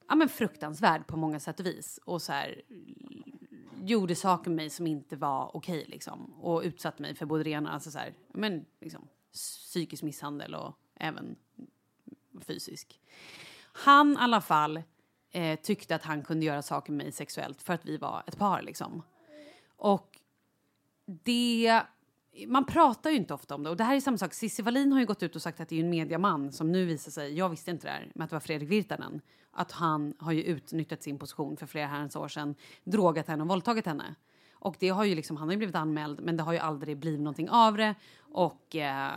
ja 0.08 0.14
men 0.14 0.28
fruktansvärd 0.28 1.06
på 1.06 1.16
många 1.16 1.40
sätt 1.40 1.60
och 1.60 1.66
vis. 1.66 2.00
Och 2.04 2.22
så 2.22 2.32
här, 2.32 2.62
gjorde 3.84 4.14
saker 4.14 4.50
med 4.50 4.56
mig 4.56 4.70
som 4.70 4.86
inte 4.86 5.16
var 5.16 5.56
okej 5.56 5.84
liksom. 5.88 6.34
Och 6.40 6.62
utsatte 6.62 7.02
mig 7.02 7.14
för 7.14 7.26
både 7.26 7.44
det 7.44 7.50
ena, 7.50 7.70
alltså 7.70 7.90
så 7.90 7.98
här, 7.98 8.14
men 8.32 8.64
liksom 8.80 9.08
psykisk 9.36 10.02
misshandel 10.02 10.54
och 10.54 10.78
även 10.94 11.36
fysisk. 12.40 13.00
Han 13.72 14.12
i 14.12 14.16
alla 14.18 14.40
fall 14.40 14.82
eh, 15.30 15.58
tyckte 15.60 15.94
att 15.94 16.02
han 16.02 16.22
kunde 16.22 16.46
göra 16.46 16.62
saker 16.62 16.92
med 16.92 17.04
mig 17.04 17.12
sexuellt 17.12 17.62
för 17.62 17.72
att 17.74 17.84
vi 17.84 17.96
var 17.96 18.22
ett 18.26 18.38
par 18.38 18.62
liksom. 18.62 19.02
Och 19.76 20.20
det... 21.06 21.82
Man 22.46 22.66
pratar 22.66 23.10
ju 23.10 23.16
inte 23.16 23.34
ofta 23.34 23.54
om 23.54 23.62
det. 23.62 23.70
Och 23.70 23.76
det 23.76 23.84
här 23.84 23.96
är 23.96 24.00
samma 24.00 24.18
sak. 24.18 24.34
Cissi 24.34 24.62
Wallin 24.62 24.92
har 24.92 25.00
ju 25.00 25.06
gått 25.06 25.22
ut 25.22 25.36
och 25.36 25.42
sagt 25.42 25.60
att 25.60 25.68
det 25.68 25.76
är 25.76 25.80
en 25.80 25.90
mediaman 25.90 26.52
som 26.52 26.72
nu 26.72 26.84
visar 26.84 27.10
sig, 27.10 27.38
jag 27.38 27.48
visste 27.48 27.70
inte 27.70 27.86
det 27.86 27.90
här, 27.90 28.12
med 28.14 28.24
att 28.24 28.30
det 28.30 28.36
var 28.36 28.40
Fredrik 28.40 28.70
Virtanen. 28.70 29.20
Att 29.50 29.72
han 29.72 30.14
har 30.18 30.32
ju 30.32 30.42
utnyttjat 30.42 31.02
sin 31.02 31.18
position 31.18 31.56
för 31.56 31.66
flera 31.66 31.86
herrans 31.86 32.16
år 32.16 32.28
sedan, 32.28 32.54
drogat 32.84 33.28
henne 33.28 33.42
och 33.42 33.48
våldtagit 33.48 33.86
henne. 33.86 34.14
Och 34.66 34.76
det 34.78 34.88
har 34.88 35.04
ju 35.04 35.14
liksom, 35.14 35.36
han 35.36 35.48
har 35.48 35.52
ju 35.52 35.58
blivit 35.58 35.74
anmäld, 35.74 36.20
men 36.20 36.36
det 36.36 36.42
har 36.42 36.52
ju 36.52 36.58
aldrig 36.58 36.96
blivit 36.96 37.20
någonting 37.20 37.50
av 37.50 37.76
det. 37.76 37.94
Och 38.18 38.76
eh, 38.76 39.12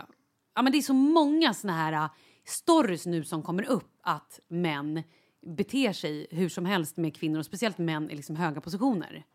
ja, 0.55 0.61
men 0.61 0.71
det 0.71 0.77
är 0.77 0.81
så 0.81 0.93
många 0.93 1.53
såna 1.53 1.73
här 1.73 1.93
eh, 1.93 2.09
stories 2.45 3.05
nu 3.05 3.23
som 3.23 3.43
kommer 3.43 3.63
upp 3.63 3.91
att 4.01 4.39
män 4.47 5.03
beter 5.41 5.93
sig 5.93 6.27
hur 6.31 6.49
som 6.49 6.65
helst 6.65 6.97
med 6.97 7.15
kvinnor 7.15 7.39
och 7.39 7.45
speciellt 7.45 7.77
män 7.77 8.09
i 8.09 8.15
liksom 8.15 8.35
höga 8.35 8.61
positioner. 8.61 9.25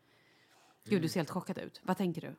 Gud, 0.89 1.01
du 1.01 1.07
ser 1.07 1.19
helt 1.19 1.29
chockad 1.29 1.57
ut. 1.57 1.81
Vad 1.83 1.97
tänker 1.97 2.21
du? 2.21 2.35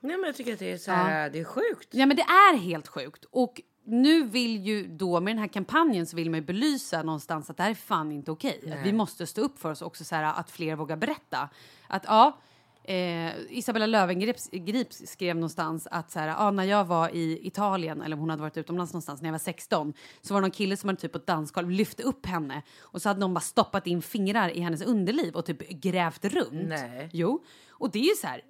Nej, 0.00 0.16
men 0.16 0.24
jag 0.26 0.36
tycker 0.36 0.52
att 0.52 0.58
det 0.58 0.72
är 0.72 0.78
så 0.78 0.90
här, 0.90 1.30
det 1.30 1.38
är 1.38 1.44
sjukt. 1.44 1.88
Ja, 1.90 2.06
men 2.06 2.16
det 2.16 2.22
är 2.22 2.56
helt 2.56 2.88
sjukt. 2.88 3.24
Och 3.30 3.60
nu 3.84 4.22
vill 4.22 4.66
ju 4.66 4.86
då 4.86 5.20
med 5.20 5.30
den 5.30 5.38
här 5.38 5.48
kampanjen 5.48 6.06
så 6.06 6.16
vill 6.16 6.30
man 6.30 6.40
ju 6.40 6.46
belysa 6.46 7.02
någonstans 7.02 7.50
att 7.50 7.56
det 7.56 7.62
här 7.62 7.70
är 7.70 7.74
fan 7.74 8.12
inte 8.12 8.30
okej. 8.30 8.72
Att 8.72 8.86
vi 8.86 8.92
måste 8.92 9.26
stå 9.26 9.40
upp 9.40 9.58
för 9.58 9.70
oss 9.70 9.82
också 9.82 10.04
så 10.04 10.14
här 10.14 10.24
att 10.40 10.50
fler 10.50 10.76
vågar 10.76 10.96
berätta. 10.96 11.48
Att 11.88 12.04
ja, 12.04 12.38
eh, 12.86 13.32
Isabella 13.50 13.86
Löwengrip 13.86 14.36
Grip 14.52 14.92
skrev 14.92 15.36
någonstans 15.36 15.88
att 15.90 16.10
så 16.10 16.18
här, 16.20 16.28
ja, 16.28 16.50
när 16.50 16.64
jag 16.64 16.84
var 16.84 17.08
i 17.08 17.46
Italien 17.46 18.02
eller 18.02 18.16
hon 18.16 18.30
hade 18.30 18.42
varit 18.42 18.56
utomlands 18.56 18.92
någonstans 18.92 19.22
när 19.22 19.28
jag 19.28 19.32
var 19.32 19.38
16 19.38 19.94
så 20.22 20.34
var 20.34 20.40
det 20.40 20.44
någon 20.44 20.50
kille 20.50 20.76
som 20.76 20.88
hade 20.88 21.00
typ 21.00 21.12
på 21.12 21.18
ett 21.18 21.26
dansgolv 21.26 21.70
lyft 21.70 22.00
upp 22.00 22.26
henne 22.26 22.62
och 22.78 23.02
så 23.02 23.08
hade 23.08 23.20
någon 23.20 23.34
bara 23.34 23.40
stoppat 23.40 23.86
in 23.86 24.02
fingrar 24.02 24.48
i 24.48 24.60
hennes 24.60 24.82
underliv 24.82 25.34
och 25.34 25.46
typ 25.46 25.68
grävt 25.68 26.24
runt. 26.24 26.68
Nej. 26.68 27.10
Jo, 27.12 27.44
och 27.70 27.90
det 27.90 27.98
är 27.98 28.08
ju 28.08 28.14
så 28.14 28.26
här 28.26 28.42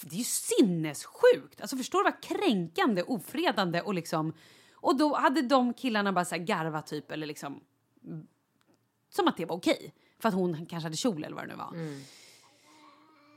det 0.00 0.14
är 0.14 0.18
ju 0.18 0.24
sinnessjukt. 0.24 1.60
Alltså 1.60 1.76
förstår 1.76 1.98
du 1.98 2.04
vad 2.04 2.22
kränkande, 2.22 3.02
ofredande 3.02 3.80
och 3.80 3.94
liksom... 3.94 4.32
Och 4.74 4.96
då 4.96 5.14
hade 5.14 5.42
de 5.42 5.74
killarna 5.74 6.12
bara 6.12 6.24
så 6.24 6.34
här 6.34 6.42
garvat 6.42 6.86
typ 6.86 7.10
eller 7.10 7.26
liksom... 7.26 7.60
Som 9.10 9.28
att 9.28 9.36
det 9.36 9.44
var 9.44 9.56
okej. 9.56 9.94
För 10.18 10.28
att 10.28 10.34
hon 10.34 10.66
kanske 10.66 10.86
hade 10.86 10.96
kjol 10.96 11.24
eller 11.24 11.36
vad 11.36 11.44
det 11.44 11.48
nu 11.48 11.56
var. 11.56 11.74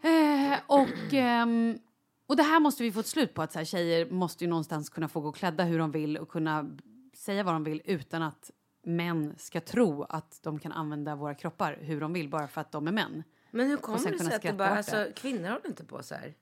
Eh, 0.02 0.60
och 0.68 1.14
ehm, 1.14 1.80
Och 2.28 2.36
det 2.36 2.44
här 2.44 2.60
måste 2.60 2.84
vi 2.84 2.92
få 2.92 3.00
ett 3.00 3.08
slut 3.08 3.34
på. 3.34 3.42
Att 3.42 3.52
så 3.52 3.58
här, 3.60 3.66
tjejer 3.66 4.10
måste 4.10 4.44
ju 4.44 4.50
någonstans 4.50 4.90
kunna 4.90 5.08
få 5.08 5.20
gå 5.22 5.32
klädda 5.32 5.64
hur 5.64 5.80
de 5.80 5.92
vill 5.92 6.18
och 6.18 6.30
kunna 6.30 6.70
säga 7.14 7.44
vad 7.44 7.54
de 7.56 7.64
vill 7.64 7.82
utan 7.86 8.22
att 8.22 8.52
män 8.84 9.34
ska 9.38 9.62
tro 9.62 10.04
att 10.04 10.40
de 10.44 10.60
kan 10.60 10.72
använda 10.72 11.16
våra 11.16 11.36
kroppar 11.36 11.78
hur 11.82 12.02
de 12.02 12.14
vill 12.14 12.30
bara 12.30 12.48
för 12.48 12.62
att 12.62 12.72
de 12.72 12.88
är 12.88 12.92
män. 12.92 13.24
Men 13.52 13.68
hur 13.70 13.78
kommer 13.78 13.98
sen 13.98 14.12
det 14.12 14.18
kunna 14.18 14.30
sig 14.30 14.36
att 14.36 14.42
det 14.42 14.48
skratta 14.48 14.58
bara, 14.58 14.72
åt 14.72 14.78
alltså, 14.78 15.06
kvinnor 15.16 15.50
håller 15.50 15.68
inte 15.68 15.84
på 15.86 16.04
så 16.04 16.16
här? 16.16 16.34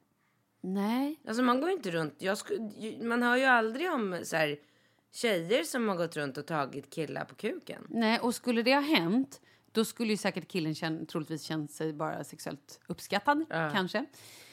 Nej. 0.61 1.19
Alltså 1.27 1.43
man 1.43 1.59
går 1.61 1.69
ju 1.69 1.75
inte 1.75 1.91
runt, 1.91 2.15
jag 2.17 2.37
sku, 2.37 2.69
ju- 2.77 3.03
man 3.03 3.23
hör 3.23 3.37
ju 3.37 3.43
aldrig 3.45 3.91
om 3.93 4.19
så 4.23 4.35
här 4.35 4.57
tjejer 5.11 5.63
som 5.63 5.87
har 5.89 5.95
gått 5.95 6.15
runt 6.15 6.37
och 6.37 6.45
tagit 6.45 6.89
killar 6.89 7.25
på 7.25 7.35
kuken. 7.35 7.87
Nej, 7.89 8.19
och 8.19 8.35
skulle 8.35 8.63
det 8.63 8.73
ha 8.73 8.81
hänt 8.81 9.41
då 9.76 9.86
skulle 9.86 10.11
ju 10.11 10.17
säkert 10.17 10.47
killen 10.47 10.76
känn, 10.76 11.05
troligtvis 11.05 11.43
känt 11.43 11.71
sig 11.71 11.93
bara 11.93 12.23
sexuellt 12.23 12.80
uppskattad, 12.88 13.45
kanske. 13.49 14.05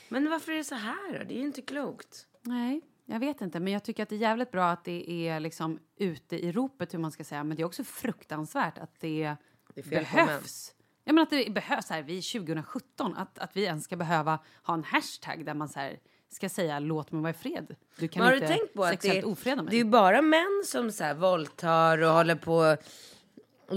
Men 0.08 0.30
varför 0.30 0.52
är 0.52 0.56
det 0.56 0.64
så 0.64 0.74
här 0.74 1.18
då? 1.18 1.24
Det 1.24 1.34
är 1.34 1.38
ju 1.38 1.44
inte 1.44 1.62
klokt. 1.62 2.26
Nej, 2.42 2.80
jag 3.04 3.20
vet 3.20 3.40
inte. 3.40 3.60
Men 3.60 3.72
jag 3.72 3.84
tycker 3.84 4.02
att 4.02 4.08
det 4.08 4.14
är 4.14 4.18
jävligt 4.18 4.50
bra 4.50 4.70
att 4.70 4.84
det 4.84 5.28
är 5.28 5.40
liksom 5.40 5.78
ute 5.96 6.36
i 6.36 6.52
ropet 6.52 6.94
hur 6.94 6.98
man 6.98 7.12
ska 7.12 7.24
säga. 7.24 7.44
Men 7.44 7.56
det 7.56 7.62
är 7.62 7.64
också 7.64 7.84
fruktansvärt 7.84 8.78
att 8.78 9.00
det, 9.00 9.36
Det 9.74 9.80
är 9.80 9.90
behövs. 9.90 10.74
Jag 11.04 11.14
menar 11.14 11.22
att 11.22 11.30
det 11.30 11.52
behövs 11.54 11.90
här, 11.90 12.02
vi 12.02 12.18
är 12.18 12.32
2017, 12.32 13.14
att, 13.16 13.38
att 13.38 13.56
vi 13.56 13.64
ens 13.64 13.84
ska 13.84 13.96
behöva 13.96 14.38
ha 14.62 14.74
en 14.74 14.84
hashtag 14.84 15.44
där 15.44 15.54
man 15.54 15.68
så 15.68 15.80
här 15.80 15.98
ska 16.30 16.48
säga 16.48 16.78
låt 16.78 17.12
mig 17.12 17.22
vara 17.22 17.30
i 17.30 17.34
fred. 17.34 17.76
Du 17.98 18.08
kan 18.08 18.20
Men 18.20 18.26
har 18.26 18.32
du 18.32 18.36
inte 18.36 18.58
tänkt 18.58 18.74
på 18.74 18.84
att 18.84 18.90
det, 18.90 18.96
sexuellt 18.96 19.24
ofreda 19.24 19.62
mig. 19.62 19.70
det 19.70 19.80
är 19.80 19.84
bara 19.84 20.22
män 20.22 20.62
som 20.66 20.92
så 20.92 21.04
här 21.04 21.14
våldtar 21.14 22.02
och 22.02 22.12
håller 22.12 22.34
på 22.34 22.76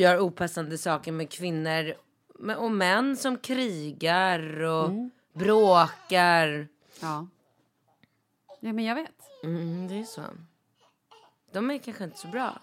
gör 0.02 0.20
opassande 0.20 0.78
saker 0.78 1.12
med 1.12 1.30
kvinnor. 1.32 1.93
Och 2.58 2.72
män 2.72 3.18
som 3.18 3.38
krigar 3.38 4.62
och 4.64 4.86
Mm. 4.89 5.10
bråkar. 5.34 6.68
Ja. 7.02 7.28
ja, 8.60 8.74
men 8.74 8.86
jag 8.86 8.96
vet. 8.96 9.12
Mm, 9.43 9.88
det 9.88 10.00
är 10.00 10.04
så. 10.04 10.22
De 11.54 11.72
är 11.72 11.78
kanske 11.78 12.04
inte 12.04 12.18
så 12.18 12.28
bra. 12.28 12.62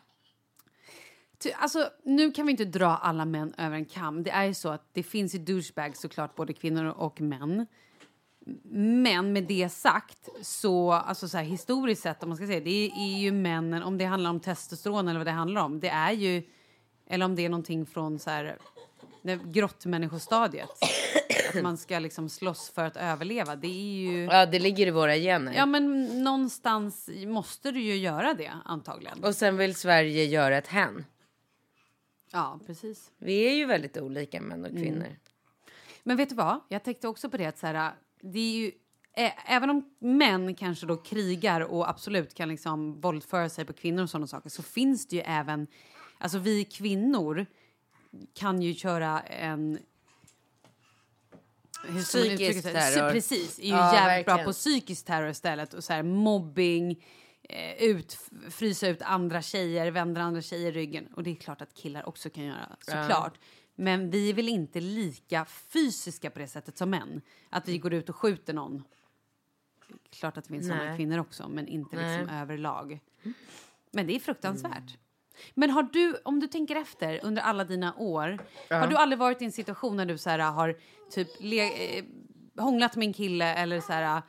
Alltså, 1.57 1.91
nu 2.05 2.31
kan 2.31 2.47
vi 2.47 2.51
inte 2.51 2.65
dra 2.65 2.87
alla 2.97 3.25
män 3.25 3.55
över 3.59 3.77
en 3.77 3.85
kam. 3.85 4.23
Det 4.23 4.31
är 4.31 4.45
ju 4.45 4.55
så 4.55 4.69
att 4.69 4.89
det 4.93 5.03
finns 5.03 5.35
ju 5.35 5.39
douchebags 5.39 6.01
såklart, 6.01 6.35
både 6.35 6.53
kvinnor 6.53 6.85
och 6.85 7.21
män. 7.21 7.67
Men 9.05 9.33
med 9.33 9.45
det 9.45 9.69
sagt, 9.69 10.29
så, 10.43 10.93
alltså 10.93 11.29
så 11.29 11.37
här, 11.37 11.45
historiskt 11.45 12.03
sett, 12.03 12.23
om 12.23 12.29
man 12.29 12.37
ska 12.37 12.47
säga, 12.47 12.61
det 12.61 12.91
är 12.91 13.19
ju 13.19 13.33
männen, 13.33 13.83
om 13.83 13.99
det 13.99 14.05
handlar 14.05 14.31
om 14.31 14.41
testosteron 14.41 15.09
eller 15.09 15.21
vad 15.21 15.27
det 15.27 15.31
handlar 15.31 15.63
om, 15.63 15.81
det 15.81 15.89
är 15.89 16.13
ju, 16.13 16.43
eller 17.13 17.25
om 17.25 17.35
det 17.35 17.45
är 17.45 17.49
någonting 17.49 17.87
från 17.87 18.19
så 18.19 18.31
här, 18.31 18.59
grottmänniskostadiet, 19.45 20.71
att 21.49 21.63
man 21.63 21.77
ska 21.77 21.99
liksom 21.99 22.29
slåss 22.29 22.71
för 22.71 22.85
att 22.85 22.97
överleva, 22.97 23.57
det 23.57 23.67
är 23.67 24.03
ju... 24.03 24.25
Ja, 24.25 24.47
det 24.47 24.59
ligger 24.59 24.87
i 24.87 24.91
våra 24.91 25.17
gener. 25.17 25.55
Ja, 25.55 25.67
men 25.67 26.05
någonstans 26.25 27.11
måste 27.27 27.71
du 27.71 27.81
ju 27.81 27.97
göra 27.97 28.35
det, 28.35 28.53
antagligen. 28.65 29.25
Och 29.25 29.35
sen 29.35 29.57
vill 29.57 29.75
Sverige 29.75 30.25
göra 30.25 30.59
ett 30.59 30.67
hen. 30.67 31.05
Ja, 32.33 32.61
precis. 32.67 33.11
Vi 33.19 33.47
är 33.47 33.55
ju 33.55 33.67
väldigt 33.67 33.97
olika 33.97 34.41
män 34.41 34.65
och 34.65 34.71
kvinnor. 34.71 35.17
Men 36.03 36.17
vet 36.17 36.29
du 36.29 36.35
vad? 36.35 36.61
Jag 36.69 36.85
tänkte 36.85 37.09
också 37.09 37.31
på 37.31 37.37
det 37.37 37.47
att 37.47 37.59
så 37.59 37.67
här, 37.67 37.93
det 38.21 38.39
är 38.39 38.53
ju 38.53 38.73
Även 39.47 39.71
om 39.71 39.95
män 39.99 40.55
kanske 40.55 40.87
då 40.87 40.97
krigar 40.97 41.61
och 41.61 41.91
absolut 41.91 42.35
kan 42.35 42.49
liksom 42.49 43.01
våldföra 43.01 43.49
sig 43.49 43.65
på 43.65 43.73
kvinnor 43.73 44.03
och 44.03 44.11
sådana 44.11 44.27
saker 44.27 44.51
så 44.51 44.63
finns 44.63 45.07
det 45.07 45.17
ju 45.17 45.23
även... 45.23 45.67
Alltså 46.23 46.39
vi 46.39 46.65
kvinnor 46.65 47.47
kan 48.35 48.63
ju 48.63 48.75
köra 48.75 49.21
en... 49.21 49.79
Hur 51.85 52.03
Psykisk 52.03 52.63
terror. 52.63 53.11
Precis, 53.11 53.59
är 53.59 53.63
ju 53.63 53.69
Ja, 53.69 53.95
jävligt 53.95 54.27
bra 54.27 54.35
verkligen. 54.35 54.47
på 54.47 54.53
psykisk 54.53 55.07
terror 55.07 55.29
istället. 55.31 55.75
Och 55.75 55.85
så 55.85 55.93
här, 55.93 56.03
mobbing, 56.03 57.05
eh, 57.43 57.83
ut, 57.83 58.19
frysa 58.51 58.89
ut 58.89 59.03
andra 59.03 59.43
tjejer, 59.43 59.91
vända 59.91 60.21
andra 60.21 60.43
tjejer 60.43 60.73
ryggen. 60.73 61.07
Och 61.07 61.23
det 61.23 61.31
är 61.31 61.35
klart 61.35 61.63
att 61.63 61.75
killar 61.75 62.09
också 62.09 62.31
kan 62.31 62.45
göra, 62.45 62.77
såklart. 62.81 63.39
Men 63.75 64.11
vi 64.11 64.31
är 64.31 64.35
väl 64.35 64.49
inte 64.49 64.81
lika 64.81 65.45
fysiska 65.45 66.31
på 66.31 66.39
det 66.39 66.49
sättet 66.49 66.79
som 66.79 66.91
män. 66.91 67.21
Att 67.51 67.69
vi 67.69 67.79
går 67.79 67.95
ut 67.95 68.09
och 68.09 68.17
skjuter 68.17 68.53
någon. 68.53 68.85
Klart 70.11 70.37
att 70.37 70.45
det 70.45 70.51
finns 70.51 70.67
sådana 70.67 70.85
Nej. 70.85 70.97
kvinnor 70.97 71.19
också, 71.19 71.49
men 71.49 71.69
inte 71.69 71.97
liksom 71.97 72.29
överlag. 72.29 73.01
Men 73.91 74.07
det 74.07 74.17
är 74.17 74.21
fruktansvärt. 74.21 74.99
Men 75.55 75.71
har 75.71 75.83
du, 75.83 76.17
om 76.25 76.41
du 76.41 76.47
tänker 76.47 76.77
efter 76.77 77.21
under 77.25 77.43
alla 77.43 77.65
dina 77.65 77.95
år, 77.95 78.39
har 78.71 78.87
du 78.87 78.97
aldrig 78.97 79.19
varit 79.19 79.43
i 79.43 79.45
en 79.45 79.53
situation 79.53 79.97
när 79.97 80.07
du 80.07 80.19
så 80.19 80.31
här, 80.31 80.39
har 80.39 80.77
typ 81.11 81.29
le, 81.41 81.99
eh, 81.99 82.05
hånglat 82.59 82.97
med 82.97 83.07
en 83.07 83.13
kille 83.13 83.55
eller 83.55 83.81
så 83.81 83.93
här, 83.93 84.23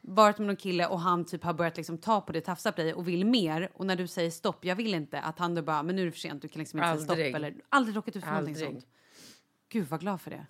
varit 0.00 0.38
med 0.38 0.46
någon 0.46 0.56
kille 0.56 0.86
och 0.86 1.00
han 1.00 1.24
typ 1.24 1.44
har 1.44 1.54
börjat 1.54 1.76
liksom 1.76 1.98
ta 1.98 2.20
på 2.20 2.32
dig, 2.32 2.42
tafsa 2.42 2.72
på 2.72 2.82
dig 2.82 2.94
och 2.94 3.08
vill 3.08 3.26
mer 3.26 3.70
och 3.74 3.86
när 3.86 3.96
du 3.96 4.06
säger 4.06 4.30
stopp, 4.30 4.64
jag 4.64 4.76
vill 4.76 4.94
inte, 4.94 5.20
att 5.20 5.38
han 5.38 5.54
då 5.54 5.62
bara, 5.62 5.82
men 5.82 5.96
nu 5.96 6.02
är 6.02 6.06
det 6.06 6.12
för 6.12 6.18
sent, 6.18 6.42
du 6.42 6.48
kan 6.48 6.58
liksom 6.58 6.78
inte 6.78 6.86
säga 6.86 7.10
Aldrig. 7.10 7.26
stopp 7.26 7.36
eller 7.36 7.54
aldrig 7.68 7.96
råkat 7.96 8.16
ut 8.16 8.24
för 8.24 8.30
någonting 8.30 8.54
Aldrig. 8.54 8.70
sånt. 8.70 8.86
Gud 9.68 9.88
vad 9.88 10.00
glad 10.00 10.20
för 10.20 10.30
det. 10.30 10.46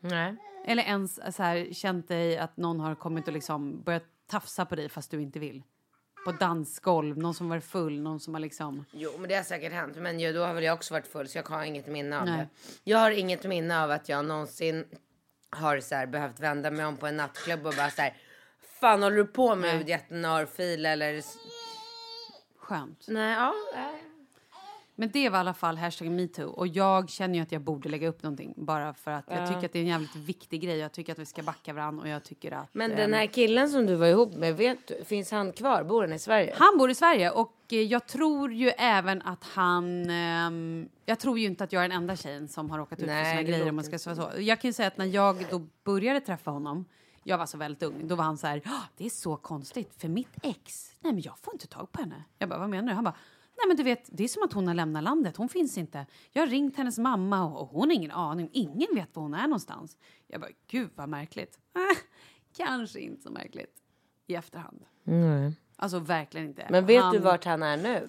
Nej. 0.00 0.36
Eller 0.66 0.82
ens 0.82 1.36
så 1.36 1.42
här, 1.42 1.72
känt 1.72 2.08
dig 2.08 2.38
att 2.38 2.56
någon 2.56 2.80
har 2.80 2.94
kommit 2.94 3.28
och 3.28 3.34
liksom 3.34 3.82
börjat 3.82 4.04
tafsa 4.26 4.66
på 4.66 4.76
dig 4.76 4.88
fast 4.88 5.10
du 5.10 5.22
inte 5.22 5.38
vill. 5.38 5.62
På 6.26 6.32
dansgolv, 6.32 7.18
någon 7.18 7.34
som 7.34 7.48
var 7.48 7.60
full, 7.60 8.00
någon 8.00 8.20
som 8.20 8.34
har 8.34 8.40
liksom... 8.40 8.84
Jo, 8.90 9.10
men 9.18 9.28
det 9.28 9.34
har 9.34 9.42
säkert 9.42 9.72
hänt. 9.72 9.96
Men 9.96 10.20
ju, 10.20 10.32
då 10.32 10.44
har 10.44 10.54
väl 10.54 10.64
jag 10.64 10.74
också 10.74 10.94
varit 10.94 11.06
full 11.06 11.28
så 11.28 11.38
jag 11.38 11.48
har 11.48 11.64
inget 11.64 11.86
minne 11.86 12.20
av 12.20 12.26
Nej. 12.26 12.38
det. 12.38 12.48
Jag 12.84 12.98
har 12.98 13.10
inget 13.10 13.44
minne 13.44 13.82
av 13.82 13.90
att 13.90 14.08
jag 14.08 14.24
någonsin 14.24 14.84
har 15.50 15.80
så 15.80 15.94
här, 15.94 16.06
behövt 16.06 16.40
vända 16.40 16.70
mig 16.70 16.86
om 16.86 16.96
på 16.96 17.06
en 17.06 17.16
nattklubb 17.16 17.66
och 17.66 17.74
bara 17.76 17.90
så 17.90 18.02
här. 18.02 18.16
Fan 18.80 19.02
håller 19.02 19.16
du 19.16 19.26
på 19.26 19.54
med 19.54 19.76
Nej. 19.76 19.88
jättenarfil 19.90 20.86
eller? 20.86 21.22
Skönt. 22.58 23.04
Nej, 23.08 23.34
ja. 23.34 23.54
Nej. 24.96 25.08
Men 25.08 25.10
det 25.12 25.28
var 25.28 25.38
i 25.38 25.40
alla 25.40 25.54
fall 25.54 25.76
hashtag 25.76 26.10
metoo. 26.10 26.48
Och 26.50 26.66
jag 26.66 27.10
känner 27.10 27.34
ju 27.34 27.40
att 27.40 27.52
jag 27.52 27.62
borde 27.62 27.88
lägga 27.88 28.08
upp 28.08 28.22
någonting. 28.22 28.54
Bara 28.56 28.94
för 28.94 29.10
att 29.10 29.24
jag 29.28 29.48
tycker 29.48 29.64
att 29.66 29.72
det 29.72 29.78
är 29.78 29.82
en 29.82 29.88
jävligt 29.88 30.16
viktig 30.16 30.60
grej. 30.62 30.76
Jag 30.78 30.92
tycker 30.92 31.12
att 31.12 31.18
vi 31.18 31.26
ska 31.26 31.42
backa 31.42 31.72
varandra 31.72 32.02
och 32.02 32.08
jag 32.08 32.24
tycker 32.24 32.52
att... 32.52 32.68
Men 32.72 32.90
eh, 32.90 32.96
den 32.96 33.14
här 33.14 33.26
killen 33.26 33.68
som 33.70 33.86
du 33.86 33.94
var 33.94 34.06
ihop 34.06 34.34
med, 34.34 34.56
vet 34.56 34.88
du, 34.88 35.04
finns 35.04 35.30
han 35.30 35.52
kvar? 35.52 35.84
Bor 35.84 36.00
han 36.02 36.12
i 36.12 36.18
Sverige? 36.18 36.54
Han 36.58 36.78
bor 36.78 36.90
i 36.90 36.94
Sverige 36.94 37.30
och 37.30 37.52
eh, 37.72 37.78
jag 37.82 38.06
tror 38.06 38.52
ju 38.52 38.68
även 38.68 39.22
att 39.22 39.44
han... 39.44 40.10
ehm, 40.10 40.88
jag 41.06 41.18
tror 41.18 41.38
ju 41.38 41.46
inte 41.46 41.64
att 41.64 41.72
jag 41.72 41.84
är 41.84 41.88
den 41.88 41.96
enda 41.98 42.16
tjejen 42.16 42.48
som 42.48 42.70
har 42.70 42.78
råkat 42.78 43.00
ut 43.00 43.06
Nej, 43.06 43.24
för 43.24 43.30
såna 43.30 43.42
det 43.42 43.48
grejer 43.48 43.68
om 43.68 43.76
man 43.76 43.84
ska 43.84 43.98
säga 43.98 44.16
så. 44.16 44.30
Jag 44.38 44.60
kan 44.60 44.68
ju 44.68 44.72
säga 44.72 44.88
att 44.88 44.96
när 44.98 45.06
jag 45.06 45.46
då 45.50 45.66
började 45.84 46.20
träffa 46.20 46.50
honom, 46.50 46.84
jag 47.22 47.38
var 47.38 47.46
så 47.46 47.58
väldigt 47.58 47.82
ung, 47.82 48.08
då 48.08 48.14
var 48.14 48.24
han 48.24 48.38
så 48.38 48.46
här, 48.46 48.62
"Ah, 48.64 48.82
det 48.96 49.06
är 49.06 49.10
så 49.10 49.36
konstigt 49.36 49.94
för 49.98 50.08
mitt 50.08 50.36
ex, 50.42 50.92
nej 51.00 51.12
men 51.12 51.22
jag 51.22 51.38
får 51.38 51.54
inte 51.54 51.66
tag 51.66 51.92
på 51.92 52.00
henne. 52.00 52.24
Jag 52.38 52.48
bara, 52.48 52.58
vad 52.58 52.70
menar 52.70 52.88
du? 52.88 52.94
Han 52.94 53.04
bara, 53.04 53.14
nej 53.56 53.68
men 53.68 53.76
du 53.76 53.82
vet, 53.82 54.08
det 54.12 54.24
är 54.24 54.28
som 54.28 54.42
att 54.42 54.52
hon 54.52 54.66
har 54.66 54.74
lämnat 54.74 55.02
landet, 55.02 55.36
hon 55.36 55.48
finns 55.48 55.78
inte. 55.78 56.06
Jag 56.32 56.42
har 56.42 56.46
ringt 56.46 56.76
hennes 56.76 56.98
mamma 56.98 57.44
och 57.44 57.68
hon 57.68 57.88
har 57.88 57.94
ingen 57.94 58.10
aning, 58.10 58.50
ingen 58.52 58.88
vet 58.94 59.16
var 59.16 59.22
hon 59.22 59.34
är 59.34 59.42
någonstans. 59.42 59.96
Jag 60.26 60.40
bara, 60.40 60.50
gud 60.70 60.90
vad 60.94 61.08
märkligt. 61.08 61.58
Kanske 62.56 63.00
inte 63.00 63.22
så 63.22 63.30
märkligt 63.30 63.74
i 64.26 64.34
efterhand. 64.34 64.84
Nej. 65.02 65.52
Alltså 65.76 65.98
verkligen 65.98 66.46
inte. 66.46 66.66
Men 66.70 66.86
vet 66.86 67.02
Han- 67.02 67.12
du 67.14 67.18
vart 67.18 67.44
han 67.44 67.62
är 67.62 67.76
nu? 67.76 68.08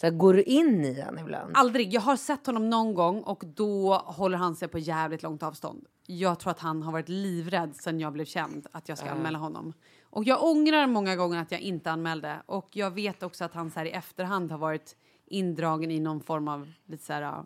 Så 0.00 0.06
här, 0.06 0.10
går 0.14 0.34
du 0.34 0.42
in 0.42 0.84
i 0.84 1.00
han 1.00 1.18
ibland? 1.18 1.52
Aldrig. 1.54 1.92
Jag 1.94 2.00
har 2.00 2.16
sett 2.16 2.46
honom 2.46 2.70
någon 2.70 2.94
gång 2.94 3.22
och 3.22 3.42
då 3.46 3.94
håller 3.94 4.38
han 4.38 4.56
sig 4.56 4.68
på 4.68 4.78
jävligt 4.78 5.22
långt 5.22 5.42
avstånd. 5.42 5.86
Jag 6.06 6.38
tror 6.40 6.50
att 6.50 6.58
han 6.58 6.82
har 6.82 6.92
varit 6.92 7.08
livrädd 7.08 7.76
sen 7.76 8.00
jag 8.00 8.12
blev 8.12 8.24
känd 8.24 8.66
att 8.72 8.88
jag 8.88 8.98
ska 8.98 9.10
anmäla 9.10 9.38
honom. 9.38 9.72
Och 10.14 10.24
jag 10.24 10.44
ångrar 10.44 10.86
många 10.86 11.16
gånger 11.16 11.38
att 11.38 11.52
jag 11.52 11.60
inte 11.60 11.90
anmälde. 11.90 12.42
Och 12.46 12.68
jag 12.72 12.90
vet 12.90 13.22
också 13.22 13.44
att 13.44 13.54
han 13.54 13.70
så 13.70 13.78
här 13.78 13.86
i 13.86 13.90
efterhand 13.90 14.50
har 14.50 14.58
varit 14.58 14.96
indragen 15.26 15.90
i 15.90 16.00
någon 16.00 16.20
form 16.20 16.48
av 16.48 16.72
lite 16.86 17.04
så 17.04 17.12
här 17.12 17.22
uh, 17.22 17.42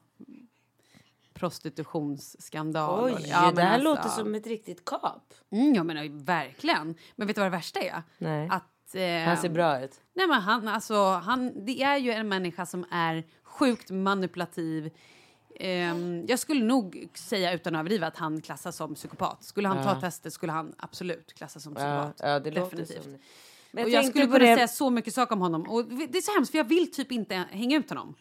prostitutionsskandal. 1.34 3.04
Oj, 3.04 3.22
det 3.22 3.32
här 3.32 3.74
alltså- 3.74 3.84
låter 3.84 4.08
som 4.08 4.34
ett 4.34 4.46
riktigt 4.46 4.84
kap. 4.84 5.34
Mm, 5.50 5.74
jag 5.74 5.86
menar 5.86 6.24
verkligen. 6.24 6.94
Men 7.16 7.26
vet 7.26 7.36
du 7.36 7.42
vad 7.42 7.52
det 7.52 7.56
värsta 7.56 7.80
är? 7.80 8.02
Nej. 8.18 8.48
Att, 8.50 8.94
eh, 8.94 9.28
Han 9.28 9.36
ser 9.36 9.48
bra 9.48 9.80
ut. 9.80 10.00
Nej, 10.14 10.26
men 10.26 10.40
han, 10.40 10.68
alltså, 10.68 11.04
han, 11.04 11.64
det 11.64 11.82
är 11.82 11.96
ju 11.96 12.12
en 12.12 12.28
människa 12.28 12.66
som 12.66 12.84
är 12.90 13.24
sjukt 13.42 13.90
manipulativ. 13.90 14.90
Ehm, 15.60 16.24
jag 16.28 16.38
skulle 16.38 16.64
nog 16.64 17.08
säga 17.14 17.52
utan 17.52 17.74
att 17.74 17.80
överdriva 17.80 18.06
att 18.06 18.16
han 18.16 18.40
klassas 18.40 18.76
som 18.76 18.94
psykopat. 18.94 19.44
Skulle 19.44 19.68
han 19.68 19.84
ta 19.84 20.00
testet 20.00 20.32
skulle 20.32 20.52
han 20.52 20.74
absolut 20.78 21.34
klassas 21.34 21.62
som 21.62 21.72
Ja, 21.72 21.78
psykopat. 21.78 22.28
ja, 22.30 22.40
det 22.40 22.50
låter 22.50 22.60
Definitivt. 22.76 23.02
som 23.02 23.12
det. 23.12 23.18
Men 23.72 23.84
och 23.84 23.90
jag 23.90 24.04
skulle 24.06 24.24
kunna 24.26 24.38
det- 24.38 24.54
säga 24.54 24.68
så 24.68 24.90
mycket 24.90 25.14
saker 25.14 25.34
om 25.34 25.40
honom. 25.40 25.62
Och 25.62 25.84
det 25.84 26.18
är 26.18 26.22
så 26.22 26.32
hemskt 26.34 26.50
för 26.50 26.58
jag 26.58 26.64
vill 26.64 26.92
typ 26.92 27.12
inte 27.12 27.34
hänga 27.50 27.76
ut 27.78 27.88
honom. 27.88 28.14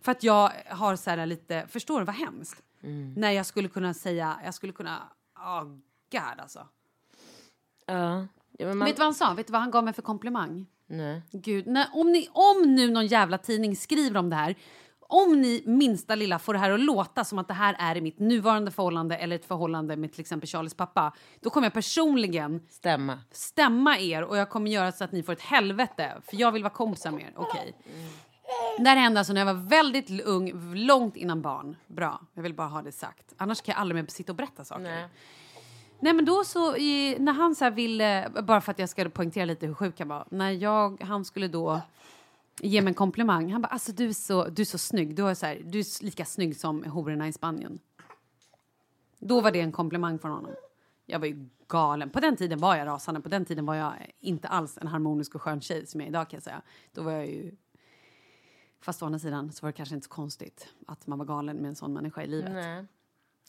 För 0.00 0.12
att 0.12 0.22
jag 0.22 0.52
har 0.68 0.96
så 0.96 1.10
här 1.10 1.26
lite, 1.26 1.66
förstår 1.70 1.98
du 1.98 2.04
vad 2.06 2.14
hemskt? 2.14 2.62
Mm. 2.82 3.14
När 3.16 3.30
jag 3.30 3.46
skulle 3.46 3.68
kunna 3.68 3.94
säga, 3.94 4.40
jag 4.44 4.54
skulle 4.54 4.72
kunna, 4.72 5.02
oh 5.38 5.64
god 6.12 6.40
alltså. 6.40 6.68
Ja. 7.86 8.26
ja 8.58 8.74
man... 8.74 8.78
Vet 8.86 8.96
du 8.96 9.00
vad 9.00 9.06
han 9.06 9.14
sa? 9.14 9.34
Vet 9.34 9.46
du 9.46 9.52
vad 9.52 9.60
han 9.60 9.70
gav 9.70 9.84
mig 9.84 9.92
för 9.94 10.02
komplimang? 10.02 10.66
Nej. 10.86 11.22
Gud, 11.32 11.66
när, 11.66 11.86
om, 11.92 12.12
ni, 12.12 12.28
om 12.32 12.74
nu 12.74 12.90
någon 12.90 13.06
jävla 13.06 13.38
tidning 13.38 13.76
skriver 13.76 14.16
om 14.20 14.30
det 14.30 14.36
här 14.36 14.54
Om 15.08 15.40
ni 15.40 15.62
minsta 15.66 16.14
lilla 16.14 16.38
får 16.38 16.52
det 16.52 16.58
här 16.58 16.70
att 16.70 16.80
låta 16.80 17.24
som 17.24 17.38
att 17.38 17.48
det 17.48 17.54
här 17.54 17.76
är 17.78 17.96
i 17.96 18.00
mitt 18.00 18.18
nuvarande 18.18 18.70
förhållande 18.70 19.16
eller 19.16 19.36
ett 19.36 19.44
förhållande 19.44 19.96
med 19.96 20.12
till 20.12 20.20
exempel 20.20 20.48
Charlies 20.48 20.74
pappa, 20.74 21.12
då 21.40 21.50
kommer 21.50 21.66
jag 21.66 21.72
personligen 21.72 22.60
Stämma. 22.68 23.18
stämma 23.30 23.98
er 23.98 24.22
och 24.22 24.36
jag 24.36 24.50
kommer 24.50 24.70
göra 24.70 24.92
så 24.92 25.04
att 25.04 25.12
ni 25.12 25.22
får 25.22 25.32
ett 25.32 25.40
helvete. 25.40 26.12
För 26.26 26.36
jag 26.36 26.52
vill 26.52 26.62
vara 26.62 26.72
kompisar 26.72 27.10
med 27.10 27.22
er. 27.22 27.32
Okej. 27.36 27.74
Det 28.78 28.88
här 28.88 28.96
hände 28.96 29.20
alltså 29.20 29.32
när 29.32 29.40
jag 29.40 29.54
var 29.54 29.68
väldigt 29.68 30.20
ung, 30.20 30.74
långt 30.74 31.16
innan 31.16 31.42
barn. 31.42 31.76
Bra, 31.86 32.20
jag 32.34 32.42
vill 32.42 32.54
bara 32.54 32.68
ha 32.68 32.82
det 32.82 32.92
sagt. 32.92 33.34
Annars 33.36 33.60
kan 33.60 33.72
jag 33.72 33.80
aldrig 33.80 34.02
mer 34.02 34.10
sitta 34.10 34.32
och 34.32 34.36
berätta 34.36 34.64
saker. 34.64 34.82
Nej. 34.82 35.08
Nej 36.00 36.12
men 36.12 36.24
då 36.24 36.44
så, 36.44 36.76
i, 36.76 37.16
när 37.18 37.32
han 37.32 37.54
så 37.54 37.64
här 37.64 37.70
ville, 37.70 38.28
bara 38.42 38.60
för 38.60 38.72
att 38.72 38.78
jag 38.78 38.88
ska 38.88 39.08
poängtera 39.08 39.44
lite 39.44 39.66
hur 39.66 39.74
sjuk 39.74 39.98
han 39.98 40.08
var. 40.08 40.26
När 40.30 40.50
jag, 40.50 41.02
han 41.02 41.24
skulle 41.24 41.48
då 41.48 41.80
ge 42.60 42.82
mig 42.82 42.90
en 42.90 42.94
komplimang. 42.94 43.52
Han 43.52 43.62
bara, 43.62 43.68
alltså 43.68 43.92
du 43.92 44.08
är 44.08 44.12
så, 44.12 44.44
du 44.48 44.62
är 44.62 44.66
så 44.66 44.78
snygg. 44.78 45.14
Du 45.16 45.28
är, 45.28 45.34
så 45.34 45.46
här, 45.46 45.62
du 45.64 45.78
är 45.78 46.04
lika 46.04 46.24
snygg 46.24 46.56
som 46.56 46.84
hororna 46.84 47.28
i 47.28 47.32
Spanien. 47.32 47.78
Då 49.18 49.40
var 49.40 49.50
det 49.50 49.60
en 49.60 49.72
komplimang 49.72 50.18
från 50.18 50.30
honom. 50.30 50.54
Jag 51.06 51.18
var 51.18 51.26
ju 51.26 51.48
galen. 51.68 52.10
På 52.10 52.20
den 52.20 52.36
tiden 52.36 52.58
var 52.58 52.76
jag 52.76 52.86
rasande. 52.86 53.20
På 53.20 53.28
den 53.28 53.44
tiden 53.44 53.66
var 53.66 53.74
jag 53.74 53.92
inte 54.20 54.48
alls 54.48 54.78
en 54.78 54.86
harmonisk 54.86 55.34
och 55.34 55.42
skön 55.42 55.60
tjej 55.60 55.86
som 55.86 56.00
jag 56.00 56.06
är 56.06 56.10
idag 56.10 56.30
kan 56.30 56.36
jag 56.36 56.42
säga. 56.44 56.62
Då 56.92 57.02
var 57.02 57.12
jag 57.12 57.26
ju... 57.26 57.56
Fast 58.80 59.02
å 59.02 59.06
andra 59.06 59.18
sidan 59.18 59.52
så 59.52 59.66
var 59.66 59.72
det 59.72 59.76
kanske 59.76 59.94
inte 59.94 60.04
så 60.04 60.10
konstigt 60.14 60.68
att 60.86 61.06
man 61.06 61.18
var 61.18 61.26
galen 61.26 61.56
med 61.56 61.68
en 61.68 61.74
sån 61.76 61.92
människa 61.92 62.22
i 62.22 62.26
livet. 62.26 62.52
Nej. 62.52 62.84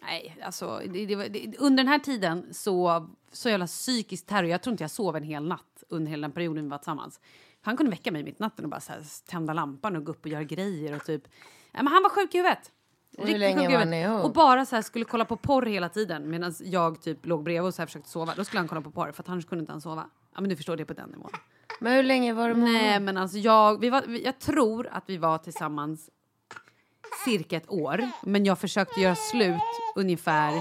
Nej, 0.02 0.38
alltså 0.44 0.82
det, 0.90 1.06
det, 1.06 1.16
var- 1.16 1.28
det, 1.30 1.58
under 1.60 1.84
den 1.84 1.88
här 1.92 2.00
tiden 2.00 2.54
så, 2.54 3.08
så 3.32 3.50
jävla 3.50 3.68
psykisk 3.68 4.26
terror. 4.26 4.50
Jag 4.50 4.62
tror 4.62 4.72
inte 4.72 4.84
jag 4.84 4.92
sov 4.92 5.16
en 5.16 5.24
hel 5.24 5.48
natt 5.48 5.84
under 5.90 6.10
hela 6.10 6.22
den 6.28 6.32
perioden 6.32 6.64
vi 6.64 6.70
var 6.70 6.78
tillsammans. 6.78 7.20
Han 7.68 7.78
kunde 7.78 7.90
väcka 7.90 8.12
mig 8.12 8.24
mitt 8.24 8.40
i 8.40 8.44
natten 8.44 8.66
och 8.66 8.72
bara 8.72 8.80
så 8.82 8.92
här, 8.92 9.02
tända 9.26 9.54
lampan 9.54 9.96
och 9.96 10.04
gå 10.06 10.12
upp 10.12 10.26
och 10.26 10.32
göra 10.32 10.44
grejer 10.44 10.96
och 10.96 11.06
typ. 11.06 11.28
Nej, 11.74 11.84
men 11.84 11.88
han 11.94 12.04
var 12.04 12.10
sjuk 12.10 12.36
i 12.36 12.38
huvudet. 12.38 12.72
Och 13.18 13.28
hur 13.28 13.38
länge 13.38 13.78
var 13.78 13.86
ni 13.86 14.02
ihop? 14.02 14.24
Och 14.26 14.34
bara 14.34 14.66
så 14.66 14.76
här, 14.76 14.82
skulle 14.84 15.06
kolla 15.06 15.26
på 15.26 15.38
porr 15.38 15.66
hela 15.66 15.90
tiden 15.90 16.30
medan 16.30 16.54
jag 16.60 17.02
typ 17.02 17.26
låg 17.26 17.44
bredvid 17.44 17.68
och 17.68 17.74
så 17.74 17.82
här 17.82 17.88
försökte 17.88 18.10
sova. 18.10 18.34
Då 18.36 18.44
skulle 18.44 18.60
han 18.60 18.68
kolla 18.68 18.82
på 18.82 18.92
porr 18.92 19.12
för 19.12 19.24
att 19.24 19.30
annars 19.30 19.46
kunde 19.46 19.62
inte 19.62 19.72
han 19.72 19.82
sova. 19.82 20.10
Ja 20.36 20.42
men 20.42 20.50
du 20.50 20.56
förstår 20.56 20.78
det 20.78 20.86
på 20.86 20.94
den 20.94 21.10
nivån. 21.10 21.30
Men 21.80 21.94
hur 21.94 22.04
länge 22.04 22.34
var 22.34 22.48
du 22.50 22.56
med 22.56 22.64
Nej 22.72 23.00
men 23.00 23.18
alltså 23.18 23.38
jag, 23.38 23.80
vi 23.82 23.90
var, 23.90 24.04
vi- 24.08 24.24
jag 24.24 24.40
tror 24.40 24.88
att 24.92 25.04
vi 25.08 25.18
var 25.18 25.38
tillsammans 25.38 26.10
cirka 27.26 27.58
ett 27.58 27.70
år. 27.70 28.10
Men 28.24 28.46
jag 28.46 28.60
försökte 28.60 29.02
göra 29.02 29.16
slut 29.16 29.62
ungefär... 29.96 30.54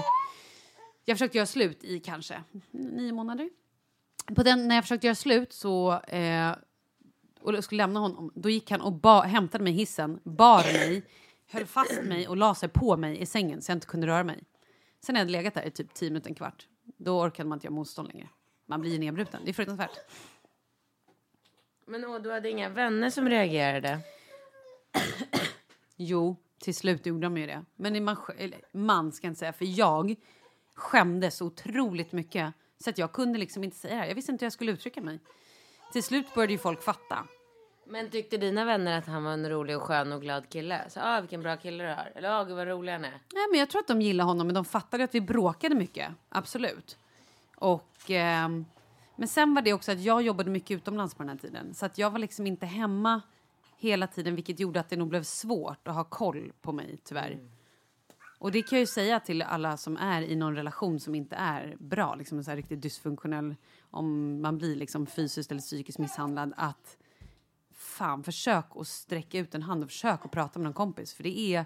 Jag 1.05 1.17
försökte 1.17 1.37
göra 1.37 1.45
slut 1.45 1.83
i 1.83 1.99
kanske 1.99 2.43
nio 2.71 3.13
månader. 3.13 3.49
På 4.35 4.43
den, 4.43 4.67
när 4.67 4.75
jag 4.75 4.83
försökte 4.83 5.07
göra 5.07 5.15
slut 5.15 5.53
så... 5.53 5.99
Eh, 5.99 6.51
och 7.47 7.63
skulle 7.63 7.83
lämna 7.83 7.99
honom. 7.99 8.31
Då 8.35 8.49
gick 8.49 8.71
han 8.71 8.81
och 8.81 8.93
ba, 8.93 9.21
hämtade 9.21 9.63
mig 9.63 9.73
i 9.73 9.75
hissen, 9.75 10.19
bar 10.23 10.63
mig, 10.63 11.03
höll 11.47 11.65
fast 11.65 12.03
mig 12.03 12.27
och 12.27 12.37
la 12.37 12.55
sig 12.55 12.69
på 12.69 12.97
mig 12.97 13.21
i 13.21 13.25
sängen 13.25 13.61
så 13.61 13.71
jag 13.71 13.75
inte 13.75 13.87
kunde 13.87 14.07
röra 14.07 14.23
mig. 14.23 14.43
Sen 15.01 15.15
hade 15.15 15.31
jag 15.31 15.31
legat 15.31 15.53
där 15.53 15.67
i 15.67 15.71
typ 15.71 15.93
tio 15.93 16.09
minuter, 16.09 16.29
en 16.29 16.35
kvart. 16.35 16.67
Då 16.97 17.21
orkade 17.21 17.49
man 17.49 17.55
inte 17.55 17.67
göra 17.67 17.75
motstånd 17.75 18.07
längre. 18.07 18.29
Man 18.65 18.81
blir 18.81 18.91
ju 18.91 18.99
nedbruten. 18.99 19.41
Det 19.45 19.51
är 19.51 19.53
fruktansvärt. 19.53 19.97
Men 21.85 22.05
åh, 22.05 22.21
du 22.21 22.31
hade 22.31 22.49
inga 22.49 22.69
vänner 22.69 23.09
som 23.09 23.29
reagerade? 23.29 23.99
Jo, 25.99 26.35
till 26.59 26.75
slut 26.75 27.05
gjorde 27.05 27.25
de 27.25 27.37
ju 27.37 27.45
det. 27.45 27.65
Men 27.75 28.03
man, 28.03 28.17
man 28.71 29.11
ska 29.11 29.27
inte 29.27 29.39
säga, 29.39 29.53
för 29.53 29.65
jag 29.79 30.15
skämdes 30.73 31.41
otroligt 31.41 32.11
mycket 32.11 32.53
så 32.79 32.89
att 32.89 32.97
jag 32.97 33.11
kunde 33.11 33.39
liksom 33.39 33.63
inte 33.63 33.77
säga 33.77 34.01
det. 34.01 34.07
Jag 34.07 34.15
visste 34.15 34.31
inte 34.31 34.43
hur 34.43 34.45
jag 34.45 34.53
skulle 34.53 34.71
uttrycka 34.71 35.01
mig. 35.01 35.19
Till 35.93 36.03
slut 36.03 36.33
började 36.33 36.53
ju 36.53 36.59
folk 36.59 36.81
fatta. 36.81 37.27
Men 37.89 38.09
tyckte 38.09 38.37
dina 38.37 38.65
vänner 38.65 38.97
att 38.97 39.05
han 39.05 39.23
var 39.23 39.31
en 39.31 39.49
rolig 39.49 39.77
och 39.77 39.83
skön 39.83 40.11
och 40.11 40.21
glad 40.21 40.49
kille? 40.49 40.89
Så, 40.89 40.99
ah, 41.03 41.21
vilken 41.21 41.41
bra 41.41 41.57
kille 41.57 41.83
du 41.83 41.89
har. 41.89 42.11
Eller, 42.15 42.29
ah, 42.29 42.43
gud 42.43 42.55
vad 42.55 42.67
rolig 42.67 42.91
han 42.91 43.05
är. 43.05 43.09
Nej, 43.11 43.47
men 43.51 43.59
jag 43.59 43.69
tror 43.69 43.81
att 43.81 43.87
de 43.87 44.01
gillade 44.01 44.29
honom, 44.29 44.47
men 44.47 44.53
de 44.53 44.65
fattade 44.65 45.03
att 45.03 45.15
vi 45.15 45.21
bråkade 45.21 45.75
mycket. 45.75 46.11
Absolut. 46.29 46.97
Och, 47.55 48.09
ehm, 48.09 48.65
men 49.15 49.27
sen 49.27 49.53
var 49.53 49.61
det 49.61 49.73
också 49.73 49.91
att 49.91 49.99
jag 49.99 50.21
jobbade 50.21 50.49
mycket 50.49 50.71
utomlands 50.71 51.15
på 51.15 51.23
den 51.23 51.29
här 51.29 51.37
tiden. 51.37 51.73
Så 51.73 51.85
att 51.85 51.97
jag 51.97 52.11
var 52.11 52.19
liksom 52.19 52.47
inte 52.47 52.65
hemma 52.65 53.21
hela 53.77 54.07
tiden, 54.07 54.35
vilket 54.35 54.59
gjorde 54.59 54.79
att 54.79 54.89
det 54.89 54.95
nog 54.95 55.07
blev 55.07 55.23
svårt 55.23 55.87
att 55.87 55.95
ha 55.95 56.03
koll 56.03 56.51
på 56.61 56.71
mig, 56.71 56.99
tyvärr. 57.03 57.39
Och 58.39 58.51
det 58.51 58.61
kan 58.61 58.77
jag 58.77 58.79
ju 58.79 58.87
säga 58.87 59.19
till 59.19 59.41
alla 59.41 59.77
som 59.77 59.97
är 59.97 60.21
i 60.21 60.35
någon 60.35 60.55
relation 60.55 60.99
som 60.99 61.15
inte 61.15 61.35
är 61.35 61.75
bra, 61.79 62.15
liksom 62.15 62.37
en 62.37 62.43
så 62.43 62.51
här 62.51 62.55
riktigt 62.55 62.81
dysfunktionell, 62.81 63.55
om 63.91 64.41
man 64.41 64.57
blir 64.57 64.75
liksom 64.75 65.05
fysiskt 65.05 65.51
eller 65.51 65.61
psykiskt 65.61 65.99
misshandlad, 65.99 66.53
att 66.57 66.97
fan, 67.77 68.23
försök 68.23 68.65
att 68.75 68.87
sträcka 68.87 69.39
ut 69.39 69.55
en 69.55 69.63
hand 69.63 69.83
och 69.83 69.89
försök 69.89 70.25
att 70.25 70.31
prata 70.31 70.59
med 70.59 70.63
någon 70.63 70.73
kompis, 70.73 71.13
för 71.13 71.23
det 71.23 71.39
är 71.39 71.65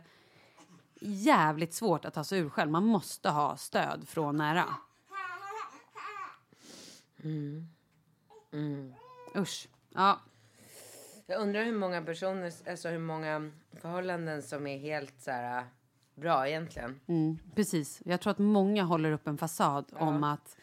jävligt 1.01 1.73
svårt 1.73 2.05
att 2.05 2.13
ta 2.13 2.23
sig 2.23 2.39
ur 2.39 2.49
själv. 2.49 2.71
Man 2.71 2.85
måste 2.85 3.29
ha 3.29 3.57
stöd 3.57 4.07
från 4.07 4.37
nära. 4.37 4.65
Usch. 9.35 9.67
Ja. 9.89 10.19
Jag 11.25 11.41
undrar 11.41 11.63
hur 11.63 11.77
många 11.77 12.01
personer, 12.01 12.53
alltså 12.69 12.89
hur 12.89 12.99
många 12.99 13.51
förhållanden 13.81 14.43
som 14.43 14.67
är 14.67 14.77
helt 14.77 15.21
så 15.21 15.31
här 15.31 15.65
bra 16.15 16.47
egentligen. 16.47 16.99
Mm, 17.07 17.39
precis. 17.55 18.01
Jag 18.05 18.21
tror 18.21 18.31
att 18.31 18.39
många 18.39 18.83
håller 18.83 19.11
upp 19.11 19.27
en 19.27 19.37
fasad 19.37 19.85
om 19.93 20.23
att, 20.23 20.57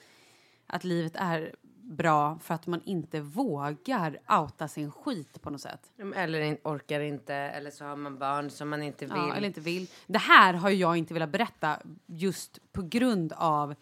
att 0.67 0.85
livet 0.85 1.17
är 1.17 1.55
bra 1.89 2.39
för 2.39 2.55
att 2.55 2.67
man 2.67 2.83
inte 2.85 3.21
vågar 3.21 4.19
outa 4.29 4.69
sin 4.69 4.93
skit 4.93 5.43
på 5.43 5.51
något 5.51 5.61
sätt. 5.61 5.93
Eller 6.15 6.41
in, 6.41 6.59
orkar 6.65 7.01
inte, 7.01 7.35
eller 7.35 7.71
så 7.71 7.85
har 7.85 7.97
man 7.97 8.19
barn 8.19 8.51
som 8.51 8.69
man 8.69 8.83
inte 8.83 9.07
vill. 9.07 9.17
Ja, 9.17 9.35
eller 9.35 9.47
inte 9.47 9.61
vill. 9.61 9.91
Det 10.07 10.19
här 10.19 10.55
har 10.55 10.71
jag 10.71 10.97
inte 10.97 11.15
velat 11.15 11.31
berätta 11.31 11.77
just 12.07 12.73
på 12.73 12.83
grund 12.83 13.33
av 13.33 13.75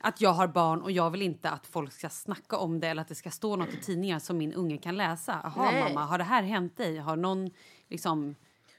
att 0.00 0.20
jag 0.20 0.32
har 0.32 0.46
barn 0.46 0.82
och 0.82 0.90
jag 0.90 1.10
vill 1.10 1.22
inte 1.22 1.50
att 1.50 1.66
folk 1.66 1.92
ska 1.92 2.08
snacka 2.08 2.56
om 2.56 2.80
det 2.80 2.88
eller 2.88 3.02
att 3.02 3.08
det 3.08 3.14
ska 3.14 3.30
stå 3.30 3.56
något 3.56 3.74
i 3.74 3.76
tidningar 3.76 4.18
som 4.18 4.38
min 4.38 4.52
unge 4.52 4.78
kan 4.78 4.96
läsa. 4.96 5.40
Jaha 5.42 5.88
mamma, 5.88 6.04
har 6.04 6.18
det 6.18 6.24
här 6.24 6.42
hänt 6.42 6.76
dig? 6.76 6.98
Har 6.98 7.16
någon 7.16 7.50
liksom... 7.88 8.34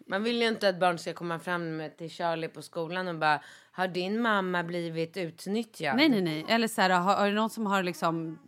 Man 0.08 0.24
vill 0.24 0.42
ju 0.42 0.48
inte 0.48 0.70
att 0.70 0.80
barn 0.80 0.98
ska 0.98 1.14
komma 1.14 1.40
fram 1.40 1.84
till 1.98 2.10
Charlie 2.10 2.48
på 2.48 2.62
skolan 2.62 3.08
och 3.08 3.16
bara 3.16 3.42
Har 3.72 3.88
din 3.88 4.22
mamma 4.22 4.64
blivit 4.64 5.18
utnyttjad? 5.18 5.98
Nej, 5.98 6.10
nej, 6.10 6.22
nej. 6.22 6.46
Eller 6.50 6.68
så 6.68 6.82
här, 6.82 6.90
har, 6.90 7.16
har 7.16 7.28
det 7.28 7.34
någon 7.34 7.50
som 7.50 7.66
har 7.66 7.84
liksom... 7.84 8.40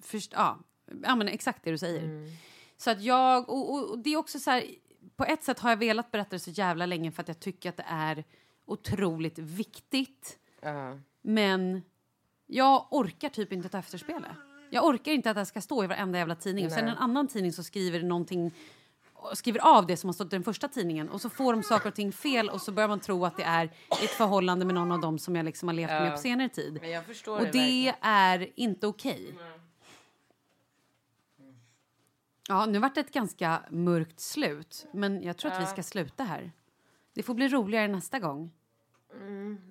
Först, 0.00 0.32
ja, 0.32 0.58
ja, 1.02 1.16
men 1.16 1.28
exakt 1.28 1.64
det 1.64 1.70
du 1.70 1.78
säger. 1.78 2.30
Så 2.76 2.90
att 2.90 3.02
jag... 3.02 3.48
Och, 3.48 3.74
och, 3.74 3.90
och 3.90 3.98
det 3.98 4.10
är 4.12 4.16
också 4.16 4.38
så 4.38 4.50
här... 4.50 4.64
På 5.16 5.24
ett 5.24 5.44
sätt 5.44 5.58
har 5.58 5.70
jag 5.70 5.76
velat 5.76 6.10
berätta 6.10 6.30
det 6.30 6.38
så 6.38 6.50
jävla 6.50 6.86
länge 6.86 7.12
för 7.12 7.22
att 7.22 7.28
jag 7.28 7.40
tycker 7.40 7.68
att 7.68 7.76
det 7.76 7.86
är 7.88 8.24
otroligt 8.66 9.38
viktigt. 9.38 10.38
Ja. 10.60 10.98
Men 11.22 11.82
jag 12.46 12.86
orkar 12.90 13.28
typ 13.28 13.52
inte 13.52 13.68
ta 13.68 13.78
efterspelet. 13.78 14.30
Jag 14.70 14.84
orkar 14.84 15.12
inte 15.12 15.30
att 15.30 15.36
det 15.36 15.46
ska 15.46 15.60
stå 15.60 15.84
i 15.84 15.86
varenda 15.86 16.18
jävla 16.18 16.34
tidning. 16.34 16.66
Och 16.66 16.72
sen 16.72 16.88
en 16.88 16.96
annan 16.96 17.28
tidning 17.28 17.52
så 17.52 17.62
skriver 17.62 18.02
någonting 18.02 18.52
skriver 19.34 19.60
av 19.60 19.86
det 19.86 19.96
som 19.96 20.08
har 20.08 20.12
stått 20.12 20.26
i 20.26 20.36
den 20.36 20.44
första 20.44 20.68
tidningen 20.68 21.08
och 21.08 21.20
så 21.20 21.30
får 21.30 21.52
de 21.52 21.62
saker 21.62 21.88
och 21.88 21.94
ting 21.94 22.12
fel 22.12 22.50
och 22.50 22.60
så 22.62 22.72
börjar 22.72 22.88
man 22.88 23.00
tro 23.00 23.24
att 23.24 23.36
det 23.36 23.42
är 23.42 23.64
ett 24.02 24.10
förhållande 24.10 24.64
med 24.64 24.74
någon 24.74 24.92
av 24.92 25.00
dem 25.00 25.18
som 25.18 25.36
jag 25.36 25.44
liksom 25.44 25.68
har 25.68 25.74
levt 25.74 25.90
med 25.90 26.12
på 26.12 26.18
senare 26.18 26.48
tid. 26.48 26.80
Och 27.26 27.42
det, 27.42 27.50
det 27.52 27.94
är 28.00 28.50
inte 28.54 28.86
okej. 28.86 29.34
Ja, 32.48 32.66
nu 32.66 32.78
vart 32.78 32.94
det 32.94 33.00
ett 33.00 33.12
ganska 33.12 33.62
mörkt 33.70 34.20
slut, 34.20 34.86
men 34.92 35.22
jag 35.22 35.36
tror 35.36 35.52
att 35.52 35.62
vi 35.62 35.66
ska 35.66 35.82
sluta 35.82 36.24
här. 36.24 36.52
Det 37.14 37.22
får 37.22 37.34
bli 37.34 37.48
roligare 37.48 37.88
nästa 37.88 38.18
gång. 38.18 38.50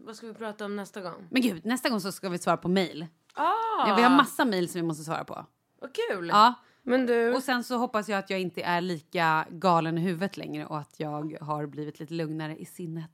Vad 0.05 0.15
ska 0.15 0.27
vi 0.27 0.33
prata 0.33 0.65
om 0.65 0.75
nästa 0.75 1.01
gång? 1.01 1.27
Men 1.29 1.41
gud, 1.41 1.65
nästa 1.65 1.89
gång 1.89 2.01
så 2.01 2.11
ska 2.11 2.29
vi 2.29 2.37
svara 2.37 2.57
på 2.57 2.67
mejl. 2.67 3.07
Ah, 3.33 3.87
Ja, 3.87 3.95
vi 3.97 4.03
har 4.03 4.09
massa 4.09 4.45
mejl 4.45 4.69
som 4.69 4.81
vi 4.81 4.87
måste 4.87 5.03
svara 5.03 5.23
på. 5.23 5.45
Vad 5.81 5.89
kul! 5.95 6.27
Ja. 6.27 6.53
Du, 6.83 7.35
Och 7.35 7.43
sen 7.43 7.63
så 7.63 7.77
hoppas 7.77 8.09
jag 8.09 8.19
att 8.19 8.29
jag 8.29 8.39
inte 8.39 8.61
är 8.61 8.81
lika 8.81 9.45
galen 9.49 9.97
i 9.97 10.01
huvudet 10.01 10.37
längre 10.37 10.65
och 10.65 10.77
att 10.79 10.93
jag 10.97 11.37
har 11.41 11.65
blivit 11.65 11.99
lite 11.99 12.13
lugnare 12.13 12.57
i 12.57 12.65
sinnet. 12.65 13.11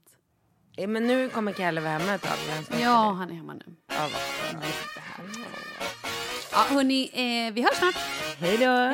eh, 0.78 0.88
men 0.88 1.08
nu 1.08 1.30
kommer 1.30 1.52
Kalle 1.52 1.82
vara 1.82 1.92
hemma 1.98 2.14
ett 2.14 2.22
tag. 2.22 2.38
Ja, 2.82 3.12
han 3.12 3.30
är 3.30 3.34
hemma 3.34 3.54
nu. 3.54 3.76
Ja, 3.88 4.10
vad. 4.14 4.64
Ja, 6.52 6.66
hörni, 6.76 7.04
eh, 7.14 7.54
vi 7.54 7.62
hörs 7.62 7.78
snart. 7.78 7.96
Hej 8.40 8.58
då! 8.58 8.94